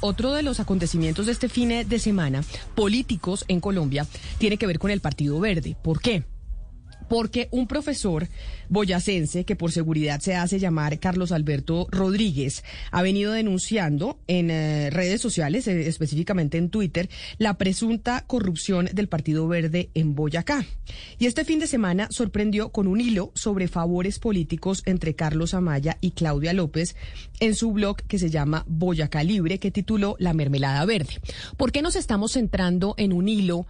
Otro 0.00 0.32
de 0.32 0.42
los 0.42 0.58
acontecimientos 0.58 1.26
de 1.26 1.32
este 1.32 1.48
fin 1.48 1.68
de 1.68 1.98
semana 2.00 2.42
políticos 2.74 3.44
en 3.46 3.60
Colombia 3.60 4.04
tiene 4.38 4.56
que 4.56 4.66
ver 4.66 4.80
con 4.80 4.90
el 4.90 5.00
Partido 5.00 5.38
Verde. 5.38 5.76
¿Por 5.80 6.00
qué? 6.00 6.24
Porque 7.10 7.48
un 7.50 7.66
profesor 7.66 8.28
boyacense, 8.68 9.44
que 9.44 9.56
por 9.56 9.72
seguridad 9.72 10.20
se 10.20 10.36
hace 10.36 10.60
llamar 10.60 11.00
Carlos 11.00 11.32
Alberto 11.32 11.88
Rodríguez, 11.90 12.62
ha 12.92 13.02
venido 13.02 13.32
denunciando 13.32 14.20
en 14.28 14.48
eh, 14.52 14.90
redes 14.90 15.20
sociales, 15.20 15.66
eh, 15.66 15.88
específicamente 15.88 16.56
en 16.56 16.70
Twitter, 16.70 17.10
la 17.36 17.54
presunta 17.54 18.24
corrupción 18.28 18.88
del 18.92 19.08
Partido 19.08 19.48
Verde 19.48 19.90
en 19.94 20.14
Boyacá. 20.14 20.64
Y 21.18 21.26
este 21.26 21.44
fin 21.44 21.58
de 21.58 21.66
semana 21.66 22.06
sorprendió 22.12 22.68
con 22.68 22.86
un 22.86 23.00
hilo 23.00 23.32
sobre 23.34 23.66
favores 23.66 24.20
políticos 24.20 24.84
entre 24.86 25.16
Carlos 25.16 25.52
Amaya 25.52 25.98
y 26.00 26.12
Claudia 26.12 26.52
López 26.52 26.94
en 27.40 27.56
su 27.56 27.72
blog 27.72 27.96
que 28.04 28.20
se 28.20 28.30
llama 28.30 28.64
Boyacá 28.68 29.24
Libre, 29.24 29.58
que 29.58 29.72
tituló 29.72 30.14
La 30.20 30.32
Mermelada 30.32 30.84
Verde. 30.84 31.18
¿Por 31.56 31.72
qué 31.72 31.82
nos 31.82 31.96
estamos 31.96 32.34
centrando 32.34 32.94
en 32.98 33.12
un 33.12 33.28
hilo? 33.28 33.66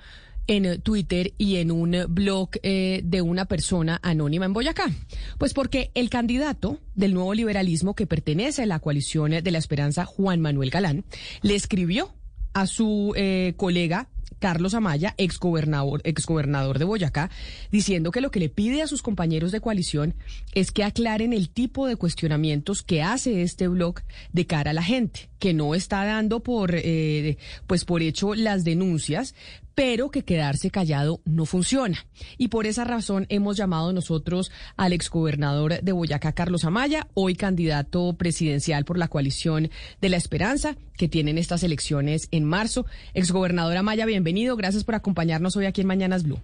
En 0.50 0.80
Twitter 0.80 1.32
y 1.38 1.58
en 1.58 1.70
un 1.70 1.96
blog 2.08 2.50
eh, 2.64 3.02
de 3.04 3.22
una 3.22 3.44
persona 3.44 4.00
anónima 4.02 4.46
en 4.46 4.52
Boyacá? 4.52 4.90
Pues 5.38 5.54
porque 5.54 5.92
el 5.94 6.10
candidato 6.10 6.80
del 6.96 7.14
nuevo 7.14 7.34
liberalismo 7.34 7.94
que 7.94 8.08
pertenece 8.08 8.64
a 8.64 8.66
la 8.66 8.80
coalición 8.80 9.30
de 9.30 9.50
la 9.52 9.58
esperanza, 9.58 10.04
Juan 10.04 10.40
Manuel 10.40 10.70
Galán, 10.70 11.04
le 11.42 11.54
escribió 11.54 12.12
a 12.52 12.66
su 12.66 13.12
eh, 13.16 13.54
colega 13.56 14.08
Carlos 14.40 14.74
Amaya, 14.74 15.14
exgobernador, 15.18 16.00
exgobernador 16.02 16.80
de 16.80 16.84
Boyacá, 16.84 17.30
diciendo 17.70 18.10
que 18.10 18.20
lo 18.20 18.32
que 18.32 18.40
le 18.40 18.48
pide 18.48 18.82
a 18.82 18.88
sus 18.88 19.02
compañeros 19.02 19.52
de 19.52 19.60
coalición 19.60 20.16
es 20.52 20.72
que 20.72 20.82
aclaren 20.82 21.32
el 21.32 21.50
tipo 21.50 21.86
de 21.86 21.94
cuestionamientos 21.94 22.82
que 22.82 23.02
hace 23.02 23.42
este 23.42 23.68
blog 23.68 24.00
de 24.32 24.46
cara 24.46 24.72
a 24.72 24.74
la 24.74 24.82
gente, 24.82 25.29
que 25.40 25.52
no 25.52 25.74
está 25.74 26.04
dando 26.04 26.40
por, 26.40 26.72
eh, 26.74 27.38
pues 27.66 27.84
por 27.84 28.02
hecho 28.02 28.36
las 28.36 28.62
denuncias, 28.62 29.34
pero 29.74 30.10
que 30.10 30.22
quedarse 30.22 30.70
callado 30.70 31.20
no 31.24 31.46
funciona. 31.46 32.06
Y 32.36 32.48
por 32.48 32.66
esa 32.66 32.84
razón 32.84 33.26
hemos 33.30 33.56
llamado 33.56 33.92
nosotros 33.92 34.52
al 34.76 34.92
exgobernador 34.92 35.80
de 35.82 35.92
Boyacá, 35.92 36.32
Carlos 36.32 36.64
Amaya, 36.64 37.08
hoy 37.14 37.34
candidato 37.34 38.12
presidencial 38.12 38.84
por 38.84 38.98
la 38.98 39.08
coalición 39.08 39.70
de 40.00 40.08
la 40.10 40.18
esperanza, 40.18 40.76
que 40.96 41.08
tienen 41.08 41.38
estas 41.38 41.62
elecciones 41.62 42.28
en 42.30 42.44
marzo. 42.44 42.84
Exgobernador 43.14 43.78
Amaya, 43.78 44.04
bienvenido. 44.04 44.56
Gracias 44.56 44.84
por 44.84 44.94
acompañarnos 44.94 45.56
hoy 45.56 45.64
aquí 45.64 45.80
en 45.80 45.86
Mañanas 45.86 46.24
Blue. 46.24 46.40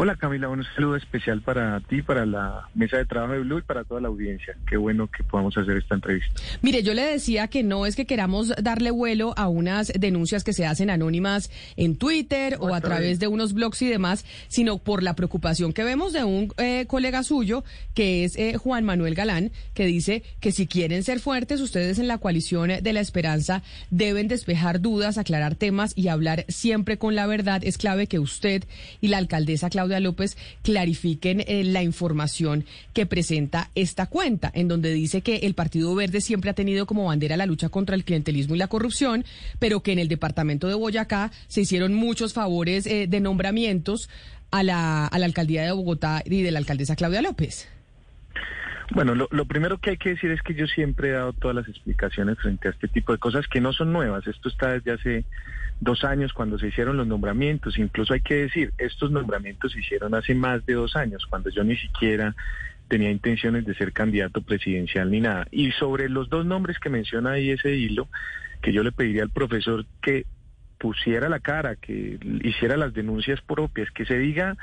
Hola 0.00 0.14
Camila, 0.14 0.48
un 0.48 0.62
saludo 0.76 0.94
especial 0.94 1.42
para 1.42 1.80
ti, 1.80 2.02
para 2.02 2.24
la 2.24 2.68
mesa 2.72 2.98
de 2.98 3.04
trabajo 3.04 3.32
de 3.32 3.40
Blue 3.40 3.58
y 3.58 3.62
para 3.62 3.82
toda 3.82 4.00
la 4.00 4.06
audiencia. 4.06 4.56
Qué 4.64 4.76
bueno 4.76 5.08
que 5.08 5.24
podamos 5.24 5.58
hacer 5.58 5.76
esta 5.76 5.96
entrevista. 5.96 6.40
Mire, 6.62 6.84
yo 6.84 6.94
le 6.94 7.02
decía 7.02 7.48
que 7.48 7.64
no 7.64 7.84
es 7.84 7.96
que 7.96 8.06
queramos 8.06 8.54
darle 8.62 8.92
vuelo 8.92 9.34
a 9.36 9.48
unas 9.48 9.92
denuncias 9.92 10.44
que 10.44 10.52
se 10.52 10.66
hacen 10.66 10.90
anónimas 10.90 11.50
en 11.74 11.96
Twitter 11.96 12.58
o 12.60 12.74
a 12.74 12.80
través 12.80 13.18
de 13.18 13.26
unos 13.26 13.54
blogs 13.54 13.82
y 13.82 13.88
demás, 13.88 14.24
sino 14.46 14.78
por 14.78 15.02
la 15.02 15.16
preocupación 15.16 15.72
que 15.72 15.82
vemos 15.82 16.12
de 16.12 16.22
un 16.22 16.54
eh, 16.58 16.84
colega 16.86 17.24
suyo, 17.24 17.64
que 17.94 18.22
es 18.22 18.36
eh, 18.36 18.56
Juan 18.56 18.84
Manuel 18.84 19.16
Galán, 19.16 19.50
que 19.74 19.84
dice 19.84 20.22
que 20.38 20.52
si 20.52 20.68
quieren 20.68 21.02
ser 21.02 21.18
fuertes, 21.18 21.60
ustedes 21.60 21.98
en 21.98 22.06
la 22.06 22.18
coalición 22.18 22.70
de 22.80 22.92
la 22.92 23.00
esperanza 23.00 23.64
deben 23.90 24.28
despejar 24.28 24.80
dudas, 24.80 25.18
aclarar 25.18 25.56
temas 25.56 25.92
y 25.96 26.06
hablar 26.06 26.44
siempre 26.46 26.98
con 26.98 27.16
la 27.16 27.26
verdad. 27.26 27.62
Es 27.64 27.78
clave 27.78 28.06
que 28.06 28.20
usted 28.20 28.62
y 29.00 29.08
la 29.08 29.18
alcaldesa 29.18 29.70
Claudia 29.70 29.87
López 30.00 30.36
clarifiquen 30.62 31.40
eh, 31.40 31.64
la 31.64 31.82
información 31.82 32.64
que 32.92 33.06
presenta 33.06 33.70
esta 33.74 34.06
cuenta, 34.06 34.50
en 34.54 34.68
donde 34.68 34.92
dice 34.92 35.22
que 35.22 35.36
el 35.36 35.54
Partido 35.54 35.94
Verde 35.94 36.20
siempre 36.20 36.50
ha 36.50 36.54
tenido 36.54 36.86
como 36.86 37.06
bandera 37.06 37.36
la 37.36 37.46
lucha 37.46 37.68
contra 37.68 37.96
el 37.96 38.04
clientelismo 38.04 38.54
y 38.54 38.58
la 38.58 38.68
corrupción, 38.68 39.24
pero 39.58 39.82
que 39.82 39.92
en 39.92 39.98
el 39.98 40.08
departamento 40.08 40.68
de 40.68 40.74
Boyacá 40.74 41.32
se 41.48 41.62
hicieron 41.62 41.94
muchos 41.94 42.32
favores 42.32 42.86
eh, 42.86 43.06
de 43.08 43.20
nombramientos 43.20 44.08
a 44.50 44.62
la, 44.62 45.06
a 45.06 45.18
la 45.18 45.26
alcaldía 45.26 45.62
de 45.62 45.72
Bogotá 45.72 46.22
y 46.24 46.42
de 46.42 46.50
la 46.50 46.58
alcaldesa 46.58 46.96
Claudia 46.96 47.22
López. 47.22 47.68
Bueno, 48.90 49.14
lo, 49.14 49.28
lo, 49.30 49.44
primero 49.44 49.78
que 49.78 49.90
hay 49.90 49.96
que 49.98 50.10
decir 50.10 50.30
es 50.30 50.40
que 50.40 50.54
yo 50.54 50.66
siempre 50.66 51.10
he 51.10 51.12
dado 51.12 51.34
todas 51.34 51.54
las 51.54 51.68
explicaciones 51.68 52.38
frente 52.38 52.68
a 52.68 52.70
este 52.70 52.88
tipo 52.88 53.12
de 53.12 53.18
cosas 53.18 53.46
que 53.46 53.60
no 53.60 53.72
son 53.72 53.92
nuevas. 53.92 54.26
Esto 54.26 54.48
está 54.48 54.72
desde 54.72 54.92
hace 54.92 55.24
dos 55.80 56.04
años 56.04 56.32
cuando 56.32 56.58
se 56.58 56.68
hicieron 56.68 56.96
los 56.96 57.06
nombramientos. 57.06 57.78
Incluso 57.78 58.14
hay 58.14 58.22
que 58.22 58.34
decir, 58.34 58.72
estos 58.78 59.10
nombramientos 59.10 59.72
se 59.72 59.80
hicieron 59.80 60.14
hace 60.14 60.34
más 60.34 60.64
de 60.64 60.74
dos 60.74 60.96
años, 60.96 61.26
cuando 61.26 61.50
yo 61.50 61.64
ni 61.64 61.76
siquiera 61.76 62.34
tenía 62.88 63.10
intenciones 63.10 63.66
de 63.66 63.74
ser 63.74 63.92
candidato 63.92 64.40
presidencial 64.40 65.10
ni 65.10 65.20
nada. 65.20 65.46
Y 65.50 65.72
sobre 65.72 66.08
los 66.08 66.30
dos 66.30 66.46
nombres 66.46 66.78
que 66.78 66.88
menciona 66.88 67.32
ahí 67.32 67.50
ese 67.50 67.74
hilo, 67.74 68.08
que 68.62 68.72
yo 68.72 68.82
le 68.82 68.92
pediría 68.92 69.22
al 69.22 69.30
profesor 69.30 69.84
que 70.00 70.24
pusiera 70.78 71.28
la 71.28 71.40
cara, 71.40 71.76
que 71.76 72.18
hiciera 72.42 72.76
las 72.76 72.94
denuncias 72.94 73.40
propias, 73.42 73.90
que 73.90 74.06
se 74.06 74.18
diga 74.18 74.56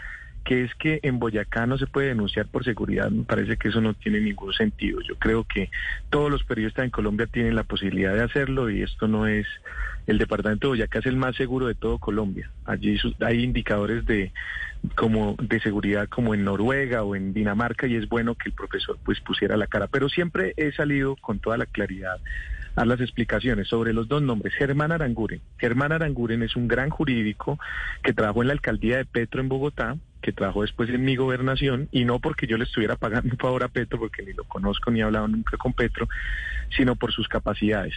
que 0.46 0.64
es 0.64 0.74
que 0.76 1.00
en 1.02 1.18
Boyacá 1.20 1.66
no 1.66 1.78
se 1.78 1.88
puede 1.88 2.10
denunciar 2.10 2.46
por 2.46 2.64
seguridad, 2.64 3.10
me 3.10 3.24
parece 3.24 3.58
que 3.58 3.70
eso 3.70 3.82
no 3.82 3.96
tiene 3.96 4.22
ningún 4.22 4.54
sentido. 4.54 5.02
Yo 5.02 5.16
creo 5.16 5.44
que 5.44 5.70
todos 6.10 6.30
los 6.32 6.44
periodistas 6.44 6.86
en 6.86 6.92
Colombia 6.92 7.26
tienen 7.26 7.56
la 7.56 7.64
posibilidad 7.64 8.14
de 8.14 8.24
hacerlo 8.24 8.70
y 8.70 8.84
esto 8.84 9.08
no 9.08 9.28
es, 9.28 9.48
el 10.06 10.20
departamento 10.20 10.68
de 10.68 10.70
Boyacá 10.70 11.00
es 11.00 11.08
el 11.08 11.18
más 11.18 11.36
seguro 11.36 11.66
de 11.66 11.74
todo 11.74 11.98
Colombia. 11.98 12.52
Allí 12.66 12.98
hay 13.22 13.44
indicadores 13.44 14.06
de 14.06 14.32
como 14.94 15.36
de 15.42 15.60
seguridad 15.62 16.08
como 16.08 16.36
en 16.36 16.44
Noruega 16.44 17.02
o 17.02 17.16
en 17.16 17.34
Dinamarca 17.34 17.88
y 17.88 17.96
es 17.96 18.08
bueno 18.08 18.36
que 18.36 18.50
el 18.50 18.56
profesor 18.56 19.00
pues 19.04 19.20
pusiera 19.22 19.58
la 19.58 19.66
cara, 19.66 19.88
pero 19.88 20.10
siempre 20.10 20.54
he 20.58 20.72
salido 20.74 21.16
con 21.16 21.40
toda 21.40 21.58
la 21.58 21.66
claridad 21.66 22.20
a 22.76 22.86
las 22.86 23.00
explicaciones 23.00 23.68
sobre 23.68 23.94
los 23.94 24.08
dos 24.08 24.22
nombres. 24.22 24.54
Germán 24.54 24.92
Aranguren. 24.92 25.42
Germán 25.58 25.92
Aranguren 25.92 26.44
es 26.44 26.56
un 26.56 26.68
gran 26.68 26.90
jurídico 26.90 27.58
que 28.04 28.14
trabajó 28.14 28.42
en 28.42 28.50
la 28.50 28.54
alcaldía 28.54 28.98
de 28.98 29.06
Petro 29.06 29.42
en 29.42 29.50
Bogotá, 29.50 29.98
que 30.26 30.32
trabajó 30.32 30.64
después 30.64 30.90
en 30.90 31.06
mi 31.06 31.16
gobernación, 31.16 31.88
y 31.92 32.04
no 32.04 32.18
porque 32.18 32.48
yo 32.48 32.58
le 32.58 32.64
estuviera 32.64 32.96
pagando 32.96 33.30
un 33.32 33.38
favor 33.38 33.64
a 33.64 33.68
Petro, 33.68 34.00
porque 34.00 34.24
ni 34.24 34.34
lo 34.34 34.44
conozco 34.46 34.90
ni 34.90 35.02
he 35.02 35.04
hablado 35.04 35.28
nunca 35.28 35.56
con 35.56 35.72
Petro, 35.74 36.10
sino 36.76 36.96
por 36.96 37.14
sus 37.14 37.28
capacidades. 37.28 37.94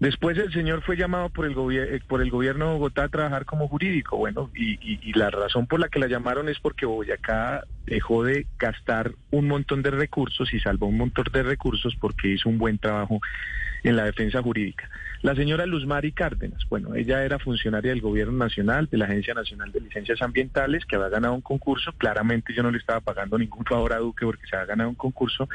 Después 0.00 0.38
el 0.38 0.50
señor 0.50 0.82
fue 0.82 0.96
llamado 0.96 1.28
por 1.28 1.44
el, 1.44 1.54
eh, 1.76 2.00
por 2.08 2.22
el 2.22 2.30
gobierno 2.30 2.68
de 2.68 2.72
Bogotá 2.72 3.04
a 3.04 3.08
trabajar 3.08 3.44
como 3.44 3.68
jurídico. 3.68 4.16
Bueno, 4.16 4.50
y, 4.54 4.78
y, 4.82 5.12
la 5.12 5.28
razón 5.28 5.66
por 5.66 5.78
la 5.78 5.88
que 5.88 5.98
la 5.98 6.06
llamaron 6.06 6.48
es 6.48 6.58
porque 6.58 6.86
Boyacá 6.86 7.64
dejó 7.84 8.24
de 8.24 8.46
gastar 8.58 9.12
un 9.30 9.46
montón 9.46 9.82
de 9.82 9.90
recursos 9.90 10.54
y 10.54 10.58
salvó 10.58 10.86
un 10.86 10.96
montón 10.96 11.26
de 11.30 11.42
recursos 11.42 11.94
porque 12.00 12.28
hizo 12.28 12.48
un 12.48 12.56
buen 12.56 12.78
trabajo 12.78 13.20
en 13.82 13.96
la 13.96 14.04
defensa 14.04 14.42
jurídica. 14.42 14.88
La 15.22 15.34
señora 15.36 15.66
Luz 15.66 15.86
Mari 15.86 16.12
Cárdenas, 16.12 16.66
bueno, 16.68 16.94
ella 16.94 17.24
era 17.24 17.38
funcionaria 17.38 17.92
del 17.92 18.00
Gobierno 18.00 18.36
Nacional, 18.36 18.88
de 18.90 18.98
la 18.98 19.04
Agencia 19.04 19.34
Nacional 19.34 19.70
de 19.70 19.80
Licencias 19.80 20.20
Ambientales, 20.20 20.84
que 20.84 20.96
había 20.96 21.08
ganado 21.08 21.34
un 21.34 21.40
concurso. 21.40 21.92
Claramente 21.92 22.52
yo 22.52 22.62
no 22.62 22.70
le 22.70 22.78
estaba 22.78 23.00
pagando 23.00 23.38
ningún 23.38 23.64
favor 23.64 23.92
a 23.92 23.98
Duque 23.98 24.26
porque 24.26 24.46
se 24.48 24.56
había 24.56 24.66
ganado 24.66 24.90
un 24.90 24.96
concurso. 24.96 25.48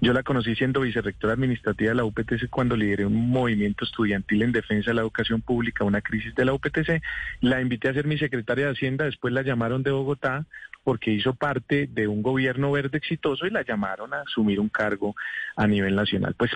Yo 0.00 0.12
la 0.12 0.22
conocí 0.22 0.54
siendo 0.56 0.82
vicerrectora 0.82 1.32
administrativa 1.32 1.90
de 1.90 1.94
la 1.94 2.04
UPTC 2.04 2.50
cuando 2.50 2.76
lideré 2.76 3.06
un 3.06 3.30
movimiento 3.30 3.84
estudiantil 3.84 4.42
en 4.42 4.52
defensa 4.52 4.90
de 4.90 4.94
la 4.94 5.00
educación 5.00 5.40
pública, 5.40 5.84
una 5.84 6.02
crisis 6.02 6.34
de 6.34 6.44
la 6.44 6.52
UPTC. 6.52 7.02
La 7.40 7.62
invité 7.62 7.88
a 7.88 7.94
ser 7.94 8.06
mi 8.06 8.18
secretaria 8.18 8.66
de 8.66 8.72
Hacienda, 8.72 9.06
después 9.06 9.32
la 9.32 9.42
llamaron 9.42 9.82
de 9.82 9.92
Bogotá 9.92 10.44
porque 10.84 11.12
hizo 11.12 11.34
parte 11.34 11.88
de 11.90 12.08
un 12.08 12.22
gobierno 12.22 12.70
verde 12.72 12.98
exitoso 12.98 13.46
y 13.46 13.50
la 13.50 13.62
llamaron 13.62 14.12
a 14.12 14.20
asumir 14.20 14.60
un 14.60 14.68
cargo 14.68 15.16
a 15.56 15.66
nivel 15.66 15.96
nacional. 15.96 16.34
Pues 16.36 16.50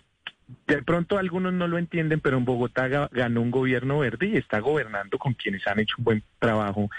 de 0.77 0.83
pronto 0.83 1.19
algunos 1.19 1.53
no 1.53 1.67
lo 1.67 1.79
entienden, 1.79 2.21
pero 2.21 2.39
en 2.39 2.45
Bogotá 2.45 2.89
ganó 3.11 3.41
un 3.41 3.51
gobierno 3.51 3.99
verde 3.99 4.27
y 4.27 4.37
está 4.37 4.61
gobernando 4.61 5.19
con 5.19 5.35
quienes 5.35 5.67
han 5.67 5.81
hecho 5.81 5.97
un 5.99 6.05
buen 6.05 6.23
trabajo 6.39 6.91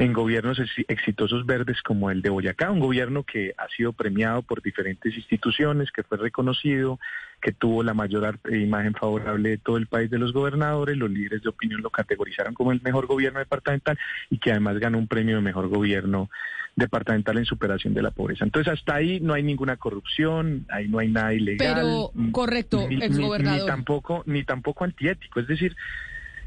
en 0.00 0.14
gobiernos 0.14 0.58
exitosos 0.88 1.44
verdes 1.44 1.82
como 1.82 2.10
el 2.10 2.22
de 2.22 2.30
Boyacá, 2.30 2.70
un 2.70 2.80
gobierno 2.80 3.22
que 3.22 3.52
ha 3.58 3.68
sido 3.68 3.92
premiado 3.92 4.40
por 4.40 4.62
diferentes 4.62 5.14
instituciones, 5.14 5.92
que 5.92 6.02
fue 6.02 6.16
reconocido, 6.16 6.98
que 7.42 7.52
tuvo 7.52 7.82
la 7.82 7.92
mayor 7.92 8.38
imagen 8.50 8.94
favorable 8.94 9.50
de 9.50 9.58
todo 9.58 9.76
el 9.76 9.88
país 9.88 10.10
de 10.10 10.18
los 10.18 10.32
gobernadores, 10.32 10.96
los 10.96 11.10
líderes 11.10 11.42
de 11.42 11.50
opinión 11.50 11.82
lo 11.82 11.90
categorizaron 11.90 12.54
como 12.54 12.72
el 12.72 12.80
mejor 12.80 13.08
gobierno 13.08 13.40
departamental 13.40 13.98
y 14.30 14.38
que 14.38 14.52
además 14.52 14.78
ganó 14.78 14.96
un 14.96 15.06
premio 15.06 15.36
de 15.36 15.42
mejor 15.42 15.68
gobierno 15.68 16.30
departamental 16.76 17.36
en 17.36 17.44
superación 17.44 17.92
de 17.92 18.00
la 18.00 18.10
pobreza. 18.10 18.46
Entonces 18.46 18.72
hasta 18.72 18.94
ahí 18.94 19.20
no 19.20 19.34
hay 19.34 19.42
ninguna 19.42 19.76
corrupción, 19.76 20.64
ahí 20.70 20.88
no 20.88 20.98
hay 20.98 21.08
nada 21.08 21.34
ilegal. 21.34 21.74
Pero 21.74 22.12
correcto, 22.32 22.86
ni, 22.88 23.04
exgobernador. 23.04 23.60
ni 23.60 23.66
tampoco 23.66 24.22
ni 24.24 24.44
tampoco 24.44 24.84
antiético, 24.84 25.40
es 25.40 25.46
decir, 25.46 25.76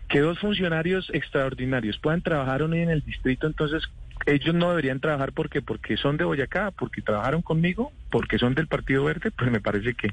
que 0.07 0.19
dos 0.19 0.39
funcionarios 0.39 1.09
extraordinarios 1.13 1.97
puedan 1.99 2.21
trabajar 2.21 2.61
hoy 2.61 2.79
en 2.79 2.89
el 2.89 3.01
distrito, 3.01 3.47
entonces 3.47 3.83
ellos 4.25 4.53
no 4.53 4.69
deberían 4.69 4.99
trabajar 4.99 5.33
porque 5.33 5.61
porque 5.61 5.97
son 5.97 6.17
de 6.17 6.23
Boyacá, 6.23 6.71
porque 6.71 7.01
trabajaron 7.01 7.41
conmigo, 7.41 7.91
porque 8.09 8.37
son 8.37 8.53
del 8.55 8.67
Partido 8.67 9.03
Verde, 9.03 9.31
pues 9.31 9.51
me 9.51 9.59
parece 9.59 9.93
que 9.95 10.09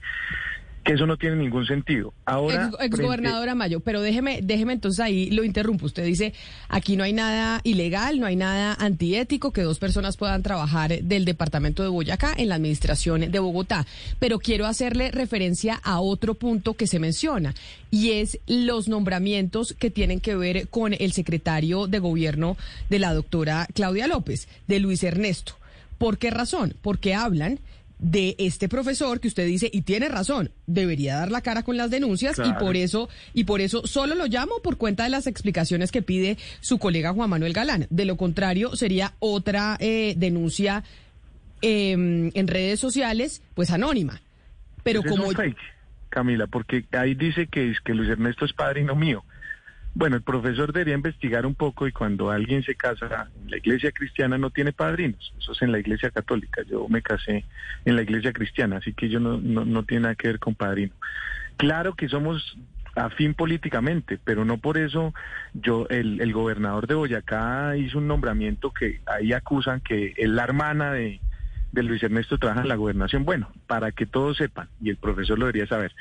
que 0.85 0.95
eso 0.95 1.07
no 1.07 1.17
tiene 1.17 1.37
ningún 1.37 1.67
sentido. 1.67 2.15
Ahora, 2.25 2.71
ex, 2.81 2.99
gobernador 2.99 3.49
Amayo, 3.49 3.81
pero 3.81 4.01
déjeme, 4.01 4.41
déjeme 4.43 4.73
entonces 4.73 5.01
ahí 5.01 5.31
lo 5.31 5.45
interrumpo. 5.45 5.87
Usted 5.87 6.05
dice, 6.05 6.33
aquí 6.69 6.97
no 6.97 7.05
hay 7.05 7.13
nada 7.13 7.61
ilegal, 7.65 8.19
no 8.19 8.27
hay 8.27 8.37
nada 8.37 8.75
antiético 8.75 9.53
que 9.53 9.63
dos 9.63 9.79
personas 9.79 10.17
puedan 10.17 10.43
trabajar 10.43 11.03
del 11.03 11.25
departamento 11.25 11.83
de 11.83 11.91
Boyacá 11.91 12.33
en 12.37 12.49
la 12.49 12.55
administración 12.55 13.31
de 13.31 13.39
Bogotá. 13.39 13.87
Pero 14.19 14.39
quiero 14.39 14.67
hacerle 14.67 15.11
referencia 15.11 15.75
a 15.83 16.01
otro 16.01 16.35
punto 16.35 16.75
que 16.75 16.87
se 16.87 16.99
menciona 16.99 17.55
y 17.91 18.13
es 18.13 18.39
los 18.47 18.89
nombramientos 18.89 19.75
que 19.79 19.91
tienen 19.91 20.21
que 20.21 20.37
ver 20.37 20.69
con 20.69 20.95
el 20.99 21.13
secretario 21.13 21.87
de 21.87 21.99
gobierno 21.99 22.57
de 22.89 22.99
la 22.99 23.13
doctora 23.13 23.67
Claudia 23.75 24.07
López, 24.07 24.49
de 24.67 24.81
Luis 24.81 25.03
Ernesto. 25.03 25.55
¿Por 25.99 26.17
qué 26.17 26.31
razón? 26.31 26.75
Porque 26.81 27.15
hablan 27.15 27.61
de 28.01 28.35
este 28.39 28.69
profesor 28.69 29.21
que 29.21 29.29
usted 29.29 29.47
dice 29.47 29.69
y 29.71 29.83
tiene 29.83 30.09
razón 30.09 30.51
debería 30.67 31.17
dar 31.17 31.31
la 31.31 31.43
cara 31.43 31.63
con 31.63 31.77
las 31.77 31.91
denuncias 31.91 32.41
y 32.43 32.53
por 32.55 32.77
eso 32.77 33.09
y 33.35 33.45
por 33.45 33.61
eso 33.61 33.87
solo 33.87 34.15
lo 34.15 34.27
llamo 34.27 34.61
por 34.63 34.79
cuenta 34.79 35.05
de 35.05 35.11
las 35.11 35.27
explicaciones 35.27 35.93
que 35.93 36.01
pide 36.01 36.39
su 36.61 36.79
colega 36.79 37.13
Juan 37.13 37.31
Manuel 37.31 37.53
Galán. 37.53 37.87
De 37.91 38.07
lo 38.07 38.17
contrario 38.17 38.75
sería 38.75 39.15
otra 39.19 39.77
eh, 39.81 40.15
denuncia 40.17 40.83
eh, 41.61 41.93
en 41.93 42.49
redes 42.49 42.81
sociales 42.81 43.43
pues 43.55 43.71
anónima. 43.71 44.21
Pero 44.83 45.03
como 45.03 45.31
es 45.31 45.37
fake, 45.37 45.59
Camila 46.09 46.47
porque 46.47 46.87
ahí 46.93 47.15
dice 47.15 47.49
que 47.49 47.71
es 47.71 47.81
que 47.81 47.95
Luis 47.95 48.09
Ernesto 48.09 48.47
es 48.47 48.55
padrino 48.55 48.97
mío 48.97 49.25
bueno, 49.95 50.17
el 50.17 50.23
profesor 50.23 50.73
debería 50.73 50.95
investigar 50.95 51.45
un 51.47 51.55
poco 51.55 51.87
y 51.87 51.93
cuando 51.93 52.31
alguien 52.31 52.63
se 52.63 52.75
casa 52.75 53.29
en 53.43 53.51
la 53.51 53.57
iglesia 53.57 53.91
cristiana 53.93 54.39
no 54.39 54.51
tiene 54.51 54.73
padrinos, 54.73 55.35
eso 55.39 55.53
es 55.53 55.63
en 55.63 55.73
la 55.73 55.79
iglesia 55.79 56.11
católica, 56.11 56.63
yo 56.63 56.89
me 56.89 57.03
casé 57.03 57.45
en 57.85 57.97
la 57.97 58.03
iglesia 58.03 58.33
cristiana, 58.33 58.77
así 58.77 58.93
que 58.93 59.09
yo 59.09 59.19
no, 59.19 59.39
no, 59.39 59.83
tiene 59.85 60.03
nada 60.03 60.15
que 60.15 60.29
ver 60.29 60.39
con 60.39 60.55
padrino. 60.55 60.95
Claro 61.57 61.95
que 61.95 62.09
somos 62.09 62.57
afín 62.95 63.35
políticamente, 63.35 64.19
pero 64.23 64.45
no 64.45 64.59
por 64.59 64.79
eso 64.79 65.13
yo, 65.55 65.87
el, 65.91 66.21
el 66.21 66.33
gobernador 66.33 66.87
de 66.87 66.95
Boyacá 66.95 67.77
hizo 67.77 67.99
un 67.99 68.09
nombramiento 68.09 68.73
que 68.73 69.01
ahí 69.07 69.33
acusan 69.33 69.81
que 69.81 70.15
es 70.17 70.29
la 70.29 70.45
hermana 70.45 70.93
de, 70.93 71.21
de 71.73 71.83
Luis 71.83 72.03
Ernesto 72.03 72.39
trabaja 72.39 72.63
en 72.63 72.69
la 72.69 72.77
gobernación. 72.77 73.25
Bueno, 73.25 73.51
para 73.67 73.93
que 73.93 74.07
todos 74.07 74.37
sepan, 74.37 74.69
y 74.81 74.91
el 74.91 74.97
profesor 74.97 75.39
lo 75.39 75.47
debería 75.47 75.67
saber, 75.67 75.93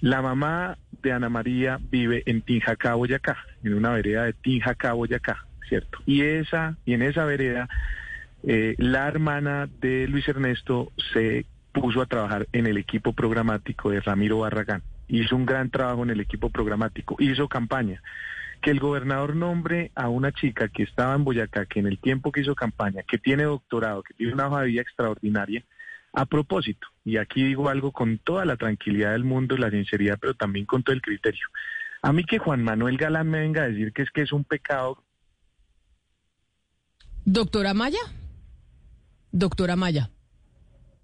la 0.00 0.22
mamá 0.22 0.78
de 1.02 1.12
Ana 1.12 1.28
María 1.28 1.78
vive 1.90 2.22
en 2.26 2.42
Tinjacá, 2.42 2.94
Boyacá, 2.94 3.38
en 3.62 3.74
una 3.74 3.92
vereda 3.92 4.24
de 4.24 4.32
Tinjacá, 4.32 4.92
Boyacá, 4.92 5.46
¿cierto? 5.68 5.98
Y 6.06 6.22
esa, 6.22 6.76
y 6.84 6.94
en 6.94 7.02
esa 7.02 7.24
vereda, 7.24 7.68
eh, 8.42 8.74
la 8.78 9.08
hermana 9.08 9.68
de 9.80 10.06
Luis 10.08 10.28
Ernesto 10.28 10.92
se 11.12 11.46
puso 11.72 12.00
a 12.00 12.06
trabajar 12.06 12.46
en 12.52 12.66
el 12.66 12.78
equipo 12.78 13.12
programático 13.12 13.90
de 13.90 14.00
Ramiro 14.00 14.40
Barragán. 14.40 14.82
Hizo 15.08 15.36
un 15.36 15.46
gran 15.46 15.70
trabajo 15.70 16.02
en 16.02 16.10
el 16.10 16.20
equipo 16.20 16.50
programático, 16.50 17.16
hizo 17.18 17.48
campaña. 17.48 18.02
Que 18.62 18.70
el 18.70 18.80
gobernador 18.80 19.36
nombre 19.36 19.92
a 19.94 20.08
una 20.08 20.32
chica 20.32 20.68
que 20.68 20.82
estaba 20.82 21.14
en 21.14 21.24
Boyacá, 21.24 21.66
que 21.66 21.78
en 21.78 21.86
el 21.86 21.98
tiempo 21.98 22.32
que 22.32 22.40
hizo 22.40 22.54
campaña, 22.54 23.02
que 23.02 23.18
tiene 23.18 23.44
doctorado, 23.44 24.02
que 24.02 24.14
tiene 24.14 24.32
una 24.32 24.48
hoja 24.48 24.62
de 24.62 24.66
vida 24.68 24.82
extraordinaria, 24.82 25.62
a 26.16 26.24
propósito, 26.24 26.88
y 27.04 27.18
aquí 27.18 27.44
digo 27.44 27.68
algo 27.68 27.92
con 27.92 28.16
toda 28.16 28.46
la 28.46 28.56
tranquilidad 28.56 29.12
del 29.12 29.24
mundo 29.24 29.54
y 29.54 29.58
la 29.58 29.70
sinceridad, 29.70 30.18
pero 30.18 30.32
también 30.32 30.64
con 30.64 30.82
todo 30.82 30.94
el 30.94 31.02
criterio. 31.02 31.46
A 32.00 32.10
mí 32.10 32.24
que 32.24 32.38
Juan 32.38 32.64
Manuel 32.64 32.96
Galán 32.96 33.28
me 33.28 33.40
venga 33.40 33.64
a 33.64 33.68
decir 33.68 33.92
que 33.92 34.00
es 34.00 34.10
que 34.10 34.22
es 34.22 34.32
un 34.32 34.42
pecado. 34.42 35.04
Doctora 37.26 37.74
Maya. 37.74 37.98
Doctora 39.30 39.76
Maya. 39.76 40.08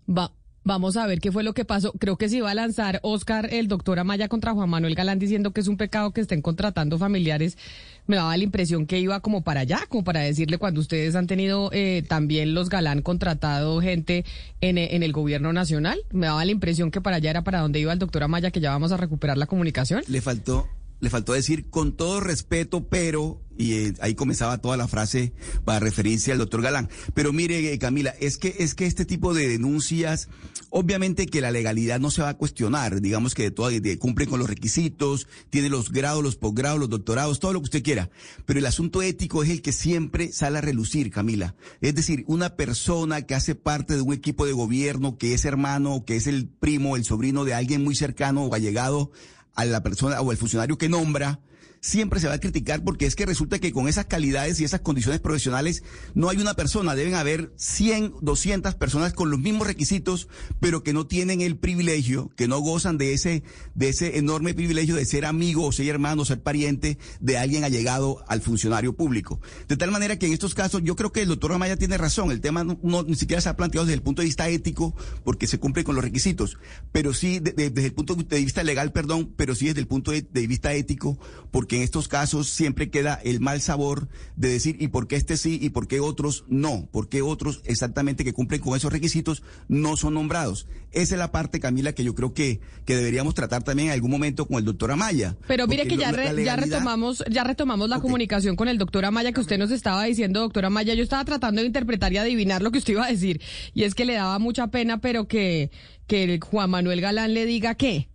Va, 0.08 0.32
Vamos 0.64 0.96
a 0.96 1.06
ver 1.06 1.20
qué 1.20 1.32
fue 1.32 1.42
lo 1.42 1.54
que 1.54 1.64
pasó. 1.64 1.92
Creo 1.92 2.16
que 2.16 2.28
se 2.28 2.36
iba 2.36 2.50
a 2.50 2.54
lanzar 2.54 3.00
Oscar, 3.02 3.52
el 3.52 3.66
doctor 3.66 3.98
Amaya, 3.98 4.28
contra 4.28 4.52
Juan 4.52 4.70
Manuel 4.70 4.94
Galán, 4.94 5.18
diciendo 5.18 5.50
que 5.50 5.60
es 5.60 5.66
un 5.66 5.76
pecado 5.76 6.12
que 6.12 6.20
estén 6.20 6.40
contratando 6.40 6.98
familiares. 6.98 7.58
Me 8.06 8.14
daba 8.14 8.36
la 8.36 8.44
impresión 8.44 8.86
que 8.86 9.00
iba 9.00 9.18
como 9.20 9.42
para 9.42 9.60
allá, 9.60 9.80
como 9.88 10.04
para 10.04 10.20
decirle 10.20 10.58
cuando 10.58 10.80
ustedes 10.80 11.16
han 11.16 11.26
tenido 11.26 11.70
eh, 11.72 12.04
también 12.06 12.54
los 12.54 12.68
Galán 12.68 13.02
contratado 13.02 13.80
gente 13.80 14.24
en, 14.60 14.78
en, 14.78 15.02
el 15.02 15.12
gobierno 15.12 15.52
nacional. 15.52 15.98
Me 16.12 16.26
daba 16.26 16.44
la 16.44 16.52
impresión 16.52 16.92
que 16.92 17.00
para 17.00 17.16
allá 17.16 17.30
era 17.30 17.42
para 17.42 17.60
donde 17.60 17.80
iba 17.80 17.92
el 17.92 17.98
doctor 17.98 18.22
Amaya, 18.22 18.52
que 18.52 18.60
ya 18.60 18.70
vamos 18.70 18.92
a 18.92 18.96
recuperar 18.96 19.38
la 19.38 19.46
comunicación. 19.46 20.02
Le 20.06 20.20
faltó 20.20 20.68
le 21.02 21.10
faltó 21.10 21.32
decir 21.32 21.68
con 21.68 21.96
todo 21.96 22.20
respeto, 22.20 22.88
pero, 22.88 23.42
y 23.58 23.72
eh, 23.72 23.94
ahí 24.00 24.14
comenzaba 24.14 24.58
toda 24.58 24.76
la 24.76 24.86
frase 24.86 25.32
para 25.64 25.80
referencia 25.80 26.32
al 26.32 26.38
doctor 26.38 26.62
Galán. 26.62 26.88
Pero 27.12 27.32
mire, 27.32 27.72
eh, 27.72 27.78
Camila, 27.80 28.14
es 28.20 28.38
que, 28.38 28.54
es 28.60 28.76
que 28.76 28.86
este 28.86 29.04
tipo 29.04 29.34
de 29.34 29.48
denuncias, 29.48 30.28
obviamente 30.70 31.26
que 31.26 31.40
la 31.40 31.50
legalidad 31.50 31.98
no 31.98 32.12
se 32.12 32.22
va 32.22 32.28
a 32.28 32.36
cuestionar, 32.36 33.00
digamos 33.00 33.34
que 33.34 33.42
de 33.42 33.50
todo, 33.50 33.70
cumplen 33.98 34.30
con 34.30 34.38
los 34.38 34.48
requisitos, 34.48 35.26
tiene 35.50 35.68
los 35.68 35.90
grados, 35.90 36.22
los 36.22 36.36
posgrados, 36.36 36.78
los 36.78 36.88
doctorados, 36.88 37.40
todo 37.40 37.52
lo 37.52 37.58
que 37.58 37.64
usted 37.64 37.82
quiera. 37.82 38.08
Pero 38.46 38.60
el 38.60 38.66
asunto 38.66 39.02
ético 39.02 39.42
es 39.42 39.50
el 39.50 39.60
que 39.60 39.72
siempre 39.72 40.30
sale 40.30 40.58
a 40.58 40.60
relucir, 40.60 41.10
Camila. 41.10 41.56
Es 41.80 41.96
decir, 41.96 42.22
una 42.28 42.54
persona 42.54 43.22
que 43.22 43.34
hace 43.34 43.56
parte 43.56 43.96
de 43.96 44.02
un 44.02 44.12
equipo 44.12 44.46
de 44.46 44.52
gobierno, 44.52 45.18
que 45.18 45.34
es 45.34 45.44
hermano, 45.46 46.04
que 46.06 46.14
es 46.14 46.28
el 46.28 46.46
primo, 46.46 46.94
el 46.94 47.04
sobrino 47.04 47.44
de 47.44 47.54
alguien 47.54 47.82
muy 47.82 47.96
cercano 47.96 48.44
o 48.44 48.54
allegado 48.54 49.10
a 49.54 49.64
la 49.64 49.82
persona 49.82 50.20
o 50.20 50.32
el 50.32 50.38
funcionario 50.38 50.78
que 50.78 50.88
nombra 50.88 51.40
siempre 51.82 52.20
se 52.20 52.28
va 52.28 52.34
a 52.34 52.40
criticar 52.40 52.84
porque 52.84 53.06
es 53.06 53.16
que 53.16 53.26
resulta 53.26 53.58
que 53.58 53.72
con 53.72 53.88
esas 53.88 54.06
calidades 54.06 54.60
y 54.60 54.64
esas 54.64 54.80
condiciones 54.80 55.20
profesionales 55.20 55.82
no 56.14 56.28
hay 56.28 56.36
una 56.36 56.54
persona, 56.54 56.94
deben 56.94 57.16
haber 57.16 57.52
100, 57.56 58.14
200 58.22 58.76
personas 58.76 59.12
con 59.12 59.30
los 59.30 59.40
mismos 59.40 59.66
requisitos, 59.66 60.28
pero 60.60 60.84
que 60.84 60.92
no 60.92 61.08
tienen 61.08 61.40
el 61.40 61.56
privilegio, 61.58 62.30
que 62.36 62.46
no 62.46 62.60
gozan 62.60 62.98
de 62.98 63.14
ese, 63.14 63.42
de 63.74 63.88
ese 63.88 64.18
enorme 64.18 64.54
privilegio 64.54 64.94
de 64.94 65.04
ser 65.04 65.26
amigo 65.26 65.66
o 65.66 65.72
ser 65.72 65.88
hermano, 65.88 66.24
ser 66.24 66.40
pariente 66.40 66.98
de 67.18 67.36
alguien 67.36 67.64
allegado 67.64 68.24
al 68.28 68.42
funcionario 68.42 68.92
público. 68.92 69.40
De 69.66 69.76
tal 69.76 69.90
manera 69.90 70.20
que 70.20 70.26
en 70.26 70.32
estos 70.32 70.54
casos 70.54 70.82
yo 70.84 70.94
creo 70.94 71.10
que 71.10 71.22
el 71.22 71.28
doctor 71.28 71.52
Amaya 71.52 71.76
tiene 71.76 71.98
razón, 71.98 72.30
el 72.30 72.40
tema 72.40 72.62
no, 72.62 73.02
ni 73.02 73.16
siquiera 73.16 73.40
se 73.40 73.48
ha 73.48 73.56
planteado 73.56 73.86
desde 73.86 73.96
el 73.96 74.02
punto 74.02 74.22
de 74.22 74.26
vista 74.26 74.48
ético 74.48 74.94
porque 75.24 75.48
se 75.48 75.58
cumple 75.58 75.82
con 75.82 75.96
los 75.96 76.04
requisitos, 76.04 76.58
pero 76.92 77.12
sí 77.12 77.40
desde 77.40 77.86
el 77.86 77.92
punto 77.92 78.14
de 78.14 78.38
vista 78.38 78.62
legal, 78.62 78.92
perdón, 78.92 79.34
pero 79.36 79.56
sí 79.56 79.66
desde 79.66 79.80
el 79.80 79.88
punto 79.88 80.12
de 80.12 80.46
vista 80.46 80.72
ético 80.74 81.18
porque 81.50 81.71
que 81.72 81.78
en 81.78 81.84
estos 81.84 82.06
casos 82.06 82.50
siempre 82.50 82.90
queda 82.90 83.18
el 83.24 83.40
mal 83.40 83.62
sabor 83.62 84.08
de 84.36 84.50
decir, 84.50 84.76
¿y 84.78 84.88
por 84.88 85.08
qué 85.08 85.16
este 85.16 85.38
sí 85.38 85.58
y 85.58 85.70
por 85.70 85.88
qué 85.88 86.00
otros 86.00 86.44
no? 86.46 86.86
¿Por 86.92 87.08
qué 87.08 87.22
otros 87.22 87.62
exactamente 87.64 88.24
que 88.24 88.34
cumplen 88.34 88.60
con 88.60 88.76
esos 88.76 88.92
requisitos 88.92 89.42
no 89.68 89.96
son 89.96 90.12
nombrados? 90.12 90.68
Esa 90.90 91.14
es 91.14 91.18
la 91.18 91.32
parte, 91.32 91.60
Camila, 91.60 91.94
que 91.94 92.04
yo 92.04 92.14
creo 92.14 92.34
que, 92.34 92.60
que 92.84 92.94
deberíamos 92.94 93.34
tratar 93.34 93.62
también 93.62 93.88
en 93.88 93.94
algún 93.94 94.10
momento 94.10 94.44
con 94.44 94.58
el 94.58 94.66
doctor 94.66 94.90
Amaya. 94.90 95.34
Pero 95.48 95.66
mire 95.66 95.86
que 95.86 95.96
ya, 95.96 96.12
ya 96.12 96.56
retomamos, 96.56 97.24
ya 97.30 97.42
retomamos 97.42 97.88
la 97.88 98.00
comunicación 98.00 98.54
con 98.54 98.68
el 98.68 98.76
doctor 98.76 99.06
Amaya 99.06 99.32
que 99.32 99.40
usted 99.40 99.56
nos 99.56 99.70
estaba 99.70 100.04
diciendo, 100.04 100.40
doctor 100.40 100.66
Amaya, 100.66 100.92
yo 100.92 101.02
estaba 101.02 101.24
tratando 101.24 101.62
de 101.62 101.68
interpretar 101.68 102.12
y 102.12 102.18
adivinar 102.18 102.60
lo 102.60 102.70
que 102.70 102.80
usted 102.80 102.92
iba 102.92 103.06
a 103.06 103.10
decir. 103.10 103.40
Y 103.72 103.84
es 103.84 103.94
que 103.94 104.04
le 104.04 104.12
daba 104.12 104.38
mucha 104.38 104.66
pena, 104.66 105.00
pero 105.00 105.26
que, 105.26 105.70
que 106.06 106.38
Juan 106.38 106.68
Manuel 106.68 107.00
Galán 107.00 107.32
le 107.32 107.46
diga 107.46 107.76
qué. 107.76 108.10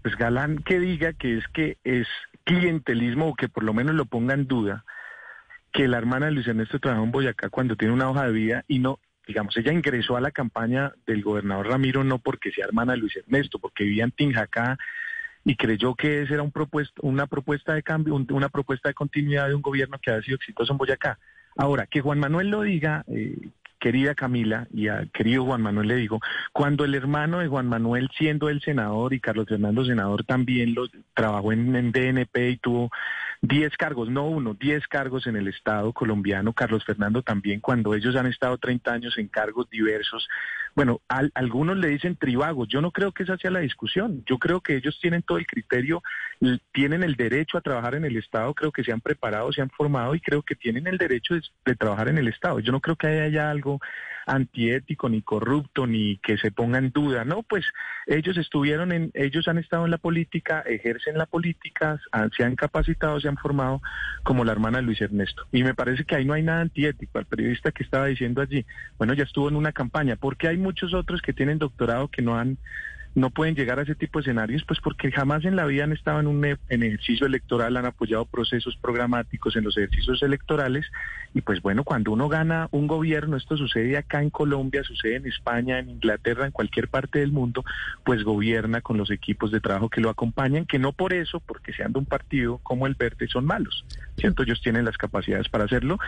Pues 0.00 0.16
Galán 0.16 0.62
que 0.64 0.80
diga 0.80 1.12
que 1.12 1.36
es 1.36 1.44
que 1.52 1.76
es 1.84 2.06
clientelismo 2.44 3.28
o 3.28 3.34
que 3.34 3.48
por 3.48 3.64
lo 3.64 3.74
menos 3.74 3.94
lo 3.94 4.04
ponga 4.04 4.34
en 4.34 4.46
duda 4.46 4.84
que 5.72 5.88
la 5.88 5.98
hermana 5.98 6.26
de 6.26 6.32
Luis 6.32 6.46
Ernesto 6.46 6.78
trabajó 6.78 7.04
en 7.04 7.10
Boyacá 7.10 7.48
cuando 7.48 7.76
tiene 7.76 7.92
una 7.92 8.08
hoja 8.08 8.26
de 8.26 8.32
vida 8.32 8.64
y 8.68 8.78
no, 8.78 9.00
digamos, 9.26 9.56
ella 9.56 9.72
ingresó 9.72 10.16
a 10.16 10.20
la 10.20 10.30
campaña 10.30 10.92
del 11.06 11.22
gobernador 11.22 11.68
Ramiro 11.68 12.04
no 12.04 12.18
porque 12.18 12.52
sea 12.52 12.66
hermana 12.66 12.92
de 12.92 12.98
Luis 12.98 13.16
Ernesto, 13.16 13.58
porque 13.58 13.84
vivía 13.84 14.04
en 14.04 14.12
Tinjacá 14.12 14.78
y 15.44 15.56
creyó 15.56 15.94
que 15.94 16.22
esa 16.22 16.34
era 16.34 16.42
un 16.42 16.52
propuesta, 16.52 16.94
una 17.02 17.26
propuesta 17.26 17.74
de 17.74 17.82
cambio, 17.82 18.14
una 18.14 18.48
propuesta 18.48 18.88
de 18.88 18.94
continuidad 18.94 19.48
de 19.48 19.54
un 19.54 19.62
gobierno 19.62 19.98
que 19.98 20.12
ha 20.12 20.22
sido 20.22 20.36
exitoso 20.36 20.72
en 20.72 20.78
Boyacá. 20.78 21.18
Ahora, 21.56 21.86
que 21.86 22.00
Juan 22.00 22.20
Manuel 22.20 22.48
lo 22.48 22.62
diga, 22.62 23.04
eh, 23.08 23.36
querida 23.84 24.14
Camila 24.14 24.66
y 24.72 24.88
a 24.88 25.04
querido 25.12 25.44
Juan 25.44 25.60
Manuel 25.60 25.88
le 25.88 25.96
digo, 25.96 26.18
cuando 26.54 26.86
el 26.86 26.94
hermano 26.94 27.40
de 27.40 27.48
Juan 27.48 27.66
Manuel, 27.66 28.08
siendo 28.16 28.48
el 28.48 28.62
senador 28.62 29.12
y 29.12 29.20
Carlos 29.20 29.46
Fernando 29.46 29.84
senador, 29.84 30.24
también 30.24 30.72
lo 30.74 30.86
trabajó 31.12 31.52
en, 31.52 31.76
en 31.76 31.92
DNP 31.92 32.48
y 32.48 32.56
tuvo 32.56 32.90
10 33.42 33.76
cargos, 33.76 34.08
no 34.08 34.26
uno, 34.26 34.54
10 34.54 34.88
cargos 34.88 35.26
en 35.26 35.36
el 35.36 35.48
Estado 35.48 35.92
colombiano, 35.92 36.54
Carlos 36.54 36.82
Fernando 36.82 37.20
también, 37.20 37.60
cuando 37.60 37.92
ellos 37.92 38.16
han 38.16 38.24
estado 38.24 38.56
30 38.56 38.90
años 38.90 39.18
en 39.18 39.28
cargos 39.28 39.68
diversos. 39.68 40.26
Bueno, 40.74 41.00
algunos 41.34 41.76
le 41.76 41.88
dicen 41.88 42.16
tribagos, 42.16 42.66
yo 42.68 42.80
no 42.80 42.90
creo 42.90 43.12
que 43.12 43.22
esa 43.22 43.36
sea 43.36 43.52
la 43.52 43.60
discusión, 43.60 44.24
yo 44.26 44.38
creo 44.38 44.60
que 44.60 44.74
ellos 44.74 44.98
tienen 45.00 45.22
todo 45.22 45.38
el 45.38 45.46
criterio, 45.46 46.02
tienen 46.72 47.04
el 47.04 47.14
derecho 47.14 47.56
a 47.56 47.60
trabajar 47.60 47.94
en 47.94 48.04
el 48.04 48.16
Estado, 48.16 48.52
creo 48.54 48.72
que 48.72 48.82
se 48.82 48.90
han 48.90 49.00
preparado, 49.00 49.52
se 49.52 49.62
han 49.62 49.70
formado 49.70 50.16
y 50.16 50.20
creo 50.20 50.42
que 50.42 50.56
tienen 50.56 50.88
el 50.88 50.98
derecho 50.98 51.34
de, 51.34 51.76
trabajar 51.76 52.08
en 52.08 52.18
el 52.18 52.26
Estado. 52.26 52.58
Yo 52.58 52.72
no 52.72 52.80
creo 52.80 52.96
que 52.96 53.06
haya 53.06 53.50
algo 53.50 53.80
antiético, 54.26 55.08
ni 55.08 55.22
corrupto, 55.22 55.86
ni 55.86 56.18
que 56.18 56.38
se 56.38 56.50
ponga 56.50 56.78
en 56.78 56.90
duda. 56.90 57.24
No, 57.24 57.42
pues 57.42 57.64
ellos 58.06 58.36
estuvieron 58.36 58.92
en, 58.92 59.10
ellos 59.14 59.48
han 59.48 59.58
estado 59.58 59.84
en 59.84 59.90
la 59.90 59.98
política, 59.98 60.60
ejercen 60.60 61.18
la 61.18 61.26
política, 61.26 62.00
se 62.36 62.44
han 62.44 62.56
capacitado, 62.56 63.20
se 63.20 63.28
han 63.28 63.36
formado 63.36 63.82
como 64.22 64.44
la 64.44 64.52
hermana 64.52 64.78
de 64.78 64.84
Luis 64.84 65.00
Ernesto. 65.00 65.46
Y 65.52 65.62
me 65.62 65.74
parece 65.74 66.04
que 66.04 66.16
ahí 66.16 66.24
no 66.24 66.34
hay 66.34 66.42
nada 66.42 66.60
antiético. 66.60 67.18
Al 67.18 67.26
periodista 67.26 67.72
que 67.72 67.82
estaba 67.82 68.06
diciendo 68.06 68.40
allí, 68.40 68.64
bueno, 68.98 69.14
ya 69.14 69.24
estuvo 69.24 69.48
en 69.48 69.56
una 69.56 69.72
campaña, 69.72 70.16
porque 70.16 70.48
hay 70.48 70.56
muchos 70.56 70.94
otros 70.94 71.22
que 71.22 71.32
tienen 71.32 71.58
doctorado 71.58 72.08
que 72.08 72.22
no 72.22 72.36
han 72.36 72.58
no 73.14 73.30
pueden 73.30 73.54
llegar 73.54 73.78
a 73.78 73.82
ese 73.82 73.94
tipo 73.94 74.18
de 74.18 74.22
escenarios, 74.22 74.64
pues 74.66 74.80
porque 74.80 75.12
jamás 75.12 75.44
en 75.44 75.56
la 75.56 75.66
vida 75.66 75.84
han 75.84 75.92
estado 75.92 76.20
en 76.20 76.26
un 76.26 76.44
en 76.44 76.82
ejercicio 76.82 77.26
electoral, 77.26 77.76
han 77.76 77.86
apoyado 77.86 78.24
procesos 78.24 78.76
programáticos 78.76 79.56
en 79.56 79.64
los 79.64 79.76
ejercicios 79.76 80.22
electorales 80.22 80.86
y 81.32 81.40
pues 81.40 81.62
bueno, 81.62 81.84
cuando 81.84 82.12
uno 82.12 82.28
gana 82.28 82.68
un 82.70 82.86
gobierno, 82.86 83.36
esto 83.36 83.56
sucede 83.56 83.96
acá 83.96 84.22
en 84.22 84.30
Colombia, 84.30 84.82
sucede 84.84 85.16
en 85.16 85.26
España, 85.26 85.78
en 85.78 85.90
Inglaterra, 85.90 86.46
en 86.46 86.52
cualquier 86.52 86.88
parte 86.88 87.20
del 87.20 87.32
mundo, 87.32 87.64
pues 88.04 88.24
gobierna 88.24 88.80
con 88.80 88.96
los 88.96 89.10
equipos 89.10 89.50
de 89.50 89.60
trabajo 89.60 89.88
que 89.88 90.00
lo 90.00 90.10
acompañan, 90.10 90.66
que 90.66 90.78
no 90.78 90.92
por 90.92 91.12
eso, 91.12 91.40
porque 91.40 91.72
sean 91.72 91.92
de 91.92 92.00
un 92.00 92.06
partido 92.06 92.58
como 92.62 92.86
el 92.86 92.94
Verde, 92.94 93.28
son 93.28 93.44
malos, 93.46 93.84
¿cierto? 94.16 94.42
Ellos 94.42 94.60
tienen 94.62 94.84
las 94.84 94.96
capacidades 94.96 95.48
para 95.48 95.64
hacerlo 95.64 95.98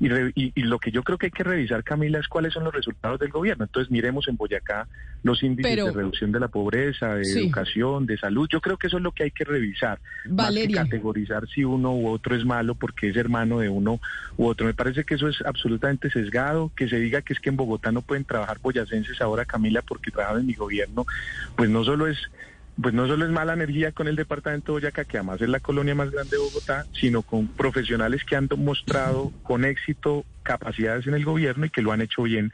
y, 0.00 0.08
y 0.34 0.62
lo 0.62 0.78
que 0.78 0.90
yo 0.90 1.02
creo 1.02 1.18
que 1.18 1.26
hay 1.26 1.32
que 1.32 1.44
revisar, 1.44 1.84
Camila, 1.84 2.18
es 2.18 2.28
cuáles 2.28 2.52
son 2.52 2.64
los 2.64 2.74
resultados 2.74 3.18
del 3.18 3.30
gobierno. 3.30 3.64
Entonces 3.64 3.90
miremos 3.90 4.28
en 4.28 4.36
Boyacá 4.36 4.88
los 5.22 5.42
índices 5.42 5.84
de 5.84 5.92
reducción 5.92 6.32
de 6.32 6.40
la 6.40 6.48
pobreza, 6.56 7.16
de 7.16 7.22
educación, 7.22 8.06
de 8.06 8.16
salud. 8.16 8.48
Yo 8.50 8.62
creo 8.62 8.78
que 8.78 8.86
eso 8.86 8.96
es 8.96 9.02
lo 9.02 9.12
que 9.12 9.24
hay 9.24 9.30
que 9.30 9.44
revisar. 9.44 9.98
Valeria. 10.24 10.80
Más 10.80 10.84
que 10.86 10.90
categorizar 10.90 11.46
si 11.48 11.64
uno 11.64 11.94
u 11.94 12.08
otro 12.08 12.34
es 12.34 12.46
malo 12.46 12.74
porque 12.74 13.10
es 13.10 13.16
hermano 13.16 13.58
de 13.58 13.68
uno 13.68 14.00
u 14.38 14.46
otro. 14.46 14.64
Me 14.64 14.72
parece 14.72 15.04
que 15.04 15.16
eso 15.16 15.28
es 15.28 15.42
absolutamente 15.42 16.08
sesgado. 16.10 16.72
Que 16.74 16.88
se 16.88 16.98
diga 16.98 17.20
que 17.20 17.34
es 17.34 17.40
que 17.40 17.50
en 17.50 17.56
Bogotá 17.56 17.92
no 17.92 18.00
pueden 18.00 18.24
trabajar 18.24 18.58
boyacenses 18.62 19.20
ahora, 19.20 19.44
Camila, 19.44 19.82
porque 19.82 20.10
trabajan 20.10 20.40
en 20.40 20.46
mi 20.46 20.54
gobierno, 20.54 21.04
pues 21.56 21.68
no 21.68 21.84
solo 21.84 22.06
es 22.06 22.16
pues 22.80 22.92
no 22.92 23.06
solo 23.06 23.24
es 23.24 23.30
mala 23.30 23.54
energía 23.54 23.92
con 23.92 24.06
el 24.06 24.16
departamento 24.16 24.72
de 24.72 24.80
Boyacá, 24.80 25.04
que 25.04 25.16
además 25.16 25.40
es 25.40 25.48
la 25.48 25.60
colonia 25.60 25.94
más 25.94 26.10
grande 26.10 26.36
de 26.36 26.42
Bogotá, 26.42 26.84
sino 26.92 27.22
con 27.22 27.48
profesionales 27.48 28.22
que 28.24 28.36
han 28.36 28.48
mostrado 28.58 29.32
con 29.42 29.64
éxito 29.64 30.26
capacidades 30.42 31.06
en 31.06 31.14
el 31.14 31.24
gobierno 31.24 31.64
y 31.64 31.70
que 31.70 31.80
lo 31.80 31.92
han 31.92 32.02
hecho 32.02 32.22
bien 32.22 32.52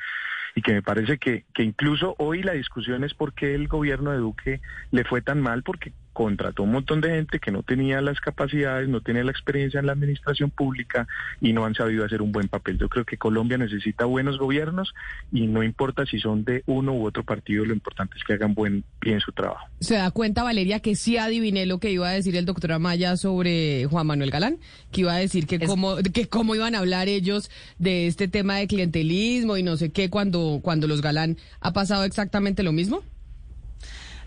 y 0.54 0.62
que 0.62 0.72
me 0.72 0.82
parece 0.82 1.18
que, 1.18 1.44
que 1.54 1.62
incluso 1.62 2.14
hoy 2.18 2.42
la 2.42 2.52
discusión 2.52 3.04
es 3.04 3.14
por 3.14 3.32
qué 3.32 3.54
el 3.54 3.68
gobierno 3.68 4.10
de 4.10 4.18
Duque 4.18 4.60
le 4.90 5.04
fue 5.04 5.22
tan 5.22 5.40
mal, 5.40 5.62
porque 5.62 5.92
contrató 6.12 6.62
un 6.62 6.72
montón 6.72 7.00
de 7.00 7.10
gente 7.10 7.38
que 7.38 7.50
no 7.50 7.62
tenía 7.62 8.00
las 8.00 8.20
capacidades, 8.20 8.88
no 8.88 9.00
tenía 9.00 9.24
la 9.24 9.30
experiencia 9.30 9.80
en 9.80 9.86
la 9.86 9.92
administración 9.92 10.50
pública 10.50 11.06
y 11.40 11.52
no 11.52 11.64
han 11.64 11.74
sabido 11.74 12.04
hacer 12.04 12.22
un 12.22 12.32
buen 12.32 12.48
papel. 12.48 12.78
Yo 12.78 12.88
creo 12.88 13.04
que 13.04 13.16
Colombia 13.16 13.58
necesita 13.58 14.04
buenos 14.04 14.38
gobiernos 14.38 14.94
y 15.32 15.46
no 15.46 15.62
importa 15.62 16.06
si 16.06 16.18
son 16.18 16.44
de 16.44 16.62
uno 16.66 16.92
u 16.92 17.06
otro 17.06 17.24
partido, 17.24 17.64
lo 17.64 17.72
importante 17.72 18.16
es 18.18 18.24
que 18.24 18.34
hagan 18.34 18.54
buen 18.54 18.84
bien 19.00 19.20
su 19.20 19.32
trabajo. 19.32 19.66
¿Se 19.80 19.94
da 19.94 20.10
cuenta, 20.10 20.42
Valeria, 20.42 20.80
que 20.80 20.96
sí 20.96 21.16
adiviné 21.16 21.66
lo 21.66 21.78
que 21.78 21.90
iba 21.90 22.08
a 22.08 22.12
decir 22.12 22.36
el 22.36 22.44
doctor 22.44 22.72
Amaya 22.72 23.16
sobre 23.16 23.86
Juan 23.86 24.06
Manuel 24.06 24.30
Galán? 24.30 24.58
Que 24.90 25.02
iba 25.02 25.14
a 25.14 25.18
decir 25.18 25.46
que, 25.46 25.58
cómo, 25.60 25.96
que 25.96 26.28
cómo 26.28 26.54
iban 26.54 26.74
a 26.74 26.78
hablar 26.78 27.08
ellos 27.08 27.50
de 27.78 28.06
este 28.06 28.28
tema 28.28 28.56
de 28.56 28.66
clientelismo 28.66 29.56
y 29.56 29.62
no 29.62 29.76
sé 29.76 29.90
qué 29.90 30.10
cuando, 30.10 30.60
cuando 30.62 30.86
los 30.86 31.00
Galán 31.00 31.38
ha 31.60 31.72
pasado 31.72 32.04
exactamente 32.04 32.62
lo 32.62 32.72
mismo. 32.72 33.02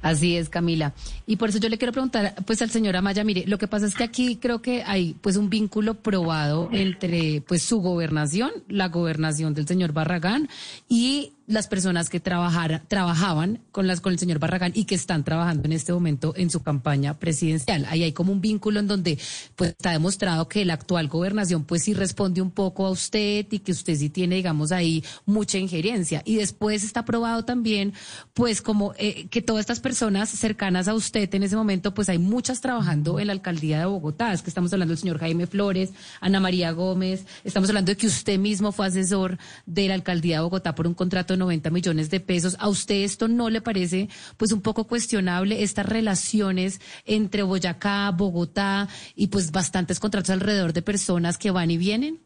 Así 0.01 0.37
es, 0.37 0.49
Camila. 0.49 0.93
Y 1.25 1.37
por 1.37 1.49
eso 1.49 1.59
yo 1.59 1.69
le 1.69 1.77
quiero 1.77 1.91
preguntar, 1.91 2.35
pues, 2.45 2.61
al 2.61 2.69
señor 2.69 2.95
Amaya, 2.95 3.23
mire, 3.23 3.45
lo 3.47 3.57
que 3.57 3.67
pasa 3.67 3.85
es 3.85 3.95
que 3.95 4.03
aquí 4.03 4.37
creo 4.37 4.61
que 4.61 4.83
hay, 4.83 5.15
pues, 5.21 5.37
un 5.37 5.49
vínculo 5.49 5.95
probado 5.95 6.69
entre, 6.71 7.41
pues, 7.41 7.63
su 7.63 7.79
gobernación, 7.79 8.51
la 8.67 8.89
gobernación 8.89 9.53
del 9.53 9.67
señor 9.67 9.93
Barragán 9.93 10.49
y 10.89 11.31
las 11.47 11.67
personas 11.67 12.09
que 12.09 12.19
trabajaban 12.19 13.61
con 13.71 13.87
las 13.87 14.01
con 14.01 14.13
el 14.13 14.19
señor 14.19 14.39
Barragán 14.39 14.71
y 14.73 14.85
que 14.85 14.95
están 14.95 15.23
trabajando 15.23 15.65
en 15.65 15.73
este 15.73 15.93
momento 15.93 16.33
en 16.35 16.49
su 16.49 16.63
campaña 16.63 17.13
presidencial. 17.19 17.85
Ahí 17.89 18.03
hay 18.03 18.13
como 18.13 18.31
un 18.31 18.41
vínculo 18.41 18.79
en 18.79 18.87
donde 18.87 19.19
pues 19.55 19.71
está 19.71 19.91
demostrado 19.91 20.47
que 20.47 20.65
la 20.65 20.73
actual 20.73 21.07
gobernación 21.07 21.63
pues 21.63 21.83
sí 21.83 21.93
responde 21.93 22.41
un 22.41 22.51
poco 22.51 22.85
a 22.85 22.89
usted 22.89 23.45
y 23.51 23.59
que 23.59 23.71
usted 23.71 23.95
sí 23.95 24.09
tiene 24.09 24.35
digamos 24.35 24.71
ahí 24.71 25.03
mucha 25.25 25.57
injerencia 25.57 26.21
y 26.25 26.35
después 26.37 26.83
está 26.83 27.05
probado 27.05 27.45
también 27.45 27.93
pues 28.33 28.61
como 28.61 28.93
eh, 28.97 29.27
que 29.27 29.41
todas 29.41 29.61
estas 29.61 29.79
personas 29.79 30.29
cercanas 30.29 30.87
a 30.87 30.93
usted 30.93 31.33
en 31.33 31.43
ese 31.43 31.55
momento 31.55 31.93
pues 31.93 32.09
hay 32.09 32.17
muchas 32.17 32.61
trabajando 32.61 33.19
en 33.19 33.27
la 33.27 33.33
alcaldía 33.33 33.79
de 33.79 33.85
Bogotá, 33.85 34.33
es 34.33 34.41
que 34.41 34.49
estamos 34.49 34.73
hablando 34.73 34.93
del 34.93 34.99
señor 34.99 35.19
Jaime 35.19 35.47
Flores, 35.47 35.91
Ana 36.21 36.39
María 36.39 36.71
Gómez, 36.71 37.25
estamos 37.43 37.69
hablando 37.69 37.91
de 37.91 37.97
que 37.97 38.07
usted 38.07 38.39
mismo 38.39 38.71
fue 38.71 38.87
asesor 38.87 39.37
de 39.65 39.87
la 39.87 39.93
alcaldía 39.93 40.37
de 40.37 40.43
Bogotá 40.43 40.73
por 40.73 40.87
un 40.87 40.93
contrato 40.93 41.34
90 41.37 41.69
millones 41.69 42.09
de 42.09 42.19
pesos. 42.19 42.57
¿A 42.59 42.69
usted 42.69 43.03
esto 43.03 43.27
no 43.27 43.49
le 43.49 43.61
parece 43.61 44.09
pues 44.37 44.51
un 44.51 44.61
poco 44.61 44.85
cuestionable 44.85 45.63
estas 45.63 45.85
relaciones 45.85 46.81
entre 47.05 47.43
Boyacá, 47.43 48.11
Bogotá 48.11 48.87
y 49.15 49.27
pues 49.27 49.51
bastantes 49.51 49.99
contratos 49.99 50.29
alrededor 50.29 50.73
de 50.73 50.81
personas 50.81 51.37
que 51.37 51.51
van 51.51 51.71
y 51.71 51.77
vienen? 51.77 52.19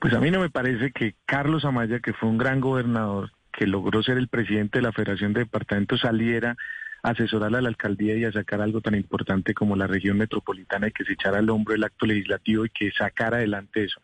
Pues 0.00 0.12
a 0.14 0.20
mí 0.20 0.30
no 0.30 0.40
me 0.40 0.50
parece 0.50 0.92
que 0.92 1.14
Carlos 1.24 1.64
Amaya, 1.64 2.00
que 2.00 2.12
fue 2.12 2.28
un 2.28 2.38
gran 2.38 2.60
gobernador, 2.60 3.30
que 3.52 3.66
logró 3.66 4.02
ser 4.02 4.18
el 4.18 4.28
presidente 4.28 4.78
de 4.78 4.82
la 4.82 4.92
Federación 4.92 5.32
de 5.32 5.40
Departamentos, 5.40 6.00
saliera 6.00 6.56
a 7.02 7.10
asesorar 7.10 7.54
a 7.54 7.60
la 7.60 7.68
alcaldía 7.68 8.16
y 8.16 8.24
a 8.24 8.32
sacar 8.32 8.60
algo 8.60 8.80
tan 8.80 8.94
importante 8.94 9.54
como 9.54 9.76
la 9.76 9.86
región 9.86 10.18
metropolitana 10.18 10.88
y 10.88 10.92
que 10.92 11.04
se 11.04 11.12
echara 11.12 11.38
al 11.38 11.50
hombro 11.50 11.74
el 11.74 11.84
acto 11.84 12.06
legislativo 12.06 12.64
y 12.64 12.70
que 12.70 12.90
sacara 12.92 13.36
adelante 13.36 13.84
eso. 13.84 14.00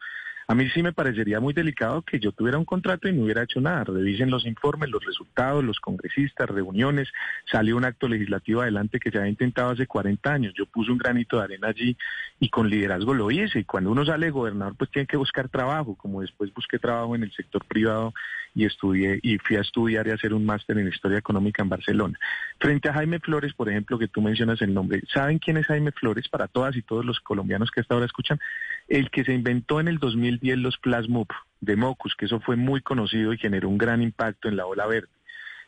A 0.50 0.54
mí 0.57 0.69
sí 0.71 0.83
me 0.83 0.92
parecería 0.92 1.38
muy 1.38 1.54
delicado 1.54 2.02
que 2.02 2.19
yo 2.19 2.33
tuviera 2.33 2.59
un 2.59 2.64
contrato 2.64 3.07
y 3.07 3.12
no 3.12 3.23
hubiera 3.23 3.45
hecho 3.45 3.61
nada. 3.61 3.85
Revisen 3.85 4.30
los 4.30 4.45
informes, 4.45 4.90
los 4.90 5.04
resultados, 5.04 5.62
los 5.62 5.78
congresistas, 5.78 6.50
reuniones. 6.50 7.07
Salió 7.49 7.76
un 7.76 7.85
acto 7.85 8.09
legislativo 8.09 8.61
adelante 8.61 8.99
que 8.99 9.12
se 9.12 9.19
había 9.19 9.30
intentado 9.30 9.71
hace 9.71 9.87
40 9.87 10.28
años. 10.28 10.52
Yo 10.59 10.66
puse 10.66 10.90
un 10.90 10.99
granito 10.99 11.37
de 11.37 11.45
arena 11.45 11.69
allí 11.69 11.97
y 12.40 12.49
con 12.49 12.69
liderazgo 12.69 13.14
lo 13.14 13.30
hice. 13.30 13.61
Y 13.61 13.64
cuando 13.64 13.92
uno 13.92 14.04
sale 14.04 14.33
gobernador, 14.33 14.75
pues 14.76 14.90
tiene 14.90 15.07
que 15.07 15.16
buscar 15.16 15.49
trabajo, 15.49 15.95
como 15.95 16.21
después 16.21 16.52
busqué 16.52 16.80
trabajo 16.80 17.14
en 17.14 17.23
el 17.23 17.30
sector 17.30 17.64
privado 17.64 18.12
y 18.54 18.64
estudié 18.64 19.19
y 19.23 19.38
fui 19.38 19.57
a 19.57 19.61
estudiar 19.61 20.07
y 20.07 20.11
hacer 20.11 20.35
un 20.35 20.45
máster 20.45 20.78
en 20.78 20.88
historia 20.88 21.19
económica 21.19 21.62
en 21.62 21.69
Barcelona. 21.69 22.19
Frente 22.59 22.88
a 22.88 22.95
Jaime 22.95 23.21
Flores, 23.21 23.54
por 23.54 23.69
ejemplo, 23.69 23.99
que 23.99 24.09
tú 24.09 24.21
mencionas 24.21 24.61
el 24.62 24.75
nombre, 24.75 25.02
¿saben 25.12 25.38
quién 25.38 25.57
es 25.57 25.66
Jaime 25.66 25.92
Flores? 25.92 26.28
Para 26.28 26.49
todas 26.49 26.76
y 26.76 26.83
todos 26.83 27.04
los 27.04 27.21
colombianos 27.21 27.71
que 27.71 27.80
hasta 27.80 27.95
ahora 27.95 28.07
escuchan, 28.07 28.40
el 28.88 29.11
que 29.11 29.25
se 29.25 29.33
inventó 29.33 29.80
en 29.80 29.88
el 29.88 29.99
2010 30.40 30.59
los 30.59 30.78
Plasmup 30.78 31.30
de 31.61 31.76
Mocus, 31.76 32.14
que 32.16 32.25
eso 32.25 32.40
fue 32.40 32.56
muy 32.56 32.80
conocido 32.80 33.32
y 33.32 33.38
generó 33.38 33.68
un 33.68 33.78
gran 33.78 34.02
impacto 34.02 34.49
en 34.49 34.56
la 34.56 34.66
ola 34.66 34.87
verde. 34.87 35.09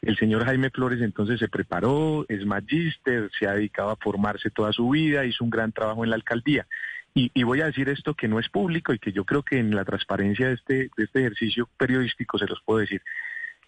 El 0.01 0.17
señor 0.17 0.45
Jaime 0.45 0.71
Flores 0.71 1.01
entonces 1.01 1.39
se 1.39 1.49
preparó, 1.49 2.25
es 2.29 2.45
magíster, 2.45 3.31
se 3.39 3.47
ha 3.47 3.55
dedicado 3.55 3.91
a 3.91 3.97
formarse 3.97 4.51
toda 4.51 4.73
su 4.73 4.89
vida, 4.89 5.25
hizo 5.25 5.45
un 5.45 5.51
gran 5.51 5.71
trabajo 5.71 6.03
en 6.03 6.11
la 6.11 6.17
alcaldía. 6.17 6.67
Y, 7.15 7.43
voy 7.43 7.61
a 7.61 7.67
decir 7.67 7.91
esto 7.91 8.15
que 8.15 8.27
no 8.27 8.41
es 8.41 8.49
público 8.49 8.95
y 8.95 8.99
que 8.99 9.13
yo 9.13 9.27
creo 9.27 9.43
que 9.43 9.59
en 9.59 9.77
la 9.77 9.85
transparencia 9.85 10.49
de 10.49 10.55
este, 10.55 10.75
de 10.97 11.05
este 11.05 11.21
ejercicio 11.21 11.69
periodístico 11.77 12.39
se 12.39 12.47
los 12.47 12.63
puedo 12.65 12.81
decir. 12.81 13.03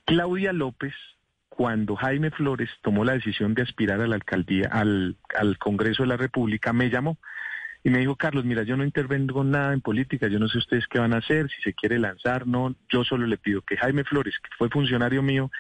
Claudia 0.06 0.54
López, 0.54 0.94
cuando 1.50 1.94
Jaime 1.94 2.30
Flores 2.30 2.70
tomó 2.80 3.04
la 3.04 3.12
decisión 3.12 3.52
de 3.52 3.62
aspirar 3.62 4.00
a 4.00 4.06
la 4.06 4.14
alcaldía, 4.14 4.70
al, 4.72 5.16
al 5.38 5.58
Congreso 5.58 6.04
de 6.04 6.08
la 6.08 6.16
República, 6.16 6.72
me 6.72 6.88
llamó 6.88 7.18
y 7.86 7.90
me 7.90 7.98
dijo, 7.98 8.16
Carlos, 8.16 8.46
mira, 8.46 8.62
yo 8.62 8.78
no 8.78 8.84
intervengo 8.84 9.44
nada 9.44 9.74
en 9.74 9.82
política, 9.82 10.26
yo 10.28 10.38
no 10.38 10.48
sé 10.48 10.56
ustedes 10.56 10.86
qué 10.88 10.98
van 10.98 11.12
a 11.12 11.18
hacer, 11.18 11.50
si 11.50 11.60
se 11.60 11.74
quiere 11.74 11.98
lanzar, 11.98 12.46
no, 12.46 12.74
yo 12.88 13.04
solo 13.04 13.26
le 13.26 13.36
pido 13.36 13.60
que 13.60 13.76
Jaime 13.76 14.04
Flores, 14.04 14.34
que 14.42 14.48
fue 14.56 14.70
funcionario 14.70 15.22
mío, 15.22 15.50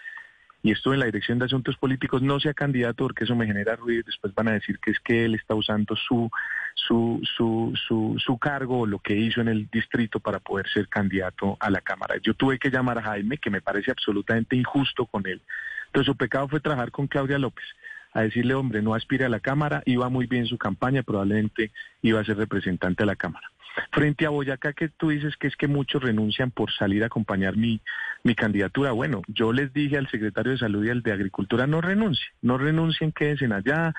y 0.62 0.72
estuvo 0.72 0.94
en 0.94 1.00
la 1.00 1.06
Dirección 1.06 1.38
de 1.38 1.44
Asuntos 1.44 1.76
Políticos, 1.76 2.22
no 2.22 2.40
sea 2.40 2.54
candidato 2.54 3.04
porque 3.04 3.24
eso 3.24 3.36
me 3.36 3.46
genera 3.46 3.76
ruido 3.76 4.00
y 4.00 4.04
después 4.04 4.34
van 4.34 4.48
a 4.48 4.52
decir 4.52 4.78
que 4.78 4.92
es 4.92 4.98
que 5.00 5.26
él 5.26 5.34
está 5.34 5.54
usando 5.54 5.94
su, 5.94 6.30
su, 6.74 7.20
su, 7.36 7.74
su, 7.86 8.14
su 8.16 8.38
cargo 8.38 8.80
o 8.80 8.86
lo 8.86 9.00
que 9.00 9.14
hizo 9.14 9.42
en 9.42 9.48
el 9.48 9.68
distrito 9.70 10.18
para 10.20 10.38
poder 10.38 10.66
ser 10.70 10.88
candidato 10.88 11.58
a 11.60 11.68
la 11.68 11.82
Cámara. 11.82 12.14
Yo 12.22 12.32
tuve 12.32 12.58
que 12.58 12.70
llamar 12.70 12.96
a 12.96 13.02
Jaime, 13.02 13.36
que 13.36 13.50
me 13.50 13.60
parece 13.60 13.90
absolutamente 13.90 14.56
injusto 14.56 15.04
con 15.04 15.26
él. 15.26 15.42
Entonces 15.88 16.06
su 16.06 16.16
pecado 16.16 16.48
fue 16.48 16.60
trabajar 16.60 16.90
con 16.90 17.06
Claudia 17.08 17.38
López 17.38 17.66
a 18.14 18.22
decirle, 18.22 18.54
hombre, 18.54 18.80
no 18.80 18.94
aspire 18.94 19.24
a 19.24 19.28
la 19.28 19.40
Cámara, 19.40 19.82
iba 19.86 20.08
muy 20.08 20.26
bien 20.26 20.46
su 20.46 20.56
campaña, 20.56 21.02
probablemente 21.02 21.72
iba 22.00 22.20
a 22.20 22.24
ser 22.24 22.36
representante 22.36 23.02
de 23.02 23.06
la 23.06 23.16
Cámara. 23.16 23.50
Frente 23.90 24.24
a 24.24 24.30
Boyacá, 24.30 24.72
que 24.72 24.88
tú 24.88 25.08
dices 25.08 25.36
que 25.36 25.48
es 25.48 25.56
que 25.56 25.66
muchos 25.66 26.00
renuncian 26.00 26.52
por 26.52 26.72
salir 26.72 27.02
a 27.02 27.06
acompañar 27.06 27.56
mi, 27.56 27.80
mi 28.22 28.36
candidatura. 28.36 28.92
Bueno, 28.92 29.22
yo 29.26 29.52
les 29.52 29.72
dije 29.72 29.98
al 29.98 30.08
secretario 30.08 30.52
de 30.52 30.58
Salud 30.58 30.84
y 30.84 30.90
al 30.90 31.02
de 31.02 31.12
Agricultura, 31.12 31.66
no 31.66 31.80
renuncien, 31.80 32.32
no 32.40 32.56
renuncien, 32.56 33.10
quédense 33.10 33.52
allá. 33.52 33.92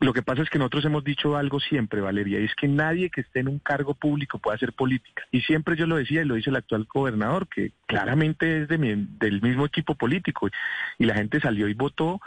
Lo 0.00 0.12
que 0.12 0.22
pasa 0.22 0.42
es 0.42 0.50
que 0.50 0.58
nosotros 0.58 0.84
hemos 0.86 1.04
dicho 1.04 1.36
algo 1.36 1.60
siempre, 1.60 2.00
Valeria, 2.00 2.40
y 2.40 2.44
es 2.44 2.54
que 2.56 2.66
nadie 2.66 3.10
que 3.10 3.20
esté 3.20 3.40
en 3.40 3.48
un 3.48 3.60
cargo 3.60 3.94
público 3.94 4.40
puede 4.40 4.56
hacer 4.56 4.72
política. 4.72 5.22
Y 5.30 5.42
siempre 5.42 5.76
yo 5.76 5.86
lo 5.86 5.96
decía 5.96 6.22
y 6.22 6.24
lo 6.24 6.34
dice 6.34 6.50
el 6.50 6.56
actual 6.56 6.86
gobernador, 6.92 7.46
que 7.46 7.70
claramente 7.86 8.62
es 8.62 8.68
de 8.68 8.76
del 8.76 9.40
mismo 9.40 9.64
equipo 9.64 9.94
político. 9.94 10.50
Y 10.98 11.04
la 11.04 11.14
gente 11.14 11.40
salió 11.40 11.68
y 11.68 11.74
votó 11.74 12.20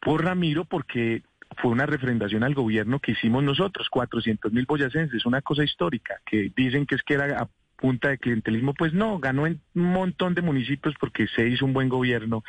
por 0.00 0.24
Ramiro 0.24 0.64
porque 0.64 1.22
fue 1.58 1.70
una 1.70 1.86
refrendación 1.86 2.42
al 2.42 2.54
gobierno 2.54 3.00
que 3.00 3.12
hicimos 3.12 3.42
nosotros, 3.42 3.88
400 3.88 4.52
mil 4.52 4.66
boyacenses, 4.66 5.26
una 5.26 5.42
cosa 5.42 5.64
histórica, 5.64 6.20
que 6.26 6.52
dicen 6.54 6.86
que 6.86 6.96
es 6.96 7.02
que 7.02 7.14
era 7.14 7.42
a 7.42 7.48
punta 7.76 8.08
de 8.08 8.18
clientelismo, 8.18 8.74
pues 8.74 8.92
no, 8.92 9.18
ganó 9.18 9.46
en 9.46 9.60
un 9.74 9.92
montón 9.92 10.34
de 10.34 10.42
municipios 10.42 10.94
porque 10.98 11.26
se 11.28 11.46
hizo 11.46 11.64
un 11.64 11.72
buen 11.72 11.88
gobierno 11.88 12.42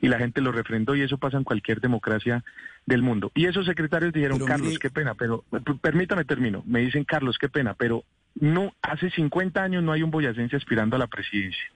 y 0.00 0.08
la 0.08 0.18
gente 0.18 0.40
lo 0.40 0.50
refrendó 0.50 0.96
y 0.96 1.02
eso 1.02 1.18
pasa 1.18 1.36
en 1.36 1.44
cualquier 1.44 1.80
democracia 1.80 2.44
del 2.86 3.02
mundo. 3.02 3.30
Y 3.34 3.46
esos 3.46 3.66
secretarios 3.66 4.12
dijeron, 4.12 4.40
Carlos, 4.44 4.78
qué 4.80 4.90
pena, 4.90 5.14
pero 5.14 5.44
permítame 5.80 6.24
termino, 6.24 6.64
me 6.66 6.80
dicen, 6.80 7.04
Carlos, 7.04 7.38
qué 7.38 7.48
pena, 7.48 7.74
pero 7.74 8.04
no, 8.34 8.74
hace 8.82 9.10
50 9.10 9.62
años 9.62 9.84
no 9.84 9.92
hay 9.92 10.02
un 10.02 10.10
boyacense 10.10 10.56
aspirando 10.56 10.96
a 10.96 10.98
la 10.98 11.06
presidencia. 11.06 11.70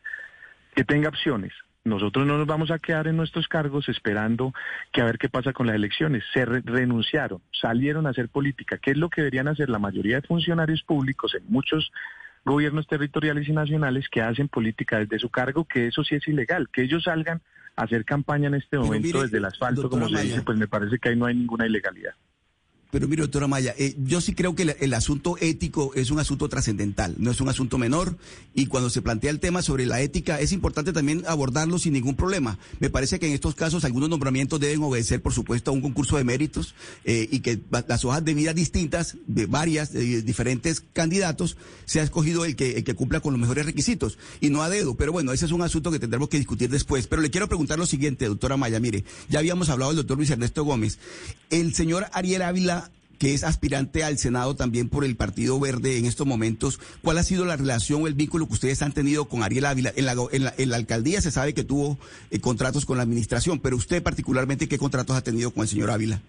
Que 0.74 0.84
tenga 0.84 1.08
opciones 1.08 1.52
nosotros 1.86 2.26
no 2.26 2.36
nos 2.36 2.46
vamos 2.46 2.70
a 2.70 2.78
quedar 2.78 3.06
en 3.06 3.16
nuestros 3.16 3.48
cargos 3.48 3.88
esperando 3.88 4.52
que 4.92 5.00
a 5.00 5.04
ver 5.04 5.18
qué 5.18 5.28
pasa 5.28 5.52
con 5.52 5.66
las 5.66 5.76
elecciones. 5.76 6.24
Se 6.32 6.44
renunciaron, 6.44 7.40
salieron 7.52 8.06
a 8.06 8.10
hacer 8.10 8.28
política, 8.28 8.78
que 8.78 8.90
es 8.90 8.96
lo 8.96 9.08
que 9.08 9.22
deberían 9.22 9.48
hacer 9.48 9.70
la 9.70 9.78
mayoría 9.78 10.20
de 10.20 10.26
funcionarios 10.26 10.82
públicos 10.82 11.34
en 11.34 11.44
muchos 11.48 11.92
gobiernos 12.44 12.86
territoriales 12.86 13.48
y 13.48 13.52
nacionales 13.52 14.08
que 14.08 14.20
hacen 14.20 14.48
política 14.48 14.98
desde 14.98 15.18
su 15.18 15.30
cargo, 15.30 15.64
que 15.64 15.88
eso 15.88 16.04
sí 16.04 16.14
es 16.16 16.28
ilegal, 16.28 16.68
que 16.72 16.82
ellos 16.82 17.04
salgan 17.04 17.40
a 17.76 17.84
hacer 17.84 18.04
campaña 18.04 18.48
en 18.48 18.54
este 18.54 18.78
momento 18.78 19.22
desde 19.22 19.38
el 19.38 19.44
asfalto, 19.44 19.88
como 19.88 20.08
se 20.08 20.22
dice, 20.22 20.42
pues 20.42 20.58
me 20.58 20.68
parece 20.68 20.98
que 20.98 21.10
ahí 21.10 21.16
no 21.16 21.26
hay 21.26 21.34
ninguna 21.34 21.66
ilegalidad. 21.66 22.14
Pero 22.96 23.08
mire, 23.08 23.20
doctora 23.20 23.46
Maya, 23.46 23.74
eh, 23.76 23.94
yo 24.06 24.22
sí 24.22 24.32
creo 24.32 24.54
que 24.54 24.74
el, 24.80 24.94
asunto 24.94 25.36
ético 25.38 25.92
es 25.94 26.10
un 26.10 26.18
asunto 26.18 26.48
trascendental, 26.48 27.14
no 27.18 27.30
es 27.30 27.42
un 27.42 27.50
asunto 27.50 27.76
menor. 27.76 28.16
Y 28.54 28.68
cuando 28.68 28.88
se 28.88 29.02
plantea 29.02 29.30
el 29.30 29.38
tema 29.38 29.60
sobre 29.60 29.84
la 29.84 30.00
ética, 30.00 30.40
es 30.40 30.50
importante 30.52 30.94
también 30.94 31.22
abordarlo 31.28 31.78
sin 31.78 31.92
ningún 31.92 32.16
problema. 32.16 32.58
Me 32.80 32.88
parece 32.88 33.18
que 33.18 33.26
en 33.26 33.34
estos 33.34 33.54
casos 33.54 33.84
algunos 33.84 34.08
nombramientos 34.08 34.60
deben 34.60 34.82
obedecer, 34.82 35.20
por 35.20 35.34
supuesto, 35.34 35.70
a 35.70 35.74
un 35.74 35.82
concurso 35.82 36.16
de 36.16 36.24
méritos 36.24 36.74
eh, 37.04 37.28
y 37.30 37.40
que 37.40 37.60
las 37.86 38.02
hojas 38.06 38.24
de 38.24 38.32
vida 38.32 38.54
distintas, 38.54 39.18
de 39.26 39.44
varias, 39.44 39.92
de 39.92 40.22
diferentes 40.22 40.82
candidatos, 40.94 41.58
se 41.84 42.00
ha 42.00 42.02
escogido 42.02 42.46
el 42.46 42.56
que, 42.56 42.78
el 42.78 42.84
que 42.84 42.94
cumpla 42.94 43.20
con 43.20 43.34
los 43.34 43.40
mejores 43.42 43.66
requisitos 43.66 44.16
y 44.40 44.48
no 44.48 44.62
a 44.62 44.70
dedo. 44.70 44.94
Pero 44.94 45.12
bueno, 45.12 45.32
ese 45.32 45.44
es 45.44 45.52
un 45.52 45.60
asunto 45.60 45.92
que 45.92 45.98
tendremos 45.98 46.30
que 46.30 46.38
discutir 46.38 46.70
después. 46.70 47.06
Pero 47.08 47.20
le 47.20 47.28
quiero 47.28 47.46
preguntar 47.46 47.78
lo 47.78 47.84
siguiente, 47.84 48.24
doctora 48.24 48.56
Maya. 48.56 48.80
Mire, 48.80 49.04
ya 49.28 49.40
habíamos 49.40 49.68
hablado 49.68 49.90
del 49.90 49.98
doctor 49.98 50.16
Luis 50.16 50.30
Ernesto 50.30 50.64
Gómez. 50.64 50.98
El 51.50 51.74
señor 51.74 52.06
Ariel 52.14 52.40
Ávila 52.40 52.85
que 53.18 53.34
es 53.34 53.44
aspirante 53.44 54.04
al 54.04 54.18
Senado 54.18 54.56
también 54.56 54.88
por 54.88 55.04
el 55.04 55.16
Partido 55.16 55.58
Verde 55.58 55.98
en 55.98 56.06
estos 56.06 56.26
momentos. 56.26 56.80
¿Cuál 57.02 57.18
ha 57.18 57.22
sido 57.22 57.44
la 57.44 57.56
relación 57.56 58.02
o 58.02 58.06
el 58.06 58.14
vínculo 58.14 58.46
que 58.46 58.54
ustedes 58.54 58.82
han 58.82 58.92
tenido 58.92 59.26
con 59.26 59.42
Ariel 59.42 59.66
Ávila? 59.66 59.92
En 59.96 60.06
la, 60.06 60.14
en 60.58 60.70
la, 60.70 60.76
alcaldía 60.76 61.20
se 61.20 61.30
sabe 61.30 61.54
que 61.54 61.64
tuvo 61.64 61.98
eh, 62.30 62.40
contratos 62.40 62.84
con 62.84 62.96
la 62.96 63.02
administración, 63.02 63.60
pero 63.60 63.76
usted 63.76 64.02
particularmente, 64.02 64.68
¿qué 64.68 64.78
contratos 64.78 65.16
ha 65.16 65.22
tenido 65.22 65.50
con 65.50 65.62
el 65.62 65.68
señor 65.68 65.90
Ávila? 65.90 66.20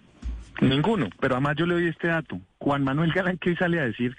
Ninguno, 0.60 1.08
pero 1.20 1.36
además 1.36 1.56
yo 1.56 1.66
le 1.66 1.74
doy 1.74 1.86
este 1.88 2.08
dato. 2.08 2.40
Juan 2.58 2.82
Manuel 2.82 3.12
Galán, 3.12 3.38
¿qué 3.38 3.54
sale 3.54 3.78
a 3.78 3.84
decir? 3.84 4.16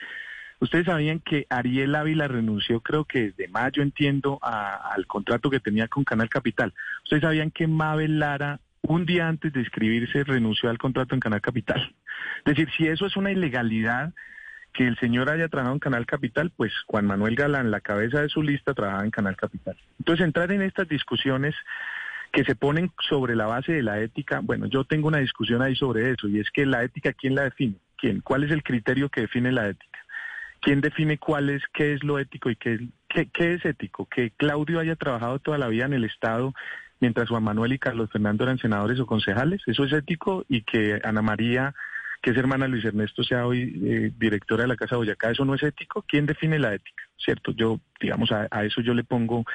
Ustedes 0.62 0.86
sabían 0.86 1.20
que 1.20 1.48
Ariel 1.50 1.96
Ávila 1.96 2.28
renunció, 2.28 2.82
creo 2.82 3.06
que 3.06 3.32
desde 3.32 3.48
mayo, 3.48 3.82
entiendo, 3.82 4.40
al 4.42 5.08
contrato 5.08 5.50
que 5.50 5.60
tenía 5.60 5.88
con 5.88 6.04
Canal 6.04 6.30
Capital. 6.30 6.74
Ustedes 7.04 7.22
sabían 7.24 7.52
que 7.52 7.68
Mabel 7.68 8.20
Lara 8.20 8.60
un 8.82 9.06
día 9.06 9.28
antes 9.28 9.54
de 9.54 9.60
inscribirse 9.60 10.24
renunció 10.24 10.70
al 10.70 10.78
contrato 10.78 11.14
en 11.16 11.22
Canal 11.22 11.42
Capital. 11.42 11.96
Es 12.46 12.56
decir, 12.56 12.70
si 12.78 12.88
eso 12.88 13.06
es 13.06 13.16
una 13.18 13.32
ilegalidad 13.32 14.14
que 14.74 14.88
el 14.88 14.98
señor 14.98 15.30
haya 15.30 15.48
trabajado 15.48 15.76
en 15.76 15.80
Canal 15.80 16.06
Capital, 16.06 16.52
pues 16.56 16.72
Juan 16.86 17.06
Manuel 17.06 17.36
Galán, 17.36 17.72
la 17.72 17.82
cabeza 17.82 18.22
de 18.22 18.30
su 18.30 18.42
lista, 18.42 18.74
trabajaba 18.74 19.04
en 19.04 19.12
Canal 19.12 19.36
Capital. 19.36 19.78
Entonces, 19.98 20.26
entrar 20.26 20.52
en 20.52 20.62
estas 20.62 20.88
discusiones 20.88 21.56
que 22.32 22.44
se 22.44 22.56
ponen 22.56 22.92
sobre 23.00 23.36
la 23.36 23.48
base 23.48 23.74
de 23.74 23.82
la 23.82 24.00
ética, 24.00 24.40
bueno, 24.44 24.68
yo 24.68 24.84
tengo 24.84 25.08
una 25.08 25.18
discusión 25.18 25.62
ahí 25.62 25.76
sobre 25.76 26.12
eso, 26.12 26.28
y 26.28 26.40
es 26.40 26.50
que 26.52 26.66
la 26.66 26.84
ética, 26.84 27.14
¿quién 27.14 27.36
la 27.36 27.44
define? 27.44 27.76
¿Quién? 27.98 28.22
¿Cuál 28.22 28.44
es 28.44 28.52
el 28.52 28.64
criterio 28.64 29.10
que 29.10 29.22
define 29.22 29.52
la 29.52 29.70
ética? 29.70 30.00
¿Quién 30.62 30.82
define 30.82 31.18
cuál 31.18 31.50
es, 31.50 31.64
qué 31.74 31.94
es 31.94 32.04
lo 32.04 32.20
ético 32.20 32.50
y 32.50 32.56
qué, 32.56 32.80
qué, 33.08 33.28
qué 33.28 33.54
es 33.54 33.66
ético? 33.66 34.06
Que 34.06 34.32
Claudio 34.32 34.80
haya 34.80 34.96
trabajado 34.96 35.40
toda 35.40 35.58
la 35.58 35.70
vida 35.70 35.86
en 35.86 35.94
el 35.94 36.04
Estado 36.04 36.54
mientras 37.00 37.30
Juan 37.30 37.44
Manuel 37.44 37.74
y 37.74 37.80
Carlos 37.80 38.10
Fernando 38.12 38.44
eran 38.44 38.58
senadores 38.58 39.00
o 39.00 39.06
concejales. 39.06 39.62
Eso 39.66 39.84
es 39.84 39.94
ético 39.94 40.46
y 40.48 40.64
que 40.64 41.00
Ana 41.04 41.22
María, 41.22 41.74
que 42.22 42.32
es 42.32 42.38
hermana 42.38 42.66
de 42.66 42.72
Luis 42.72 42.86
Ernesto, 42.86 43.24
sea 43.24 43.46
hoy 43.46 43.82
eh, 43.86 44.12
directora 44.18 44.64
de 44.64 44.70
la 44.70 44.76
Casa 44.76 44.98
Boyacá, 44.98 45.32
eso 45.32 45.46
no 45.46 45.56
es 45.56 45.64
ético. 45.64 46.04
¿Quién 46.08 46.26
define 46.26 46.60
la 46.60 46.74
ética? 46.74 47.04
¿Cierto? 47.18 47.52
Yo, 47.52 47.80
digamos, 48.00 48.32
a, 48.32 48.48
eso 48.64 48.82
yo 48.82 48.94
le 48.94 49.04
pongo 49.04 49.46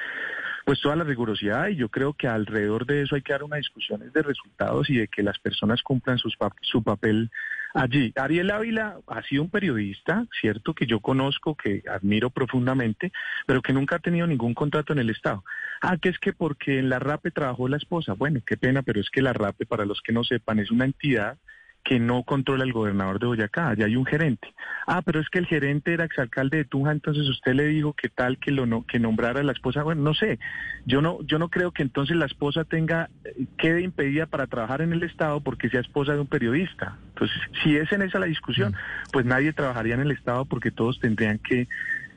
pues 0.65 0.81
toda 0.81 0.95
la 0.95 1.03
rigurosidad 1.03 1.67
y 1.67 1.75
yo 1.75 1.89
creo 1.89 2.13
que 2.13 2.27
alrededor 2.27 2.87
de 2.87 3.03
eso 3.03 3.15
hay 3.15 3.21
que 3.21 3.33
dar 3.33 3.43
una 3.43 3.57
discusión 3.57 4.01
de 4.11 4.21
resultados 4.23 4.89
y 4.89 4.95
de 4.95 5.07
que 5.07 5.21
las 5.21 5.37
personas 5.37 5.83
cumplan 5.83 6.17
sus, 6.17 6.35
su 6.61 6.81
papel 6.81 7.29
allí. 7.75 8.11
Ariel 8.15 8.49
Ávila 8.49 8.97
ha 9.05 9.21
sido 9.23 9.43
un 9.43 9.51
periodista, 9.51 10.25
cierto, 10.41 10.73
que 10.73 10.87
yo 10.87 11.01
conozco, 11.01 11.55
que 11.55 11.83
admiro 11.87 12.31
profundamente, 12.31 13.11
pero 13.45 13.61
que 13.61 13.73
nunca 13.73 13.97
ha 13.97 13.99
tenido 13.99 14.25
ningún 14.25 14.55
contrato 14.55 14.93
en 14.93 14.99
el 14.99 15.11
Estado. 15.11 15.43
Ah, 15.87 15.97
que 15.97 16.09
es 16.09 16.19
que 16.19 16.33
porque 16.33 16.79
en 16.79 16.89
la 16.89 16.99
RAPE 16.99 17.31
trabajó 17.31 17.67
la 17.67 17.77
esposa. 17.77 18.13
Bueno, 18.13 18.41
qué 18.45 18.57
pena, 18.57 18.81
pero 18.81 18.99
es 18.99 19.09
que 19.09 19.21
la 19.21 19.33
RAPE, 19.33 19.65
para 19.65 19.85
los 19.85 20.01
que 20.01 20.13
no 20.13 20.23
sepan, 20.23 20.59
es 20.59 20.71
una 20.71 20.85
entidad 20.85 21.37
que 21.85 21.99
no 21.99 22.23
controla 22.23 22.63
el 22.63 22.73
gobernador 22.73 23.19
de 23.19 23.27
Boyacá, 23.27 23.69
allá 23.69 23.85
hay 23.85 23.95
un 23.95 24.07
gerente. 24.07 24.51
Ah, 24.87 25.03
pero 25.03 25.19
es 25.19 25.29
que 25.29 25.37
el 25.37 25.45
gerente 25.45 25.93
era 25.93 26.03
exalcalde 26.03 26.57
de 26.57 26.65
Tunja, 26.65 26.91
entonces 26.91 27.29
usted 27.29 27.53
le 27.53 27.67
dijo 27.67 27.93
que 27.93 28.09
tal 28.09 28.39
que 28.39 28.49
lo 28.49 28.65
no, 28.65 28.87
que 28.87 28.97
nombrara 28.97 29.41
a 29.41 29.43
la 29.43 29.51
esposa. 29.51 29.83
Bueno, 29.83 30.01
no 30.01 30.15
sé. 30.15 30.39
Yo 30.87 31.01
no 31.01 31.19
yo 31.21 31.37
no 31.37 31.49
creo 31.49 31.71
que 31.71 31.83
entonces 31.83 32.17
la 32.17 32.25
esposa 32.25 32.63
tenga 32.63 33.11
eh, 33.23 33.45
quede 33.59 33.81
impedida 33.81 34.25
para 34.25 34.47
trabajar 34.47 34.81
en 34.81 34.93
el 34.93 35.03
Estado 35.03 35.41
porque 35.41 35.69
sea 35.69 35.81
esposa 35.81 36.13
de 36.13 36.21
un 36.21 36.27
periodista. 36.27 36.97
Entonces, 37.09 37.37
si 37.63 37.77
es 37.77 37.91
en 37.91 38.01
esa 38.01 38.17
la 38.17 38.25
discusión, 38.25 38.71
mm. 38.71 39.11
pues 39.11 39.25
nadie 39.25 39.53
trabajaría 39.53 39.93
en 39.93 40.01
el 40.01 40.11
Estado 40.11 40.45
porque 40.45 40.71
todos 40.71 40.99
tendrían 40.99 41.37
que 41.37 41.67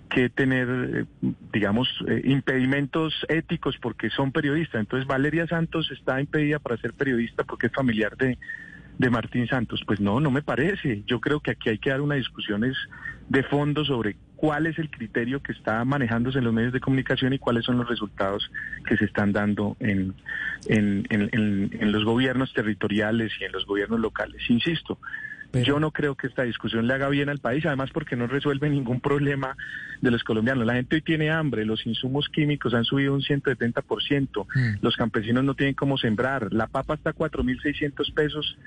que 0.08 0.28
tener, 0.28 0.68
eh, 0.70 1.32
digamos, 1.52 1.88
eh, 2.06 2.22
impedimentos 2.24 3.14
éticos 3.28 3.76
porque 3.80 4.10
son 4.10 4.32
periodistas. 4.32 4.80
Entonces 4.80 5.06
Valeria 5.06 5.46
Santos 5.46 5.90
está 5.90 6.20
impedida 6.20 6.58
para 6.58 6.76
ser 6.78 6.92
periodista 6.92 7.44
porque 7.44 7.66
es 7.66 7.72
familiar 7.72 8.16
de, 8.16 8.38
de 8.98 9.10
Martín 9.10 9.46
Santos. 9.46 9.82
Pues 9.86 10.00
no, 10.00 10.20
no 10.20 10.30
me 10.30 10.42
parece. 10.42 11.02
Yo 11.06 11.20
creo 11.20 11.40
que 11.40 11.52
aquí 11.52 11.70
hay 11.70 11.78
que 11.78 11.90
dar 11.90 12.00
unas 12.00 12.18
discusiones 12.18 12.76
de 13.28 13.42
fondo 13.42 13.84
sobre 13.84 14.16
cuál 14.36 14.66
es 14.66 14.78
el 14.78 14.88
criterio 14.88 15.42
que 15.42 15.52
está 15.52 15.84
manejándose 15.84 16.38
en 16.38 16.44
los 16.44 16.54
medios 16.54 16.72
de 16.72 16.80
comunicación 16.80 17.32
y 17.32 17.38
cuáles 17.38 17.64
son 17.64 17.76
los 17.76 17.88
resultados 17.88 18.50
que 18.86 18.96
se 18.96 19.04
están 19.04 19.32
dando 19.32 19.76
en, 19.80 20.14
en, 20.68 21.06
en, 21.10 21.92
los 21.92 22.04
gobiernos 22.04 22.52
territoriales 22.54 23.32
y 23.40 23.44
en 23.44 23.52
los 23.52 23.66
gobiernos 23.66 23.98
locales. 23.98 24.48
Insisto, 24.48 24.98
Yo 25.52 25.80
no 25.80 25.90
creo 25.92 26.14
que 26.14 26.26
esta 26.26 26.42
discusión 26.42 26.86
le 26.86 26.94
haga 26.94 27.08
bien 27.08 27.28
al 27.28 27.38
país, 27.38 27.64
además 27.64 27.90
porque 27.92 28.16
no 28.16 28.26
resuelve 28.26 28.68
ningún 28.68 29.00
problema 29.00 29.56
de 30.00 30.10
los 30.10 30.22
colombianos. 30.22 30.66
La 30.66 30.74
gente 30.74 30.96
hoy 30.96 31.02
tiene 31.02 31.30
hambre, 31.30 31.64
los 31.64 31.86
insumos 31.86 32.28
químicos 32.28 32.74
han 32.74 32.84
subido 32.84 33.14
un 33.14 33.22
170%, 33.22 34.46
mm. 34.46 34.78
los 34.82 34.96
campesinos 34.96 35.44
no 35.44 35.54
tienen 35.54 35.74
cómo 35.74 35.96
sembrar, 35.96 36.52
la 36.52 36.66
papa 36.66 36.94
está 36.94 37.10
a 37.10 37.14
4.600 37.14 38.12
pesos 38.12 38.58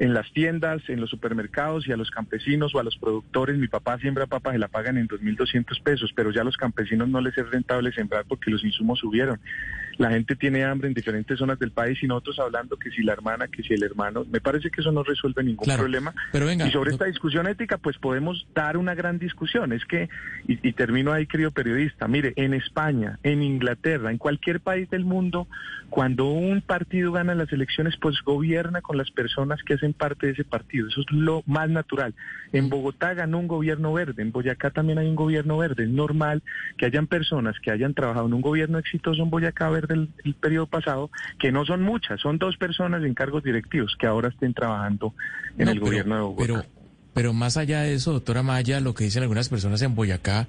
en 0.00 0.14
las 0.14 0.32
tiendas, 0.32 0.80
en 0.88 0.98
los 0.98 1.10
supermercados 1.10 1.86
y 1.86 1.92
a 1.92 1.96
los 1.96 2.10
campesinos 2.10 2.74
o 2.74 2.80
a 2.80 2.82
los 2.82 2.96
productores. 2.96 3.58
Mi 3.58 3.68
papá 3.68 3.98
siembra 3.98 4.26
papas 4.26 4.54
y 4.54 4.58
la 4.58 4.68
pagan 4.68 4.96
en 4.96 5.06
2.200 5.06 5.82
pesos, 5.82 6.10
pero 6.16 6.30
ya 6.32 6.40
a 6.40 6.44
los 6.44 6.56
campesinos 6.56 7.06
no 7.10 7.20
les 7.20 7.36
es 7.36 7.48
rentable 7.50 7.92
sembrar 7.92 8.24
porque 8.26 8.50
los 8.50 8.64
insumos 8.64 8.98
subieron. 8.98 9.38
La 9.98 10.08
gente 10.08 10.34
tiene 10.36 10.64
hambre 10.64 10.88
en 10.88 10.94
diferentes 10.94 11.38
zonas 11.38 11.58
del 11.58 11.72
país 11.72 12.02
y 12.02 12.06
nosotros 12.06 12.38
hablando 12.38 12.78
que 12.78 12.90
si 12.90 13.02
la 13.02 13.12
hermana, 13.12 13.48
que 13.48 13.62
si 13.62 13.74
el 13.74 13.82
hermano, 13.82 14.24
me 14.32 14.40
parece 14.40 14.70
que 14.70 14.80
eso 14.80 14.90
no 14.90 15.02
resuelve 15.02 15.44
ningún 15.44 15.68
problema. 15.76 16.14
Pero 16.32 16.50
y 16.50 16.70
sobre 16.70 16.92
esta 16.92 17.04
discusión 17.04 17.46
ética, 17.46 17.76
pues 17.76 17.98
podemos 17.98 18.46
dar 18.54 18.78
una 18.78 18.94
gran 18.94 19.18
discusión. 19.18 19.74
Es 19.74 19.84
que, 19.84 20.08
y, 20.48 20.66
y 20.66 20.72
termino 20.72 21.12
ahí, 21.12 21.26
querido 21.26 21.50
periodista, 21.50 22.08
mire, 22.08 22.32
en 22.36 22.54
España, 22.54 23.18
en 23.22 23.42
Inglaterra, 23.42 24.10
en 24.10 24.16
cualquier 24.16 24.60
país 24.60 24.88
del 24.88 25.04
mundo, 25.04 25.46
cuando 25.90 26.26
un 26.26 26.62
partido 26.62 27.12
gana 27.12 27.34
las 27.34 27.52
elecciones, 27.52 27.98
pues 28.00 28.22
gobierna 28.24 28.80
con 28.80 28.96
las 28.96 29.10
personas 29.10 29.62
que 29.62 29.74
hacen 29.74 29.89
parte 29.92 30.26
de 30.26 30.32
ese 30.32 30.44
partido. 30.44 30.88
Eso 30.88 31.00
es 31.00 31.06
lo 31.10 31.42
más 31.46 31.68
natural. 31.68 32.14
En 32.52 32.68
Bogotá 32.68 33.14
ganó 33.14 33.38
un 33.38 33.48
gobierno 33.48 33.92
verde, 33.92 34.22
en 34.22 34.32
Boyacá 34.32 34.70
también 34.70 34.98
hay 34.98 35.06
un 35.06 35.16
gobierno 35.16 35.58
verde. 35.58 35.84
Es 35.84 35.90
normal 35.90 36.42
que 36.76 36.86
hayan 36.86 37.06
personas 37.06 37.56
que 37.60 37.70
hayan 37.70 37.94
trabajado 37.94 38.26
en 38.26 38.34
un 38.34 38.40
gobierno 38.40 38.78
exitoso 38.78 39.22
en 39.22 39.30
Boyacá 39.30 39.70
verde 39.70 40.08
el, 40.24 40.34
periodo 40.34 40.66
pasado, 40.66 41.10
que 41.38 41.52
no 41.52 41.64
son 41.64 41.82
muchas, 41.82 42.20
son 42.20 42.38
dos 42.38 42.56
personas 42.56 43.04
en 43.04 43.14
cargos 43.14 43.42
directivos 43.42 43.96
que 43.98 44.06
ahora 44.06 44.28
estén 44.28 44.54
trabajando 44.54 45.14
en 45.58 45.68
el 45.68 45.80
gobierno 45.80 46.14
de 46.14 46.20
Bogotá. 46.22 46.46
Pero, 46.46 46.64
pero 47.12 47.32
más 47.32 47.56
allá 47.56 47.82
de 47.82 47.94
eso, 47.94 48.12
doctora 48.12 48.42
Maya, 48.42 48.80
lo 48.80 48.94
que 48.94 49.04
dicen 49.04 49.22
algunas 49.22 49.48
personas 49.48 49.82
en 49.82 49.94
Boyacá, 49.94 50.48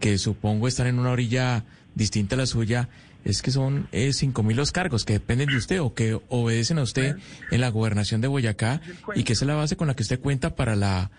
que 0.00 0.18
supongo 0.18 0.68
están 0.68 0.86
en 0.86 0.98
una 0.98 1.10
orilla 1.10 1.64
distinta 1.94 2.34
a 2.34 2.38
la 2.38 2.46
suya, 2.46 2.88
es 3.24 3.42
que 3.42 3.50
son 3.50 3.88
eh, 3.92 4.12
cinco 4.12 4.42
mil 4.42 4.56
los 4.56 4.72
cargos 4.72 5.04
que 5.04 5.14
dependen 5.14 5.48
de 5.48 5.56
usted 5.56 5.80
o 5.80 5.94
que 5.94 6.20
obedecen 6.28 6.78
a 6.78 6.82
usted 6.82 7.16
en 7.50 7.60
la 7.60 7.70
gobernación 7.70 8.20
de 8.20 8.28
Boyacá 8.28 8.80
y 9.14 9.24
que 9.24 9.32
es 9.32 9.42
la 9.42 9.54
base 9.54 9.76
con 9.76 9.88
la 9.88 9.94
que 9.94 10.02
usted 10.02 10.20
cuenta 10.20 10.54
para 10.54 10.76
la, 10.76 11.10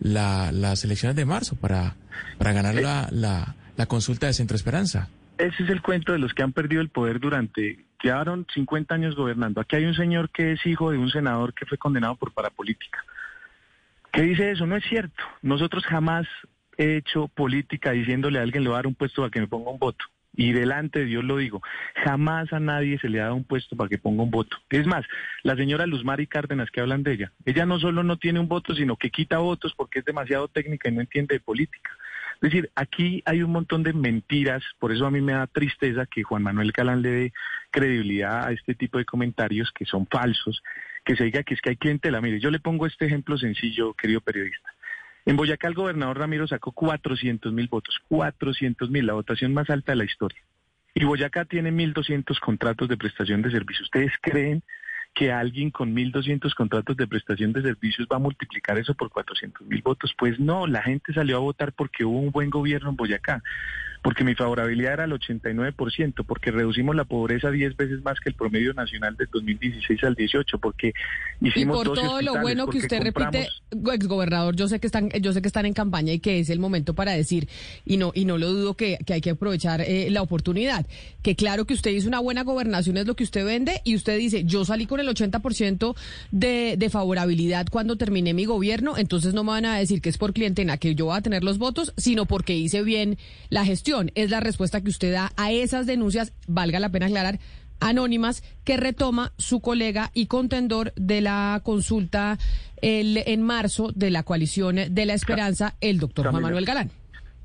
las 0.00 0.84
elecciones 0.84 1.16
de 1.16 1.24
marzo, 1.24 1.56
para, 1.56 1.96
para 2.38 2.52
ganar 2.52 2.74
la, 2.74 3.08
la, 3.10 3.56
la 3.76 3.86
consulta 3.86 4.26
de 4.26 4.34
Centro 4.34 4.56
Esperanza. 4.56 5.08
Ese 5.38 5.64
es 5.64 5.70
el 5.70 5.82
cuento 5.82 6.12
de 6.12 6.18
los 6.18 6.32
que 6.34 6.42
han 6.42 6.52
perdido 6.52 6.80
el 6.80 6.90
poder 6.90 7.18
durante, 7.18 7.84
llevaron 8.02 8.46
50 8.52 8.94
años 8.94 9.16
gobernando. 9.16 9.60
Aquí 9.60 9.76
hay 9.76 9.86
un 9.86 9.94
señor 9.94 10.30
que 10.30 10.52
es 10.52 10.64
hijo 10.66 10.90
de 10.90 10.98
un 10.98 11.10
senador 11.10 11.54
que 11.54 11.66
fue 11.66 11.78
condenado 11.78 12.14
por 12.16 12.32
parapolítica. 12.32 13.04
¿Qué 14.12 14.22
dice 14.22 14.52
eso? 14.52 14.66
No 14.66 14.76
es 14.76 14.84
cierto. 14.84 15.24
Nosotros 15.42 15.84
jamás 15.84 16.26
he 16.76 16.96
hecho 16.98 17.26
política 17.28 17.90
diciéndole 17.90 18.38
a 18.38 18.42
alguien 18.42 18.62
le 18.62 18.68
va 18.68 18.76
a 18.76 18.78
dar 18.78 18.86
un 18.86 18.94
puesto 18.94 19.22
para 19.22 19.30
que 19.30 19.40
me 19.40 19.48
ponga 19.48 19.70
un 19.70 19.78
voto 19.78 20.04
y 20.36 20.52
delante 20.52 21.00
de 21.00 21.04
Dios 21.06 21.24
lo 21.24 21.36
digo, 21.36 21.62
jamás 22.04 22.52
a 22.52 22.60
nadie 22.60 22.98
se 22.98 23.08
le 23.08 23.20
ha 23.20 23.24
dado 23.24 23.36
un 23.36 23.44
puesto 23.44 23.76
para 23.76 23.88
que 23.88 23.98
ponga 23.98 24.22
un 24.22 24.30
voto. 24.30 24.56
Es 24.70 24.86
más, 24.86 25.04
la 25.42 25.56
señora 25.56 25.86
Luz 25.86 26.04
Mari 26.04 26.26
Cárdenas 26.26 26.70
que 26.70 26.80
hablan 26.80 27.02
de 27.02 27.12
ella, 27.12 27.32
ella 27.44 27.66
no 27.66 27.78
solo 27.78 28.02
no 28.02 28.16
tiene 28.16 28.40
un 28.40 28.48
voto, 28.48 28.74
sino 28.74 28.96
que 28.96 29.10
quita 29.10 29.38
votos 29.38 29.74
porque 29.76 30.00
es 30.00 30.04
demasiado 30.04 30.48
técnica 30.48 30.88
y 30.88 30.92
no 30.92 31.00
entiende 31.00 31.34
de 31.34 31.40
política. 31.40 31.90
Es 32.36 32.50
decir, 32.50 32.70
aquí 32.74 33.22
hay 33.24 33.42
un 33.42 33.52
montón 33.52 33.82
de 33.82 33.92
mentiras, 33.92 34.62
por 34.78 34.92
eso 34.92 35.06
a 35.06 35.10
mí 35.10 35.20
me 35.20 35.32
da 35.32 35.46
tristeza 35.46 36.04
que 36.04 36.24
Juan 36.24 36.42
Manuel 36.42 36.72
Galán 36.72 37.00
le 37.00 37.10
dé 37.10 37.32
credibilidad 37.70 38.46
a 38.46 38.52
este 38.52 38.74
tipo 38.74 38.98
de 38.98 39.04
comentarios 39.04 39.70
que 39.72 39.86
son 39.86 40.06
falsos, 40.06 40.62
que 41.04 41.16
se 41.16 41.24
diga 41.24 41.42
que 41.42 41.54
es 41.54 41.60
que 41.60 41.70
hay 41.70 41.76
clientela. 41.76 42.20
Mire, 42.20 42.40
yo 42.40 42.50
le 42.50 42.60
pongo 42.60 42.86
este 42.86 43.06
ejemplo 43.06 43.38
sencillo, 43.38 43.94
querido 43.94 44.20
periodista. 44.20 44.73
En 45.26 45.36
Boyacá 45.36 45.68
el 45.68 45.74
gobernador 45.74 46.18
Ramiro 46.18 46.46
sacó 46.46 46.72
400 46.72 47.52
mil 47.52 47.68
votos, 47.68 47.98
400 48.08 48.90
mil, 48.90 49.06
la 49.06 49.14
votación 49.14 49.54
más 49.54 49.70
alta 49.70 49.92
de 49.92 49.96
la 49.96 50.04
historia. 50.04 50.42
Y 50.94 51.04
Boyacá 51.04 51.44
tiene 51.44 51.72
1.200 51.72 52.38
contratos 52.40 52.88
de 52.88 52.96
prestación 52.96 53.42
de 53.42 53.50
servicio. 53.50 53.82
¿Ustedes 53.84 54.12
creen 54.20 54.62
que 55.14 55.32
alguien 55.32 55.70
con 55.70 55.94
1.200 55.94 56.54
contratos 56.54 56.96
de 56.96 57.06
prestación 57.06 57.52
de 57.52 57.62
servicios 57.62 58.08
va 58.10 58.16
a 58.16 58.20
multiplicar 58.20 58.78
eso 58.78 58.94
por 58.94 59.10
400 59.10 59.66
mil 59.66 59.80
votos. 59.80 60.12
Pues 60.18 60.40
no, 60.40 60.66
la 60.66 60.82
gente 60.82 61.14
salió 61.14 61.36
a 61.36 61.40
votar 61.40 61.72
porque 61.72 62.04
hubo 62.04 62.18
un 62.18 62.32
buen 62.32 62.50
gobierno 62.50 62.90
en 62.90 62.96
Boyacá, 62.96 63.42
porque 64.04 64.22
mi 64.22 64.34
favorabilidad 64.34 64.92
era 64.92 65.04
el 65.04 65.12
89%, 65.12 66.26
porque 66.26 66.50
reducimos 66.50 66.94
la 66.94 67.06
pobreza 67.06 67.50
10 67.50 67.74
veces 67.74 68.02
más 68.04 68.20
que 68.20 68.28
el 68.28 68.34
promedio 68.34 68.74
nacional 68.74 69.16
del 69.16 69.28
2016 69.32 70.04
al 70.04 70.14
18, 70.14 70.58
porque 70.58 70.92
hicimos 71.40 71.82
y 71.82 71.84
por 71.86 71.96
todo 71.96 72.20
lo 72.20 72.38
bueno 72.42 72.66
que 72.66 72.76
usted 72.76 73.00
repite, 73.00 73.48
exgobernador, 73.94 74.56
yo 74.56 74.68
sé 74.68 74.78
que 74.78 74.88
están, 74.88 75.08
yo 75.08 75.32
sé 75.32 75.40
que 75.40 75.48
están 75.48 75.64
en 75.64 75.72
campaña 75.72 76.12
y 76.12 76.18
que 76.18 76.38
es 76.38 76.50
el 76.50 76.60
momento 76.60 76.92
para 76.92 77.12
decir 77.12 77.48
y 77.86 77.96
no 77.96 78.12
y 78.14 78.26
no 78.26 78.36
lo 78.36 78.52
dudo 78.52 78.74
que, 78.74 78.98
que 79.06 79.14
hay 79.14 79.22
que 79.22 79.30
aprovechar 79.30 79.80
eh, 79.80 80.10
la 80.10 80.20
oportunidad, 80.20 80.84
que 81.22 81.34
claro 81.34 81.64
que 81.64 81.72
usted 81.72 81.90
hizo 81.90 82.06
una 82.06 82.20
buena 82.20 82.42
gobernación 82.42 82.98
es 82.98 83.06
lo 83.06 83.16
que 83.16 83.24
usted 83.24 83.46
vende 83.46 83.80
y 83.84 83.96
usted 83.96 84.18
dice 84.18 84.44
yo 84.44 84.66
salí 84.66 84.84
con 84.84 85.00
el 85.00 85.08
80% 85.08 85.96
de, 86.30 86.74
de 86.76 86.90
favorabilidad 86.90 87.68
cuando 87.70 87.96
terminé 87.96 88.34
mi 88.34 88.44
gobierno, 88.44 88.98
entonces 88.98 89.32
no 89.32 89.44
me 89.44 89.52
van 89.52 89.64
a 89.64 89.78
decir 89.78 90.02
que 90.02 90.10
es 90.10 90.18
por 90.18 90.34
clientela 90.34 90.76
que 90.76 90.94
yo 90.94 91.06
voy 91.06 91.16
a 91.16 91.22
tener 91.22 91.42
los 91.42 91.56
votos, 91.56 91.94
sino 91.96 92.26
porque 92.26 92.54
hice 92.54 92.82
bien 92.82 93.16
la 93.48 93.64
gestión. 93.64 93.93
Es 94.14 94.30
la 94.30 94.40
respuesta 94.40 94.80
que 94.80 94.90
usted 94.90 95.12
da 95.12 95.32
a 95.36 95.52
esas 95.52 95.86
denuncias, 95.86 96.32
valga 96.48 96.80
la 96.80 96.88
pena 96.88 97.06
aclarar, 97.06 97.38
anónimas 97.80 98.42
que 98.64 98.76
retoma 98.76 99.32
su 99.36 99.60
colega 99.60 100.10
y 100.14 100.26
contendor 100.26 100.92
de 100.96 101.20
la 101.20 101.60
consulta 101.62 102.38
el, 102.82 103.18
en 103.26 103.42
marzo 103.42 103.92
de 103.94 104.10
la 104.10 104.22
coalición 104.22 104.76
de 104.90 105.06
la 105.06 105.14
esperanza, 105.14 105.74
el 105.80 105.98
doctor 105.98 106.28
Juan 106.28 106.42
Manuel 106.42 106.64
Galán. 106.64 106.90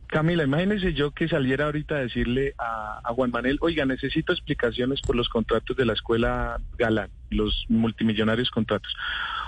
Camila, 0.07 0.43
imagínese 0.43 0.93
yo 0.93 1.11
que 1.11 1.27
saliera 1.27 1.65
ahorita 1.65 1.95
a 1.95 1.99
decirle 1.99 2.55
a, 2.57 2.99
Juan 3.13 3.29
Manuel, 3.29 3.59
oiga, 3.61 3.85
necesito 3.85 4.33
explicaciones 4.33 5.01
por 5.01 5.15
los 5.15 5.29
contratos 5.29 5.77
de 5.77 5.85
la 5.85 5.93
escuela 5.93 6.59
Galán, 6.79 7.11
los 7.29 7.65
multimillonarios 7.69 8.49
contratos. 8.49 8.91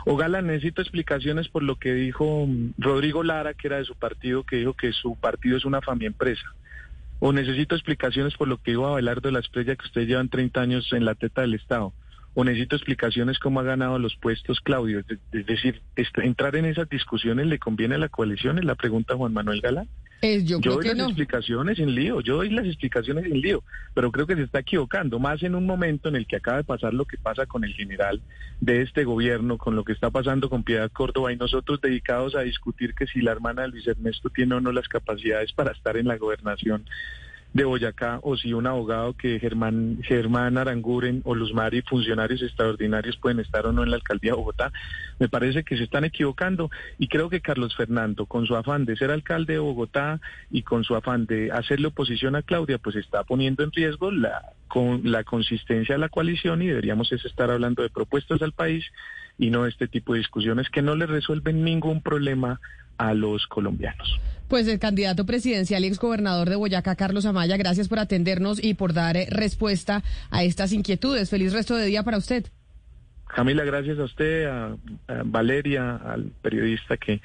O 0.06 0.16
Galán, 0.18 0.48
necesito 0.48 0.84
explicaciones 0.84 1.48
por 1.48 1.64
lo 1.64 1.78
que 1.78 1.96
dijo 1.96 2.48
Rodrigo 2.78 3.24
Lara, 3.24 3.56
que 3.56 3.70
era 3.70 3.78
de 3.78 3.86
su 3.86 3.96
partido, 3.96 4.44
que 4.44 4.58
dijo 4.58 4.74
que 4.74 4.94
su 4.94 5.16
partido 5.16 5.58
es 5.58 5.66
una 5.66 5.82
familia 5.82 6.08
empresa. 6.08 6.44
O 7.24 7.32
necesito 7.32 7.76
explicaciones 7.76 8.36
por 8.36 8.50
lo 8.50 8.58
que 8.58 8.72
dijo 8.72 8.88
Abelardo 8.88 9.30
de 9.30 9.32
la 9.32 9.40
Estrella, 9.40 9.78
que 9.78 9.86
ustedes 9.86 10.08
llevan 10.08 10.28
30 10.28 10.60
años 10.60 10.92
en 10.92 11.06
la 11.06 11.16
teta 11.16 11.42
del 11.42 11.54
Estado 11.54 11.94
o 12.34 12.44
necesito 12.44 12.76
explicaciones 12.76 13.40
cómo 13.40 13.60
ha 13.60 13.64
ganado 13.64 14.00
los 14.00 14.16
puestos 14.16 14.60
Claudio. 14.62 15.04
Es 15.32 15.46
decir, 15.46 15.82
entrar 16.18 16.56
en 16.56 16.66
esas 16.66 16.90
discusiones 16.90 17.48
le 17.48 17.60
conviene 17.60 17.96
a 17.96 17.98
la 17.98 18.10
coalición, 18.10 18.58
es 18.58 18.66
la 18.66 18.76
pregunta 18.76 19.16
Juan 19.16 19.34
Manuel 19.34 19.62
Galán. 19.62 19.88
Eh, 20.24 20.44
yo, 20.44 20.60
doy 20.60 20.86
las 20.86 21.08
explicaciones 21.08 21.80
en 21.80 21.96
lío, 21.96 22.22
yo 22.22 22.38
doy 22.38 22.52
las 22.52 22.68
explicaciones 22.68 23.26
en 23.26 23.42
lío, 23.42 23.64
pero 23.96 24.12
creo 24.12 24.28
que 24.28 24.36
se 24.36 24.44
está 24.44 24.60
equivocando, 24.60 25.18
más 25.18 25.42
en 25.42 25.56
un 25.56 25.66
momento 25.66 26.10
en 26.10 26.16
el 26.16 26.28
que 26.28 26.36
acaba 26.36 26.58
de 26.58 26.64
pasar 26.64 26.94
lo 26.94 27.06
que 27.06 27.18
pasa 27.18 27.48
con 27.48 27.64
el 27.64 27.74
general 27.74 28.22
de 28.60 28.84
este 28.84 29.04
gobierno, 29.04 29.58
con 29.58 29.76
lo 29.76 29.84
que 29.84 29.94
está 29.94 30.12
pasando 30.12 30.48
con 30.48 30.64
Piedad 30.64 30.92
Córdoba 30.92 31.34
y 31.34 31.38
nosotros 31.38 31.82
dedicados 31.82 32.36
a 32.36 32.42
discutir 32.42 32.94
que 32.94 33.08
si 33.08 33.22
la 33.22 33.32
hermana 33.32 33.64
de 33.64 33.70
Luis 33.70 33.88
Ernesto 33.88 34.30
tiene 34.30 34.54
o 34.54 34.62
no 34.62 34.72
las 34.72 34.88
capacidades 34.88 35.54
para 35.54 35.72
estar 35.72 35.98
en 35.98 36.08
la 36.08 36.18
gobernación 36.18 36.86
de 37.54 37.66
Boyacá 37.66 38.20
o 38.24 38.38
si 38.38 38.54
un 38.54 38.66
abogado 38.66 39.14
que 39.14 39.40
Germán, 39.40 40.00
Germán 40.04 40.58
Aranguren 40.58 41.22
o 41.26 41.36
Luz 41.36 41.54
Mari, 41.54 41.82
funcionarios 41.82 42.42
extraordinarios, 42.42 43.18
pueden 43.18 43.40
estar 43.40 43.66
o 43.66 43.74
no 43.74 43.84
en 43.84 43.90
la 43.90 43.98
alcaldía 43.98 44.32
de 44.32 44.38
Bogotá. 44.38 44.72
Me 45.20 45.28
parece 45.28 45.64
que 45.64 45.78
se 45.78 45.84
están 45.84 46.06
equivocando 46.06 46.70
y 46.98 47.08
creo 47.08 47.30
que 47.30 47.42
Carlos 47.42 47.76
Fernando, 47.76 48.26
con 48.26 48.46
su 48.46 48.56
afán 48.56 48.86
de 48.86 48.96
ser 48.96 49.12
alcalde 49.12 49.54
de 49.54 49.60
Bogotá 49.60 50.22
y 50.50 50.64
con 50.64 50.84
su 50.84 50.96
afán 50.96 51.26
de 51.26 51.52
hacerle 51.52 51.88
oposición 51.88 52.36
a 52.36 52.42
Claudia, 52.42 52.78
pues 52.78 52.96
está 52.96 53.24
poniendo 53.24 53.64
en 53.64 53.72
riesgo 53.72 54.12
la, 54.12 54.54
con, 54.68 55.02
la 55.04 55.24
consistencia 55.24 55.96
de 55.96 56.00
la 56.00 56.10
coalición 56.10 56.62
y 56.62 56.68
deberíamos 56.68 57.12
estar 57.12 57.52
hablando 57.52 57.84
de 57.84 57.90
propuestas 57.90 58.42
al 58.42 58.54
país 58.54 58.86
y 59.38 59.50
no 59.50 59.66
este 59.66 59.88
tipo 59.88 60.14
de 60.14 60.20
discusiones 60.20 60.70
que 60.70 60.82
no 60.82 60.96
le 60.96 61.06
resuelven 61.06 61.64
ningún 61.64 62.02
problema 62.02 62.60
a 63.02 63.16
los 63.16 63.48
colombianos. 63.48 64.20
Pues 64.48 64.68
el 64.68 64.78
candidato 64.78 65.26
presidencial 65.26 65.84
y 65.84 65.88
exgobernador 65.88 66.50
de 66.50 66.56
Boyacá, 66.56 66.96
Carlos 66.96 67.26
Amaya, 67.26 67.58
gracias 67.58 67.88
por 67.88 68.00
atendernos 68.00 68.64
y 68.64 68.76
por 68.76 68.94
dar 68.94 69.18
eh, 69.18 69.28
respuesta 69.30 70.04
a 70.30 70.44
estas 70.44 70.72
inquietudes. 70.72 71.30
Feliz 71.30 71.52
resto 71.52 71.76
de 71.76 71.86
día 71.86 72.04
para 72.04 72.18
usted. 72.18 72.46
Camila, 73.28 73.64
gracias 73.64 73.98
a 73.98 74.04
usted, 74.04 74.46
a, 74.46 74.76
Valeria, 75.26 75.96
al 75.96 76.32
periodista 76.42 76.98
que 76.98 77.22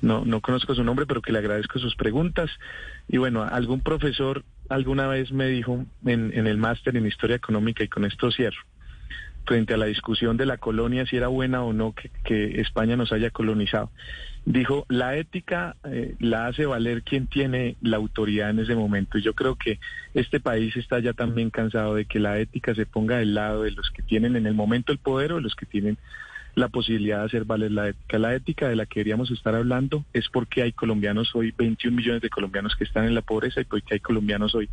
no, 0.00 0.24
no 0.24 0.40
conozco 0.40 0.74
su 0.74 0.84
nombre, 0.84 1.06
pero 1.06 1.20
que 1.20 1.32
le 1.32 1.40
agradezco 1.40 1.78
sus 1.78 1.96
preguntas. 1.96 2.50
Y 3.08 3.18
bueno, 3.18 3.42
algún 3.42 3.80
profesor 3.80 4.44
alguna 4.68 5.06
vez 5.08 5.32
me 5.32 5.48
dijo 5.48 5.84
en, 6.06 6.32
en 6.32 6.46
el 6.46 6.56
máster 6.56 6.96
en 6.96 7.04
Historia 7.04 7.36
Económica, 7.36 7.84
y 7.84 7.88
con 7.88 8.04
esto 8.04 8.30
cierro, 8.30 8.62
frente 9.46 9.74
a 9.74 9.76
la 9.76 9.86
discusión 9.86 10.36
de 10.36 10.46
la 10.46 10.58
colonia, 10.58 11.06
si 11.06 11.16
era 11.16 11.28
buena 11.28 11.62
o 11.62 11.72
no 11.72 11.94
que, 12.24 12.60
España 12.60 12.96
nos 12.96 13.12
haya 13.12 13.30
colonizado. 13.30 13.90
Dijo, 14.44 14.86
la 14.88 15.16
ética 15.16 15.76
eh, 15.84 16.14
la 16.18 16.46
hace 16.46 16.64
valer 16.64 17.02
quien 17.02 17.26
tiene 17.26 17.76
la 17.82 17.98
autoridad 17.98 18.50
en 18.50 18.60
ese 18.60 18.74
momento. 18.74 19.18
Y 19.18 19.22
yo 19.22 19.34
creo 19.34 19.56
que 19.56 19.78
este 20.14 20.40
país 20.40 20.76
está 20.76 20.98
ya 20.98 21.12
también 21.12 21.50
cansado 21.50 21.94
de 21.94 22.06
que 22.06 22.18
la 22.18 22.38
ética 22.38 22.74
se 22.74 22.86
ponga 22.86 23.18
del 23.18 23.34
lado 23.34 23.64
de 23.64 23.72
los 23.72 23.90
que 23.90 24.02
tienen 24.02 24.36
en 24.36 24.46
el 24.46 24.54
momento 24.54 24.92
el 24.92 24.98
poder 24.98 25.32
o 25.32 25.36
de 25.36 25.42
los 25.42 25.54
que 25.54 25.66
tienen 25.66 25.98
la 26.54 26.68
posibilidad 26.68 27.20
de 27.20 27.26
hacer 27.26 27.44
valer 27.44 27.72
la 27.72 27.88
ética. 27.88 28.18
La 28.18 28.34
ética 28.34 28.68
de 28.68 28.76
la 28.76 28.86
que 28.86 29.00
queríamos 29.00 29.30
estar 29.30 29.54
hablando 29.54 30.04
es 30.12 30.28
porque 30.28 30.62
hay 30.62 30.72
colombianos 30.72 31.34
hoy, 31.34 31.52
21 31.56 31.96
millones 31.96 32.22
de 32.22 32.30
colombianos 32.30 32.74
que 32.76 32.84
están 32.84 33.04
en 33.04 33.14
la 33.14 33.22
pobreza 33.22 33.60
y 33.60 33.64
porque 33.64 33.94
hay 33.94 34.00
colombianos 34.00 34.54
hoy 34.54 34.68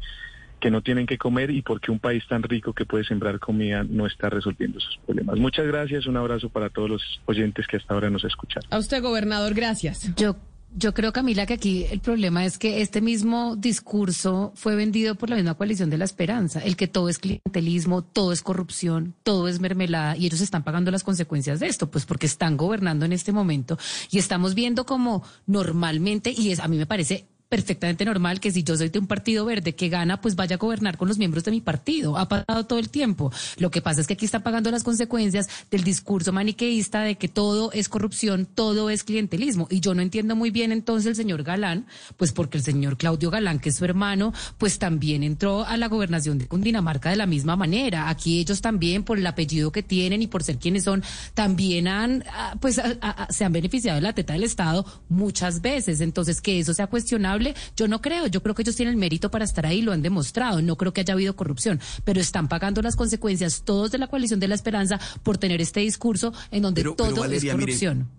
que 0.60 0.72
no 0.72 0.82
tienen 0.82 1.06
que 1.06 1.18
comer 1.18 1.52
y 1.52 1.62
porque 1.62 1.92
un 1.92 2.00
país 2.00 2.24
tan 2.28 2.44
rico 2.44 2.74
que 2.74 2.86
puede 2.86 3.04
sembrar 3.04 3.40
comida 3.40 3.84
no 3.84 4.06
está 4.06 4.30
resolviendo 4.30 4.80
esos 4.80 5.00
problemas. 5.06 5.38
Muchas 5.38 5.68
gracias, 5.68 6.06
un 6.08 6.18
abrazo 6.18 6.50
para 6.50 6.70
todos 6.70 6.90
los 6.90 7.22
oyentes 7.26 7.68
que 7.68 7.78
hasta 7.78 7.94
ahora 7.94 8.10
nos 8.10 8.24
escuchan. 8.24 8.64
A 8.70 8.78
usted, 8.78 9.02
gobernador, 9.02 9.54
gracias. 9.54 10.14
Yo 10.16 10.36
yo 10.76 10.94
creo, 10.94 11.14
Camila, 11.14 11.46
que 11.46 11.54
aquí 11.54 11.86
el 11.90 12.02
problema 12.02 12.46
es 12.46 12.58
que 12.58 12.82
este 12.82 13.02
mismo 13.02 13.56
discurso 13.56 14.52
fue 14.56 14.76
vendido 14.76 15.16
por 15.16 15.30
la 15.30 15.36
misma 15.36 15.56
coalición 15.56 15.90
de 15.90 15.98
la 15.98 16.06
esperanza, 16.06 16.60
el 16.60 16.76
que 16.76 16.88
todo 16.88 17.10
es 17.10 17.18
clientelismo, 17.18 18.04
todo 18.04 18.32
es 18.32 18.42
corrupción, 18.42 19.16
todo 19.24 19.48
es 19.48 19.60
mermelada, 19.60 20.18
y 20.18 20.26
ellos 20.26 20.42
están 20.42 20.64
pagando 20.64 20.92
las 20.92 21.04
consecuencias 21.04 21.60
de 21.60 21.68
esto, 21.68 21.90
pues 21.90 22.06
porque 22.06 22.28
están 22.28 22.58
gobernando 22.58 23.06
en 23.06 23.14
este 23.14 23.32
momento 23.32 23.78
y 24.12 24.20
estamos 24.20 24.56
viendo 24.56 24.86
como 24.86 25.24
normalmente, 25.46 26.34
y 26.36 26.52
es, 26.52 26.60
a 26.60 26.68
mí 26.68 26.78
me 26.78 26.86
parece 26.86 27.26
perfectamente 27.50 28.06
normal 28.06 28.40
que 28.40 28.52
si 28.52 28.64
yo 28.64 28.76
soy 28.76 28.90
de 28.90 29.00
un 29.00 29.08
partido 29.08 29.46
verde 29.46 29.76
que 29.76 29.90
gana, 29.90 30.22
pues 30.22 30.36
vaya 30.36 30.56
a 30.56 30.60
gobernar 30.60 30.98
con 30.98 31.08
los 31.08 31.18
miembros 31.18 31.44
de 31.44 31.52
mi 31.52 31.62
partido. 31.62 32.18
Ha 32.18 32.28
pasado 32.28 32.66
todo 32.66 32.80
el 32.80 32.90
tiempo. 32.90 33.32
Lo 33.58 33.72
que 33.72 33.82
pasa 33.82 34.02
es 34.02 34.08
que 34.08 34.14
aquí 34.14 34.26
está 34.26 34.42
pagando 34.42 34.72
las 34.72 34.84
consecuencias 34.84 35.50
del 35.72 35.84
discurso 35.84 36.34
maniqueísta 36.34 37.02
de 37.02 37.16
que 37.16 37.28
todo 37.28 37.72
es 37.72 37.90
corrupción, 37.90 38.46
todo 38.46 38.90
es 38.90 39.04
clientelismo. 39.04 39.68
Y 39.70 39.80
yo 39.80 39.94
no 39.94 40.02
entiendo 40.02 40.36
muy 40.36 40.52
bien 40.52 40.72
entonces 40.72 41.08
el 41.08 41.16
señor 41.16 41.44
Galán, 41.44 41.86
pues 42.18 42.32
porque 42.32 42.58
el 42.58 42.64
señor 42.64 42.98
Claudio 42.98 43.30
Galán, 43.30 43.60
que 43.60 43.70
es 43.70 43.76
su 43.76 43.86
hermano, 43.86 44.34
pues 44.58 44.80
también 44.80 45.24
entró 45.24 45.66
a 45.66 45.78
la 45.78 45.88
gobernación 45.88 46.38
de 46.38 46.48
Cundinamarca 46.48 47.10
de 47.10 47.16
la 47.16 47.26
misma 47.26 47.56
manera. 47.56 48.10
Aquí 48.10 48.40
ellos 48.40 48.62
también, 48.62 49.04
por 49.04 49.18
el 49.18 49.28
apellido 49.28 49.72
que 49.72 49.84
tienen 49.84 50.22
y 50.22 50.28
por 50.28 50.44
ser 50.44 50.58
quienes 50.58 50.84
son, 50.84 51.04
también 51.34 51.88
han, 51.88 52.24
ah, 52.32 52.56
pues 52.60 52.82
se 53.30 53.46
han 53.46 53.54
beneficiado 53.54 53.96
de 53.96 54.02
la 54.02 54.14
teta 54.14 54.34
del 54.34 54.44
Estado 54.44 54.86
muchas 55.10 55.62
veces. 55.62 56.02
Entonces, 56.02 56.42
que 56.42 56.60
eso 56.60 56.74
sea 56.74 56.88
cuestionable 56.88 57.37
yo 57.76 57.88
no 57.88 58.02
creo, 58.02 58.28
yo 58.28 58.42
creo 58.42 58.56
que 58.56 58.62
ellos 58.62 58.76
tienen 58.76 58.94
el 58.94 59.00
mérito 59.00 59.32
para 59.32 59.46
estar 59.46 59.66
ahí, 59.66 59.82
lo 59.82 59.92
han 59.92 60.02
demostrado, 60.02 60.62
no 60.62 60.76
creo 60.78 60.94
que 60.94 61.02
haya 61.02 61.14
habido 61.14 61.36
corrupción, 61.36 61.80
pero 62.04 62.20
están 62.20 62.48
pagando 62.48 62.82
las 62.82 62.96
consecuencias 62.96 63.64
todos 63.64 63.92
de 63.92 63.98
la 63.98 64.08
coalición 64.08 64.40
de 64.40 64.48
la 64.48 64.56
esperanza 64.56 65.00
por 65.24 65.38
tener 65.38 65.62
este 65.62 65.82
discurso 65.82 66.34
en 66.52 66.64
donde 66.64 66.84
todo 66.84 67.26
es 67.26 67.46
corrupción. 67.46 68.10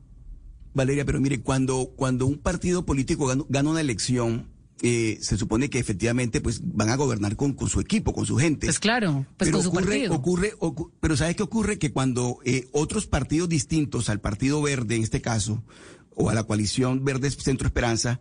Valeria, 0.75 1.05
pero 1.05 1.21
mire, 1.21 1.41
cuando, 1.41 1.91
cuando 1.97 2.27
un 2.27 2.39
partido 2.39 2.85
político 2.85 3.27
gana, 3.49 3.71
una 3.71 3.81
elección, 3.81 4.47
eh, 4.83 5.19
se 5.21 5.37
supone 5.37 5.71
que 5.71 5.79
efectivamente 5.79 6.41
pues 6.41 6.61
van 6.63 6.91
a 6.91 6.97
gobernar 6.97 7.35
con, 7.37 7.53
con 7.55 7.69
su 7.69 7.81
equipo, 7.81 8.13
con 8.13 8.27
su 8.27 8.37
gente. 8.37 8.67
Pues 8.67 8.79
claro, 8.79 9.27
pues 9.37 9.51
con 9.51 9.63
su 9.63 9.73
partido. 9.73 10.15
Ocurre, 10.15 10.55
pero 11.01 11.17
¿sabes 11.17 11.35
qué 11.35 11.43
ocurre? 11.43 11.79
Que 11.79 11.91
cuando 11.91 12.39
eh, 12.45 12.69
otros 12.73 13.07
partidos 13.07 13.49
distintos 13.49 14.09
al 14.09 14.21
Partido 14.21 14.63
Verde, 14.63 14.95
en 14.97 15.03
este 15.03 15.21
caso, 15.21 15.65
o 16.15 16.31
a 16.31 16.35
la 16.35 16.45
coalición 16.45 17.05
Verde 17.05 17.31
Centro 17.31 17.67
Esperanza, 17.67 18.21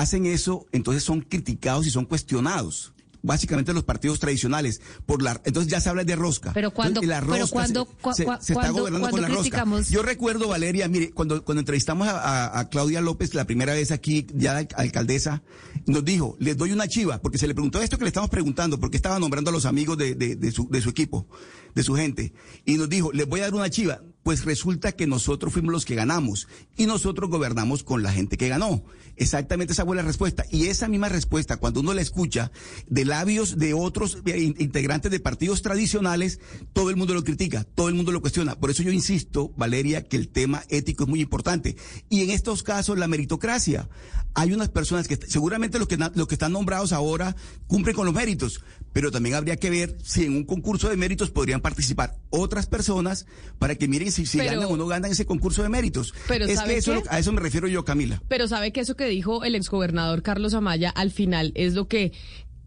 hacen 0.00 0.26
eso, 0.26 0.66
entonces 0.72 1.02
son 1.02 1.20
criticados 1.20 1.86
y 1.86 1.90
son 1.90 2.04
cuestionados. 2.04 2.92
básicamente 3.22 3.72
los 3.72 3.82
partidos 3.82 4.20
tradicionales. 4.20 4.80
Por 5.04 5.20
la, 5.20 5.40
entonces 5.44 5.70
ya 5.70 5.80
se 5.80 5.88
habla 5.88 6.04
de 6.04 6.14
rosca. 6.14 6.52
Pero 6.52 6.70
cuando, 6.70 7.00
pero 7.00 7.48
cuando, 7.48 7.88
se, 8.14 8.22
está 8.22 8.70
gobernando 8.70 9.10
con 9.10 9.20
la 9.20 9.26
rosca. 9.26 9.64
Yo 9.90 10.02
recuerdo, 10.02 10.46
Valeria, 10.46 10.86
mire, 10.86 11.10
cuando, 11.10 11.42
cuando 11.44 11.60
entrevistamos 11.60 12.06
a, 12.08 12.68
Claudia 12.70 13.00
López 13.00 13.34
la 13.34 13.44
primera 13.44 13.74
vez 13.74 13.90
aquí, 13.90 14.26
ya 14.32 14.58
alcaldesa, 14.76 15.42
nos 15.86 16.04
dijo, 16.04 16.36
les 16.38 16.56
doy 16.56 16.70
una 16.70 16.86
chiva, 16.86 17.18
porque 17.18 17.38
se 17.38 17.48
le 17.48 17.54
preguntó 17.54 17.82
esto 17.82 17.98
que 17.98 18.04
le 18.04 18.08
estamos 18.08 18.30
preguntando, 18.30 18.78
porque 18.78 18.96
estaba 18.96 19.18
nombrando 19.18 19.50
a 19.50 19.52
los 19.52 19.66
amigos 19.66 19.98
de, 19.98 20.14
de, 20.14 20.52
su, 20.52 20.68
de 20.68 20.80
su 20.80 20.90
equipo, 20.90 21.26
de 21.74 21.82
su 21.82 21.94
gente. 21.94 22.32
Y 22.64 22.76
nos 22.76 22.88
dijo, 22.88 23.12
les 23.12 23.26
voy 23.26 23.40
a 23.40 23.44
dar 23.44 23.54
una 23.54 23.70
chiva 23.70 24.00
pues 24.26 24.44
resulta 24.44 24.90
que 24.90 25.06
nosotros 25.06 25.52
fuimos 25.52 25.70
los 25.70 25.84
que 25.84 25.94
ganamos 25.94 26.48
y 26.76 26.86
nosotros 26.86 27.30
gobernamos 27.30 27.84
con 27.84 28.02
la 28.02 28.10
gente 28.10 28.36
que 28.36 28.48
ganó. 28.48 28.82
Exactamente 29.16 29.72
esa 29.72 29.84
fue 29.84 29.96
la 29.96 30.02
respuesta. 30.02 30.44
Y 30.50 30.66
esa 30.66 30.88
misma 30.88 31.08
respuesta, 31.08 31.56
cuando 31.56 31.80
uno 31.80 31.94
la 31.94 32.02
escucha 32.02 32.50
de 32.86 33.04
labios 33.04 33.58
de 33.58 33.74
otros 33.74 34.18
eh, 34.26 34.54
integrantes 34.58 35.10
de 35.10 35.20
partidos 35.20 35.62
tradicionales, 35.62 36.40
todo 36.72 36.90
el 36.90 36.96
mundo 36.96 37.14
lo 37.14 37.24
critica, 37.24 37.64
todo 37.64 37.88
el 37.88 37.94
mundo 37.94 38.12
lo 38.12 38.20
cuestiona. 38.20 38.54
Por 38.56 38.70
eso 38.70 38.82
yo 38.82 38.92
insisto, 38.92 39.52
Valeria, 39.56 40.04
que 40.04 40.16
el 40.16 40.28
tema 40.28 40.64
ético 40.68 41.04
es 41.04 41.08
muy 41.08 41.20
importante. 41.20 41.76
Y 42.08 42.22
en 42.22 42.30
estos 42.30 42.62
casos, 42.62 42.98
la 42.98 43.08
meritocracia. 43.08 43.88
Hay 44.34 44.52
unas 44.52 44.68
personas 44.68 45.08
que 45.08 45.16
seguramente 45.16 45.78
los 45.78 45.88
que, 45.88 45.96
los 45.96 46.28
que 46.28 46.34
están 46.34 46.52
nombrados 46.52 46.92
ahora 46.92 47.34
cumplen 47.66 47.96
con 47.96 48.04
los 48.04 48.14
méritos, 48.14 48.60
pero 48.92 49.10
también 49.10 49.34
habría 49.34 49.56
que 49.56 49.70
ver 49.70 49.96
si 50.02 50.24
en 50.24 50.36
un 50.36 50.44
concurso 50.44 50.90
de 50.90 50.96
méritos 50.96 51.30
podrían 51.30 51.62
participar 51.62 52.18
otras 52.28 52.66
personas 52.66 53.26
para 53.58 53.74
que 53.76 53.88
miren 53.88 54.12
si, 54.12 54.24
ganan 54.38 54.64
o 54.64 54.76
no 54.76 54.86
ganan 54.86 55.10
ese 55.10 55.24
concurso 55.24 55.62
de 55.62 55.70
méritos. 55.70 56.12
Pero 56.28 56.44
es 56.44 56.60
que 56.60 56.76
eso, 56.76 57.02
a 57.08 57.18
eso 57.18 57.32
me 57.32 57.40
refiero 57.40 57.66
yo, 57.66 57.84
Camila. 57.84 58.22
Pero 58.28 58.46
sabe 58.46 58.72
que 58.72 58.80
eso 58.80 58.94
que 58.94 59.05
dijo 59.08 59.44
el 59.44 59.54
exgobernador 59.54 60.22
Carlos 60.22 60.54
Amaya 60.54 60.90
al 60.90 61.10
final 61.10 61.52
es 61.54 61.74
lo 61.74 61.88
que 61.88 62.12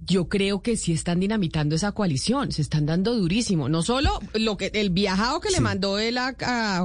yo 0.10 0.28
creo 0.28 0.62
que 0.62 0.76
sí 0.76 0.91
están 0.91 1.19
dinamitando 1.19 1.76
esa 1.76 1.91
coalición, 1.91 2.52
se 2.52 2.63
están 2.63 2.88
dando 2.88 3.15
durísimo. 3.15 3.69
No 3.69 3.84
solo 3.84 4.19
lo 4.34 4.58
que 4.58 4.72
el 4.74 4.89
viajado 4.89 5.39
que 5.39 5.52
le 5.52 5.60
mandó 5.60 6.00
él 6.00 6.17
a, 6.17 6.34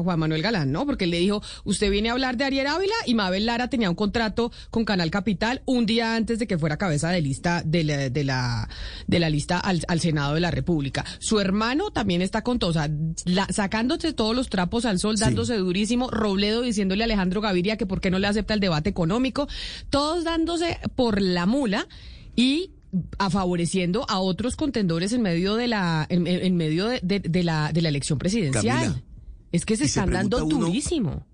Juan 0.03 0.19
Manuel 0.19 0.43
Galán, 0.43 0.71
¿no? 0.71 0.85
Porque 0.85 1.05
él 1.05 1.11
le 1.11 1.19
dijo, 1.19 1.43
usted 1.65 1.91
viene 1.91 2.11
a 2.11 2.13
hablar 2.13 2.37
de 2.37 2.45
Ariel 2.45 2.67
Ávila 2.67 2.95
y 3.07 3.15
Mabel 3.15 3.47
Lara 3.47 3.69
tenía 3.69 3.89
un 3.89 3.97
contrato 3.97 4.53
con 4.71 4.85
Canal 4.85 5.11
Capital 5.11 5.63
un 5.65 5.87
día 5.87 6.15
antes 6.15 6.39
de 6.39 6.47
que 6.47 6.59
fuera 6.59 6.77
cabeza 6.77 7.11
de 7.11 7.23
lista 7.23 7.63
de 7.65 7.85
la, 7.85 8.11
de 8.11 8.25
la, 8.25 8.69
de 9.07 9.19
la 9.19 9.31
lista 9.31 9.59
al, 9.59 10.01
Senado 10.01 10.35
de 10.35 10.41
la 10.41 10.51
República. 10.51 11.05
Su 11.19 11.41
hermano 11.41 11.91
también 11.91 12.21
está 12.21 12.43
con 12.43 12.59
todo, 12.59 12.71
o 12.71 12.73
sea, 12.75 12.91
sacándose 13.49 14.13
todos 14.13 14.37
los 14.37 14.51
trapos 14.51 14.85
al 14.85 14.99
sol, 14.99 15.17
dándose 15.17 15.57
durísimo, 15.57 16.11
Robledo 16.11 16.61
diciéndole 16.61 17.05
a 17.05 17.07
Alejandro 17.07 17.41
Gaviria 17.41 17.79
que 17.79 17.87
por 17.87 18.03
qué 18.03 18.11
no 18.11 18.19
le 18.19 18.27
acepta 18.27 18.53
el 18.53 18.61
debate 18.61 18.91
económico, 18.91 19.49
todos 19.89 20.25
dándose 20.25 20.79
por 20.95 21.23
la 21.23 21.47
mula 21.47 21.89
y 22.37 22.74
a 23.19 23.31
favoreciendo 23.31 24.05
a 24.09 24.21
otros 24.21 24.57
contendores 24.57 25.13
en 25.13 25.23
medio 25.23 25.57
de 25.57 25.69
la 25.69 26.07
en, 26.09 26.57
medio 26.57 26.89
de, 26.89 27.43
la 27.43 27.73
de 27.73 27.83
la 27.83 27.89
elección 27.89 28.19
presidencial. 28.19 29.03
es 29.53 29.65
que 29.65 29.77
se 29.77 29.85
están 29.85 30.11
dando 30.11 30.41
durísimo. 30.45 31.27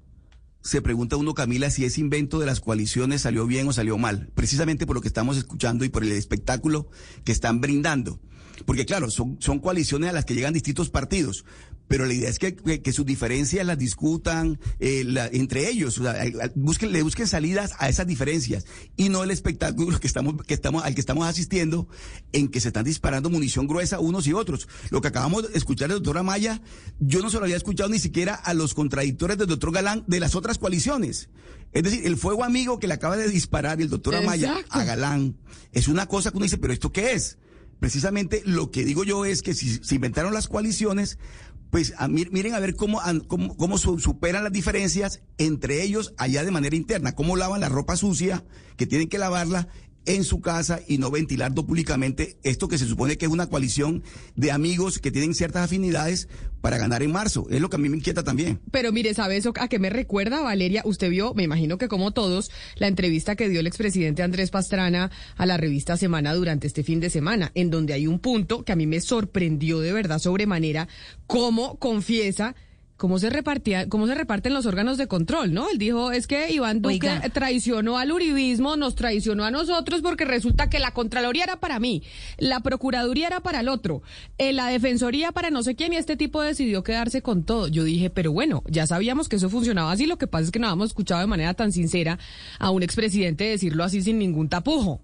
Se 0.62 0.82
pregunta 0.82 1.16
uno, 1.16 1.32
Camila, 1.32 1.70
si 1.70 1.86
ese 1.86 2.02
invento 2.02 2.38
de 2.38 2.44
las 2.44 2.60
coaliciones 2.60 3.22
salió 3.22 3.46
bien 3.46 3.66
o 3.68 3.72
salió 3.72 3.96
mal, 3.96 4.28
precisamente 4.34 4.86
por 4.86 4.94
lo 4.94 5.00
que 5.00 5.08
estamos 5.08 5.38
escuchando 5.38 5.86
y 5.86 5.88
por 5.88 6.02
el 6.02 6.12
espectáculo 6.12 6.88
que 7.24 7.32
están 7.32 7.62
brindando. 7.62 8.20
Porque 8.66 8.84
claro, 8.84 9.10
son, 9.10 9.38
son 9.40 9.58
coaliciones 9.58 10.10
a 10.10 10.12
las 10.12 10.26
que 10.26 10.34
llegan 10.34 10.52
distintos 10.52 10.90
partidos, 10.90 11.46
pero 11.90 12.06
la 12.06 12.14
idea 12.14 12.30
es 12.30 12.38
que, 12.38 12.54
que, 12.54 12.92
sus 12.92 13.04
diferencias 13.04 13.66
las 13.66 13.76
discutan 13.76 14.60
eh, 14.78 15.04
entre 15.32 15.68
ellos, 15.68 15.98
o 15.98 16.04
sea, 16.04 16.24
busquen, 16.54 16.92
le 16.92 17.02
busquen 17.02 17.26
salidas 17.26 17.72
a 17.80 17.88
esas 17.88 18.06
diferencias 18.06 18.64
y 18.96 19.08
no 19.08 19.24
el 19.24 19.32
espectáculo 19.32 19.98
que 19.98 20.06
estamos, 20.06 20.40
que 20.46 20.54
estamos, 20.54 20.84
al 20.84 20.94
que 20.94 21.00
estamos 21.00 21.26
asistiendo 21.26 21.88
en 22.32 22.46
que 22.46 22.60
se 22.60 22.68
están 22.68 22.84
disparando 22.84 23.28
munición 23.28 23.66
gruesa 23.66 23.98
unos 23.98 24.28
y 24.28 24.32
otros. 24.32 24.68
Lo 24.90 25.00
que 25.00 25.08
acabamos 25.08 25.50
de 25.50 25.58
escuchar 25.58 25.88
del 25.88 25.98
doctor 25.98 26.18
Amaya, 26.18 26.62
yo 27.00 27.22
no 27.22 27.28
se 27.28 27.38
lo 27.38 27.42
había 27.42 27.56
escuchado 27.56 27.90
ni 27.90 27.98
siquiera 27.98 28.36
a 28.36 28.54
los 28.54 28.72
contradictores 28.72 29.36
del 29.36 29.48
doctor 29.48 29.72
Galán 29.72 30.04
de 30.06 30.20
las 30.20 30.36
otras 30.36 30.58
coaliciones. 30.58 31.28
Es 31.72 31.82
decir, 31.82 32.06
el 32.06 32.16
fuego 32.16 32.44
amigo 32.44 32.78
que 32.78 32.86
le 32.86 32.94
acaba 32.94 33.16
de 33.16 33.28
disparar 33.28 33.80
el 33.80 33.88
doctor 33.88 34.14
Amaya 34.14 34.54
a 34.68 34.84
Galán 34.84 35.38
es 35.72 35.88
una 35.88 36.06
cosa 36.06 36.30
que 36.30 36.36
uno 36.36 36.44
dice, 36.44 36.58
pero 36.58 36.72
¿esto 36.72 36.92
qué 36.92 37.14
es? 37.14 37.36
Precisamente 37.80 38.42
lo 38.44 38.70
que 38.70 38.84
digo 38.84 39.04
yo 39.04 39.24
es 39.24 39.40
que 39.40 39.54
si 39.54 39.82
se 39.82 39.94
inventaron 39.94 40.34
las 40.34 40.48
coaliciones, 40.48 41.18
pues 41.70 41.94
miren 42.08 42.54
a 42.54 42.60
ver 42.60 42.74
cómo, 42.74 43.00
cómo, 43.28 43.56
cómo, 43.56 43.78
superan 43.78 44.44
las 44.44 44.52
diferencias 44.52 45.22
entre 45.38 45.82
ellos 45.82 46.14
allá 46.18 46.44
de 46.44 46.50
manera 46.50 46.76
interna, 46.76 47.14
cómo 47.14 47.36
lavan 47.36 47.60
la 47.60 47.68
ropa 47.68 47.96
sucia, 47.96 48.44
que 48.76 48.86
tienen 48.86 49.08
que 49.08 49.18
lavarla 49.18 49.68
en 50.06 50.24
su 50.24 50.40
casa 50.40 50.80
y 50.86 50.98
no 50.98 51.10
ventilarlo 51.10 51.66
públicamente 51.66 52.38
esto 52.42 52.68
que 52.68 52.78
se 52.78 52.86
supone 52.86 53.18
que 53.18 53.26
es 53.26 53.30
una 53.30 53.48
coalición 53.48 54.02
de 54.34 54.50
amigos 54.50 54.98
que 54.98 55.10
tienen 55.10 55.34
ciertas 55.34 55.64
afinidades 55.64 56.28
para 56.60 56.78
ganar 56.78 57.02
en 57.02 57.12
marzo. 57.12 57.46
Es 57.50 57.60
lo 57.60 57.70
que 57.70 57.76
a 57.76 57.78
mí 57.78 57.88
me 57.88 57.96
inquieta 57.96 58.22
también. 58.22 58.60
Pero 58.70 58.92
mire, 58.92 59.14
¿sabe 59.14 59.36
eso 59.36 59.52
a 59.58 59.68
qué 59.68 59.78
me 59.78 59.90
recuerda, 59.90 60.40
Valeria? 60.40 60.82
Usted 60.84 61.10
vio, 61.10 61.34
me 61.34 61.42
imagino 61.42 61.78
que 61.78 61.88
como 61.88 62.12
todos, 62.12 62.50
la 62.76 62.88
entrevista 62.88 63.36
que 63.36 63.48
dio 63.48 63.60
el 63.60 63.66
expresidente 63.66 64.22
Andrés 64.22 64.50
Pastrana 64.50 65.10
a 65.36 65.46
la 65.46 65.56
revista 65.56 65.96
Semana 65.96 66.34
durante 66.34 66.66
este 66.66 66.82
fin 66.82 67.00
de 67.00 67.10
semana, 67.10 67.50
en 67.54 67.70
donde 67.70 67.94
hay 67.94 68.06
un 68.06 68.18
punto 68.18 68.64
que 68.64 68.72
a 68.72 68.76
mí 68.76 68.86
me 68.86 69.00
sorprendió 69.00 69.80
de 69.80 69.92
verdad 69.92 70.18
sobremanera, 70.18 70.88
cómo 71.26 71.78
confiesa 71.78 72.54
cómo 73.00 73.18
se 73.18 73.30
repartía, 73.30 73.88
cómo 73.88 74.06
se 74.06 74.14
reparten 74.14 74.52
los 74.52 74.66
órganos 74.66 74.98
de 74.98 75.06
control, 75.06 75.54
¿no? 75.54 75.70
Él 75.70 75.78
dijo, 75.78 76.12
es 76.12 76.26
que 76.26 76.52
Iván 76.52 76.82
Duque 76.82 77.10
traicionó 77.32 77.96
al 77.96 78.12
uribismo, 78.12 78.76
nos 78.76 78.94
traicionó 78.94 79.46
a 79.46 79.50
nosotros 79.50 80.02
porque 80.02 80.26
resulta 80.26 80.68
que 80.68 80.78
la 80.78 80.90
Contraloría 80.90 81.44
era 81.44 81.58
para 81.58 81.80
mí, 81.80 82.02
la 82.36 82.60
Procuraduría 82.60 83.28
era 83.28 83.40
para 83.40 83.60
el 83.60 83.70
otro, 83.70 84.02
eh, 84.36 84.52
la 84.52 84.66
Defensoría 84.66 85.32
para 85.32 85.48
no 85.48 85.62
sé 85.62 85.76
quién 85.76 85.94
y 85.94 85.96
este 85.96 86.18
tipo 86.18 86.42
decidió 86.42 86.84
quedarse 86.84 87.22
con 87.22 87.42
todo. 87.42 87.68
Yo 87.68 87.84
dije, 87.84 88.10
pero 88.10 88.32
bueno, 88.32 88.62
ya 88.66 88.86
sabíamos 88.86 89.30
que 89.30 89.36
eso 89.36 89.48
funcionaba 89.48 89.92
así, 89.92 90.04
lo 90.04 90.18
que 90.18 90.26
pasa 90.26 90.44
es 90.44 90.50
que 90.50 90.58
no 90.58 90.66
habíamos 90.66 90.88
escuchado 90.88 91.22
de 91.22 91.26
manera 91.26 91.54
tan 91.54 91.72
sincera 91.72 92.18
a 92.58 92.70
un 92.70 92.82
expresidente 92.82 93.44
decirlo 93.44 93.82
así 93.82 94.02
sin 94.02 94.18
ningún 94.18 94.50
tapujo 94.50 95.00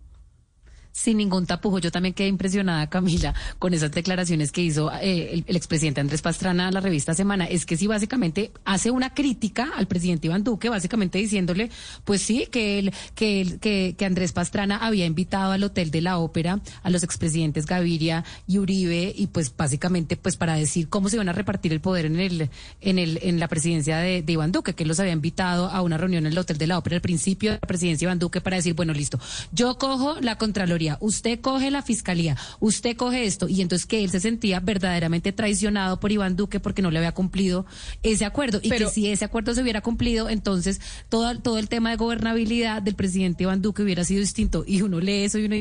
sin 0.97 1.19
ningún 1.19 1.47
tapujo. 1.47 1.79
Yo 1.79 1.93
también 1.93 2.15
quedé 2.15 2.29
impresionada, 2.29 2.89
Camila, 2.89 3.35
con 3.59 3.75
esas 3.75 3.93
declaraciones 3.93 4.51
que 4.51 4.63
hizo 4.63 4.91
eh, 5.03 5.45
el, 5.47 5.57
expresidente 5.57 6.01
Andrés 6.01 6.23
Pastrana 6.23 6.69
a 6.69 6.71
la 6.71 6.81
revista 6.81 7.15
Semana. 7.15 7.45
Es 7.45 7.67
que 7.67 7.77
sí, 7.77 7.87
básicamente 7.87 8.51
hace 8.65 8.91
una 8.91 9.13
crítica 9.13 9.71
al 9.77 9.87
presidente 9.87 10.29
Iván 10.29 10.43
Duque, 10.43 10.71
básicamente 10.71 11.19
diciéndole, 11.19 11.71
pues 12.05 12.23
sí, 12.23 12.49
que, 12.51 12.79
él, 12.79 12.95
que, 13.15 13.59
que, 13.61 13.95
que 13.97 14.05
Andrés 14.07 14.33
Pastrana 14.33 14.79
había 14.79 15.05
invitado 15.05 15.53
al 15.53 15.63
Hotel 15.65 15.91
de 15.91 16.01
la 16.01 16.19
Ópera 16.19 16.61
a 16.83 16.89
los 16.91 17.03
expresidentes 17.03 17.67
Gaviria 17.67 18.25
y 18.47 18.59
Uribe, 18.59 19.13
y 19.15 19.27
pues 19.27 19.55
básicamente 19.55 20.17
pues 20.17 20.37
para 20.37 20.55
decir 20.55 20.89
cómo 20.89 21.11
se 21.11 21.17
iban 21.17 21.29
a 21.29 21.33
repartir 21.33 21.75
el 21.75 21.81
poder 21.81 22.07
en 22.07 22.19
el, 22.19 22.49
en 22.81 22.99
el, 22.99 23.19
en 23.23 23.39
la 23.39 23.49
presidencia 23.49 23.99
de, 23.99 24.23
de 24.23 24.33
Iván 24.33 24.51
Duque, 24.51 24.75
que 24.75 24.85
él 24.85 24.89
los 24.89 24.99
había 24.99 25.13
invitado 25.13 25.69
a 25.69 25.83
una 25.83 25.99
reunión 25.99 26.25
en 26.25 26.33
el 26.33 26.39
Hotel 26.39 26.57
de 26.57 26.67
la 26.67 26.79
Ópera 26.79 26.97
al 26.97 27.03
principio 27.03 27.51
de 27.53 27.59
la 27.61 27.69
presidencia 27.69 28.07
de 28.07 28.13
Iván 28.13 28.19
Duque 28.19 28.41
para 28.41 28.57
decir, 28.57 28.73
bueno, 28.73 28.95
listo, 28.95 29.21
yo 29.53 29.77
cojo 29.77 30.17
la 30.23 30.39
Contraloría 30.39 30.86
usted 31.01 31.41
coge 31.41 31.71
la 31.71 31.83
fiscalía, 31.83 32.37
usted 32.61 32.97
coge 32.97 33.25
esto, 33.25 33.49
y 33.49 33.61
entonces 33.61 33.87
que 33.87 34.05
él 34.05 34.11
se 34.11 34.21
sentía 34.21 34.61
verdaderamente 34.61 35.33
traicionado 35.33 36.01
por 36.01 36.13
Iván 36.13 36.37
Duque 36.37 36.61
porque 36.61 36.83
no 36.83 36.91
le 36.91 36.99
había 36.99 37.13
cumplido 37.13 37.67
ese 38.03 38.25
acuerdo, 38.25 38.61
y 38.63 38.71
que 38.71 38.89
si 38.89 39.11
ese 39.11 39.25
acuerdo 39.25 39.55
se 39.55 39.63
hubiera 39.63 39.81
cumplido, 39.81 40.29
entonces 40.29 40.81
todo, 41.09 41.39
todo 41.41 41.59
el 41.59 41.69
tema 41.69 41.91
de 41.91 41.97
gobernabilidad 41.97 42.83
del 42.83 42.95
presidente 42.95 43.45
Iván 43.45 43.63
Duque 43.63 43.83
hubiera 43.83 44.05
sido 44.05 44.21
distinto, 44.21 44.65
y 44.67 44.83
uno 44.83 45.01
lee 45.01 45.25
eso 45.25 45.39
y 45.39 45.47
uno 45.47 45.57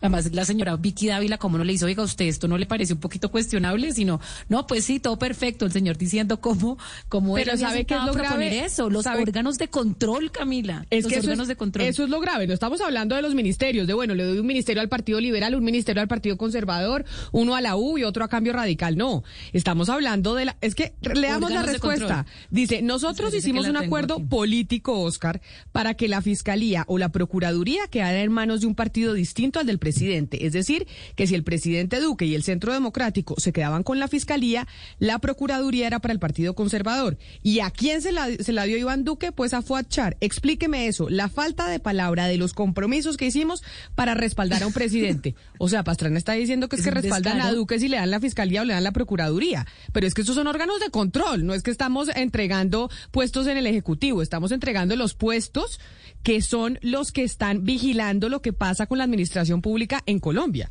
además 0.00 0.32
la 0.32 0.44
señora 0.44 0.76
Vicky 0.76 1.08
Dávila, 1.08 1.38
como 1.38 1.58
no 1.58 1.64
le 1.64 1.72
hizo, 1.72 1.86
oiga, 1.86 2.02
usted 2.02 2.26
esto 2.26 2.48
no 2.48 2.58
le 2.58 2.66
parece 2.66 2.92
un 2.92 3.00
poquito 3.00 3.30
cuestionable, 3.30 3.92
sino, 3.92 4.20
no, 4.48 4.66
pues 4.66 4.84
sí, 4.84 5.00
todo 5.00 5.18
perfecto, 5.18 5.64
el 5.64 5.72
señor 5.72 5.96
diciendo 5.96 6.40
cómo, 6.40 6.78
cómo 7.08 7.34
Pero 7.34 7.56
sabe 7.56 7.84
que 7.84 7.94
es 7.94 8.04
lo 8.04 8.12
grave 8.12 8.64
eso, 8.64 8.90
los 8.90 9.06
órganos 9.06 9.58
de 9.58 9.68
control, 9.68 10.30
Camila, 10.30 10.86
es 10.90 11.04
los 11.04 11.12
que 11.12 11.20
órganos 11.20 11.48
de 11.48 11.56
control. 11.56 11.86
Eso 11.86 12.04
es 12.04 12.10
lo 12.10 12.20
grave, 12.20 12.46
no 12.46 12.54
estamos 12.54 12.80
hablando 12.80 13.16
de 13.16 13.22
los 13.22 13.34
ministerios, 13.34 13.86
de 13.86 13.94
bueno, 13.94 14.14
le 14.14 14.24
doy 14.24 14.38
un 14.38 14.46
ministerio 14.46 14.59
ministerio 14.60 14.82
al 14.82 14.90
Partido 14.90 15.20
Liberal, 15.20 15.54
un 15.54 15.64
ministerio 15.64 16.02
al 16.02 16.08
Partido 16.08 16.36
Conservador, 16.36 17.06
uno 17.32 17.54
a 17.54 17.62
la 17.62 17.76
U 17.76 17.96
y 17.96 18.04
otro 18.04 18.24
a 18.24 18.28
Cambio 18.28 18.52
Radical. 18.52 18.94
No, 18.98 19.24
estamos 19.54 19.88
hablando 19.88 20.34
de 20.34 20.44
la... 20.44 20.56
Es 20.60 20.74
que 20.74 20.92
leamos 21.14 21.50
la 21.50 21.62
respuesta. 21.62 22.26
Dice, 22.50 22.82
nosotros 22.82 23.32
hicimos 23.32 23.66
un 23.68 23.78
acuerdo 23.78 24.18
político, 24.28 25.00
Oscar, 25.00 25.40
para 25.72 25.94
que 25.94 26.08
la 26.08 26.20
Fiscalía 26.20 26.84
o 26.88 26.98
la 26.98 27.08
Procuraduría 27.08 27.88
quedara 27.88 28.20
en 28.20 28.30
manos 28.30 28.60
de 28.60 28.66
un 28.66 28.74
partido 28.74 29.14
distinto 29.14 29.60
al 29.60 29.66
del 29.66 29.78
presidente. 29.78 30.44
Es 30.44 30.52
decir, 30.52 30.86
que 31.16 31.26
si 31.26 31.34
el 31.34 31.42
presidente 31.42 31.98
Duque 31.98 32.26
y 32.26 32.34
el 32.34 32.42
Centro 32.42 32.74
Democrático 32.74 33.36
se 33.38 33.54
quedaban 33.54 33.82
con 33.82 33.98
la 33.98 34.08
Fiscalía, 34.08 34.68
la 34.98 35.20
Procuraduría 35.20 35.86
era 35.86 36.00
para 36.00 36.12
el 36.12 36.20
Partido 36.20 36.54
Conservador. 36.54 37.16
¿Y 37.42 37.60
a 37.60 37.70
quién 37.70 38.02
se 38.02 38.12
la, 38.12 38.28
se 38.30 38.52
la 38.52 38.64
dio 38.64 38.76
Iván 38.76 39.04
Duque? 39.04 39.32
Pues 39.32 39.54
a 39.54 39.62
Fuad 39.62 39.86
Char. 39.88 40.18
Explíqueme 40.20 40.86
eso, 40.86 41.08
la 41.08 41.30
falta 41.30 41.66
de 41.66 41.80
palabra 41.80 42.26
de 42.26 42.36
los 42.36 42.52
compromisos 42.52 43.16
que 43.16 43.24
hicimos 43.24 43.62
para 43.94 44.12
respaldar 44.12 44.49
dar 44.50 44.62
a 44.62 44.66
un 44.66 44.72
presidente. 44.72 45.34
O 45.58 45.68
sea, 45.68 45.84
Pastrana 45.84 46.18
está 46.18 46.32
diciendo 46.32 46.68
que 46.68 46.76
es, 46.76 46.82
que 46.82 46.90
respaldan 46.90 47.40
a 47.40 47.52
Duque 47.52 47.78
si 47.78 47.88
le 47.88 47.96
dan 47.96 48.10
la 48.10 48.20
fiscalía 48.20 48.62
o 48.62 48.64
le 48.64 48.74
dan 48.74 48.84
la 48.84 48.92
procuraduría. 48.92 49.66
Pero 49.92 50.06
es 50.06 50.14
que 50.14 50.22
esos 50.22 50.34
son 50.34 50.46
órganos 50.46 50.80
de 50.80 50.90
control, 50.90 51.46
no 51.46 51.54
es 51.54 51.62
que 51.62 51.70
estamos 51.70 52.08
entregando 52.14 52.90
puestos 53.10 53.46
en 53.46 53.56
el 53.56 53.66
Ejecutivo, 53.66 54.20
estamos 54.20 54.52
entregando 54.52 54.96
los 54.96 55.14
puestos 55.14 55.80
que 56.22 56.42
son 56.42 56.78
los 56.82 57.12
que 57.12 57.24
están 57.24 57.64
vigilando 57.64 58.28
lo 58.28 58.42
que 58.42 58.52
pasa 58.52 58.86
con 58.86 58.98
la 58.98 59.04
administración 59.04 59.62
pública 59.62 60.02
en 60.06 60.18
Colombia. 60.18 60.70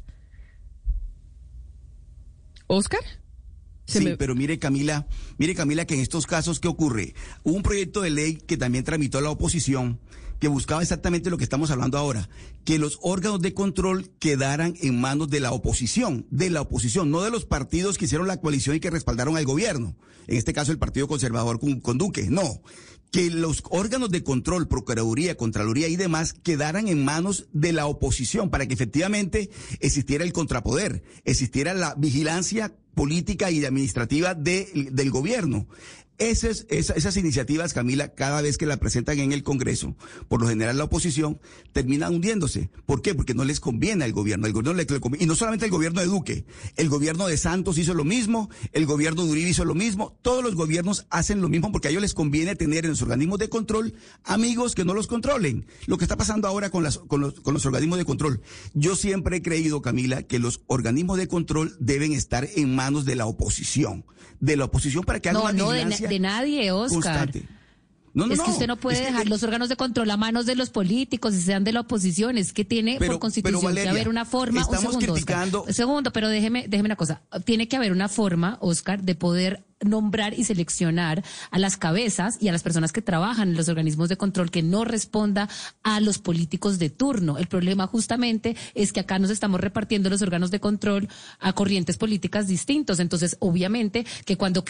Oscar. 2.68 3.02
Sí, 3.86 4.16
pero 4.20 4.36
mire 4.36 4.60
Camila, 4.60 5.08
mire 5.40 5.56
Camila 5.56 5.86
que 5.86 5.96
en 5.96 6.02
estos 6.02 6.28
casos, 6.28 6.60
¿qué 6.60 6.68
ocurre? 6.68 7.16
Hubo 7.44 7.56
un 7.56 7.64
proyecto 7.64 8.02
de 8.02 8.12
ley 8.12 8.36
que 8.36 8.56
también 8.56 8.84
tramitó 8.84 9.20
la 9.20 9.32
oposición 9.32 10.00
que 10.40 10.48
buscaba 10.48 10.82
exactamente 10.82 11.30
lo 11.30 11.38
que 11.38 11.44
estamos 11.44 11.72
hablando 11.72 11.98
ahora, 11.98 12.30
que 12.64 12.80
los 12.80 13.00
órganos 13.02 13.42
de 13.42 13.54
control 13.54 14.10
quedaran 14.20 14.74
en 14.82 15.00
manos 15.00 15.30
de 15.30 15.40
la 15.40 15.52
oposición, 15.52 16.26
de 16.32 16.50
la 16.50 16.62
oposición, 16.62 17.12
no 17.12 17.22
de 17.22 17.32
los 17.32 17.46
partidos 17.46 17.98
que 17.98 18.06
hicieron 18.06 18.28
la 18.28 18.40
coalición 18.40 18.76
y 18.76 18.80
que 18.80 18.90
respaldaron 18.90 19.38
al 19.38 19.46
gobierno, 19.46 19.96
en 20.28 20.38
este 20.38 20.54
caso 20.54 20.72
el 20.72 20.80
Partido 20.80 21.08
Conservador 21.08 21.60
con, 21.60 21.98
Duque, 21.98 22.30
no, 22.30 22.62
que 23.12 23.30
los 23.30 23.64
órganos 23.70 24.12
de 24.12 24.24
control, 24.24 24.68
Procuraduría, 24.68 25.36
Contraloría 25.36 25.88
y 25.88 25.96
demás 25.96 26.34
quedaran 26.34 26.88
en 26.88 27.04
manos 27.04 27.48
de 27.52 27.74
la 27.74 27.88
oposición 27.88 28.50
para 28.50 28.68
que 28.68 28.74
efectivamente 28.74 29.50
existiera 29.80 30.24
el 30.24 30.34
contrapoder, 30.34 31.04
existiera 31.26 31.74
la 31.74 31.96
vigilancia 31.96 32.76
política 32.96 33.52
y 33.52 33.64
administrativa 33.64 34.36
de, 34.36 34.90
del 34.92 35.12
gobierno. 35.12 35.68
Esas, 36.20 36.66
esas, 36.70 37.16
iniciativas, 37.16 37.74
Camila, 37.74 38.14
cada 38.14 38.42
vez 38.42 38.58
que 38.58 38.66
la 38.66 38.76
presentan 38.76 39.20
en 39.20 39.32
el 39.32 39.42
Congreso, 39.42 39.96
por 40.28 40.42
lo 40.42 40.50
general 40.50 40.78
la 40.78 40.84
oposición, 40.84 41.40
termina 41.72 42.10
hundiéndose. 42.10 42.70
¿Por 42.86 43.02
qué? 43.02 43.16
Porque 43.16 43.34
no 43.34 43.46
les 43.46 43.62
conviene 43.62 44.04
al 44.04 44.12
gobierno. 44.12 44.46
El 44.46 44.52
gobierno 44.52 44.74
le, 44.74 44.86
y 45.18 45.26
no 45.26 45.36
solamente 45.36 45.64
el 45.64 45.72
gobierno 45.72 46.02
de 46.02 46.08
Duque, 46.08 46.44
el 46.76 46.90
gobierno 46.90 47.26
de 47.26 47.38
Santos 47.38 47.78
hizo 47.78 47.94
lo 47.94 48.04
mismo, 48.04 48.50
el 48.74 48.86
gobierno 48.86 49.24
de 49.24 49.32
Uribe 49.32 49.50
hizo 49.52 49.64
lo 49.64 49.76
mismo, 49.76 50.20
todos 50.22 50.44
los 50.44 50.56
gobiernos 50.56 51.06
hacen 51.10 51.40
lo 51.40 51.48
mismo 51.48 51.72
porque 51.72 51.88
a 51.88 51.92
ellos 51.92 52.02
les 52.02 52.14
conviene 52.14 52.58
tener 52.58 52.84
en 52.84 52.92
los 52.92 53.02
organismos 53.02 53.40
de 53.40 53.48
control 53.48 53.94
amigos 54.26 54.76
que 54.76 54.84
no 54.84 54.94
los 54.94 55.08
controlen. 55.08 55.68
Lo 55.86 55.98
que 55.98 56.04
está 56.04 56.18
pasando 56.18 56.50
ahora 56.50 56.70
con, 56.70 56.84
las, 56.84 56.98
con, 56.98 57.22
los, 57.22 57.40
con 57.40 57.54
los 57.54 57.66
organismos 57.66 57.98
de 57.98 58.04
control. 58.04 58.42
Yo 58.74 58.98
siempre 58.98 59.38
he 59.38 59.42
creído, 59.42 59.82
Camila, 59.82 60.24
que 60.24 60.40
los 60.40 60.64
organismos 60.68 61.18
de 61.18 61.30
control 61.30 61.78
deben 61.80 62.12
estar 62.12 62.46
en 62.58 62.76
manos 62.80 63.04
de 63.04 63.16
la 63.16 63.26
oposición. 63.26 64.06
De 64.40 64.56
la 64.56 64.66
oposición 64.66 65.04
para 65.04 65.20
que 65.20 65.30
hagan 65.30 65.42
una 65.42 65.52
vigilancia 65.52 66.08
de 66.08 66.20
nadie, 66.20 66.72
Oscar. 66.72 67.30
es 67.30 68.42
que 68.42 68.52
usted 68.52 68.68
no 68.68 68.78
puede 68.78 69.02
dejar 69.04 69.28
los 69.28 69.44
órganos 69.44 69.68
de 69.68 69.76
control 69.76 70.10
a 70.12 70.16
manos 70.16 70.46
de 70.46 70.56
los 70.56 70.70
políticos 70.70 71.36
y 71.36 71.42
sean 71.42 71.66
de 71.66 71.74
la 71.74 71.82
oposición. 71.82 72.38
Es 72.38 72.54
que 72.54 72.64
tiene 72.64 72.98
por 72.98 73.20
constitución 73.20 73.74
que 73.76 73.90
haber 73.90 74.08
una 74.08 74.24
forma. 74.24 74.62
Estamos 74.62 74.86
un 74.86 74.92
segundo, 74.92 75.14
criticando. 75.14 75.64
un 75.64 75.74
segundo, 75.74 76.14
pero 76.14 76.30
déjeme, 76.30 76.68
déjeme 76.70 76.88
una 76.88 76.96
cosa. 76.96 77.22
Tiene 77.44 77.68
que 77.68 77.76
haber 77.76 77.92
una 77.92 78.08
forma, 78.08 78.58
Oscar, 78.62 79.04
de 79.04 79.16
poder 79.16 79.66
nombrar 79.82 80.34
y 80.38 80.44
seleccionar 80.44 81.24
a 81.52 81.60
las 81.60 81.78
cabezas 81.78 82.38
y 82.42 82.50
a 82.50 82.52
las 82.52 82.64
personas 82.64 82.92
que 82.92 83.02
trabajan 83.02 83.50
en 83.50 83.56
los 83.56 83.70
organismos 83.70 84.10
de 84.10 84.18
control 84.18 84.52
que 84.52 84.62
no 84.62 84.84
responda 84.84 85.50
a 85.84 86.00
los 86.02 86.20
políticos 86.20 86.80
de 86.80 86.90
turno. 86.90 87.38
El 87.38 87.48
problema 87.48 87.88
justamente 87.88 88.56
es 88.76 88.92
que 88.92 89.00
acá 89.00 89.20
nos 89.20 89.30
estamos 89.30 89.60
repartiendo 89.62 90.10
los 90.10 90.22
órganos 90.22 90.52
de 90.52 90.60
control 90.60 91.08
a 91.40 91.54
corrientes 91.54 91.98
políticas 91.98 92.48
distintos. 92.48 93.00
Entonces, 93.00 93.38
obviamente 93.40 94.06
que 94.26 94.38
cuando, 94.38 94.64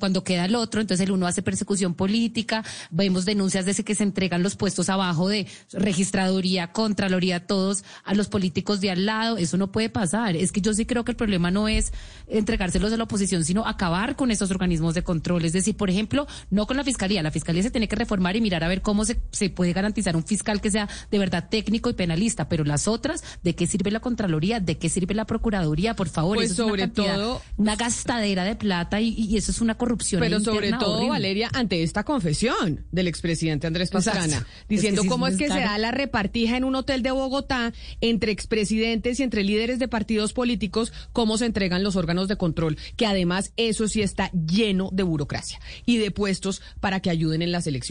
cuando 0.00 0.24
queda 0.24 0.46
el 0.46 0.54
otro, 0.54 0.80
entonces 0.80 1.06
el 1.06 1.12
uno 1.12 1.26
hace 1.26 1.42
persecución 1.42 1.94
política, 1.94 2.64
vemos 2.90 3.24
denuncias 3.24 3.66
de 3.66 3.74
que 3.74 3.94
se 3.94 4.04
entregan 4.04 4.42
los 4.42 4.56
puestos 4.56 4.88
abajo 4.88 5.28
de 5.28 5.46
registraduría, 5.72 6.72
contraloría, 6.72 7.46
todos 7.46 7.84
a 8.04 8.14
los 8.14 8.28
políticos 8.28 8.80
de 8.80 8.90
al 8.90 9.06
lado. 9.06 9.36
Eso 9.36 9.56
no 9.56 9.72
puede 9.72 9.90
pasar. 9.90 10.36
Es 10.36 10.52
que 10.52 10.60
yo 10.60 10.72
sí 10.72 10.86
creo 10.86 11.04
que 11.04 11.12
el 11.12 11.16
problema 11.16 11.50
no 11.50 11.68
es 11.68 11.92
entregárselos 12.28 12.92
a 12.92 12.96
la 12.96 13.04
oposición, 13.04 13.44
sino 13.44 13.66
acabar 13.66 14.16
con 14.16 14.30
esos 14.30 14.50
organismos 14.54 14.94
de 14.94 15.02
control. 15.02 15.44
Es 15.44 15.52
decir, 15.52 15.76
por 15.76 15.90
ejemplo, 15.90 16.26
no 16.50 16.66
con 16.66 16.76
la 16.76 16.84
fiscalía. 16.84 17.22
La 17.22 17.30
fiscalía 17.30 17.62
se 17.62 17.70
tiene 17.70 17.88
que 17.88 17.96
reformar 17.96 18.36
y 18.36 18.40
mirar 18.40 18.64
a 18.64 18.68
ver 18.68 18.82
cómo 18.82 19.04
se, 19.04 19.20
se 19.30 19.50
puede 19.50 19.72
garantizar 19.72 20.16
un 20.16 20.24
fiscal 20.24 20.60
que 20.60 20.70
sea 20.70 20.88
de 21.10 21.18
verdad 21.18 21.48
técnico 21.48 21.90
y 21.90 21.94
penalista. 21.94 22.48
Pero 22.48 22.64
las 22.64 22.88
otras, 22.88 23.22
¿de 23.42 23.54
qué 23.54 23.66
sirve 23.66 23.90
la 23.90 24.00
Contraloría? 24.00 24.60
¿De 24.60 24.78
qué 24.78 24.88
sirve 24.88 25.14
la 25.14 25.24
Procuraduría? 25.24 25.94
Por 25.94 26.08
favor, 26.08 26.36
pues 26.36 26.52
eso 26.52 26.68
sobre 26.68 26.84
es 26.84 26.88
una 26.88 26.94
todo, 26.94 27.42
una 27.56 27.76
gastadera 27.76 28.44
de 28.44 28.56
plata 28.56 29.00
y, 29.00 29.36
eso 29.36 29.50
es 29.50 29.60
una 29.60 29.76
corrupción. 29.76 30.20
Pero 30.20 30.40
sobre 30.40 30.70
todo, 30.72 30.94
horrible. 30.94 31.10
Valeria, 31.10 31.50
ante 31.52 31.82
esta 31.82 32.04
confesión 32.04 32.84
del 32.92 33.08
expresidente 33.08 33.66
Andrés 33.66 33.90
Pastrana, 33.90 34.46
diciendo 34.68 35.02
es 35.02 35.04
que 35.04 35.08
cómo 35.08 35.26
es 35.26 35.36
que 35.36 35.48
se 35.48 35.60
da 35.60 35.78
la 35.78 35.90
repartija 35.90 36.56
en 36.56 36.64
un 36.64 36.74
hotel 36.74 37.02
de 37.02 37.10
Bogotá 37.10 37.72
entre 38.00 38.32
expresidentes 38.32 39.20
y 39.20 39.22
entre 39.22 39.44
líderes 39.44 39.78
de 39.78 39.88
partidos 39.88 40.32
políticos, 40.32 40.92
cómo 41.12 41.38
se 41.38 41.46
entregan 41.46 41.82
los 41.82 41.96
órganos 41.96 42.28
de 42.28 42.36
control, 42.36 42.76
que 42.96 43.06
además 43.06 43.52
eso 43.56 43.88
sí 43.88 44.02
está 44.02 44.30
lleno 44.46 44.90
de 44.92 45.02
burocracia 45.02 45.60
y 45.86 45.98
de 45.98 46.10
puestos 46.10 46.62
para 46.80 47.00
que 47.00 47.10
ayuden 47.10 47.42
en 47.42 47.52
las 47.52 47.66
elecciones. 47.66 47.84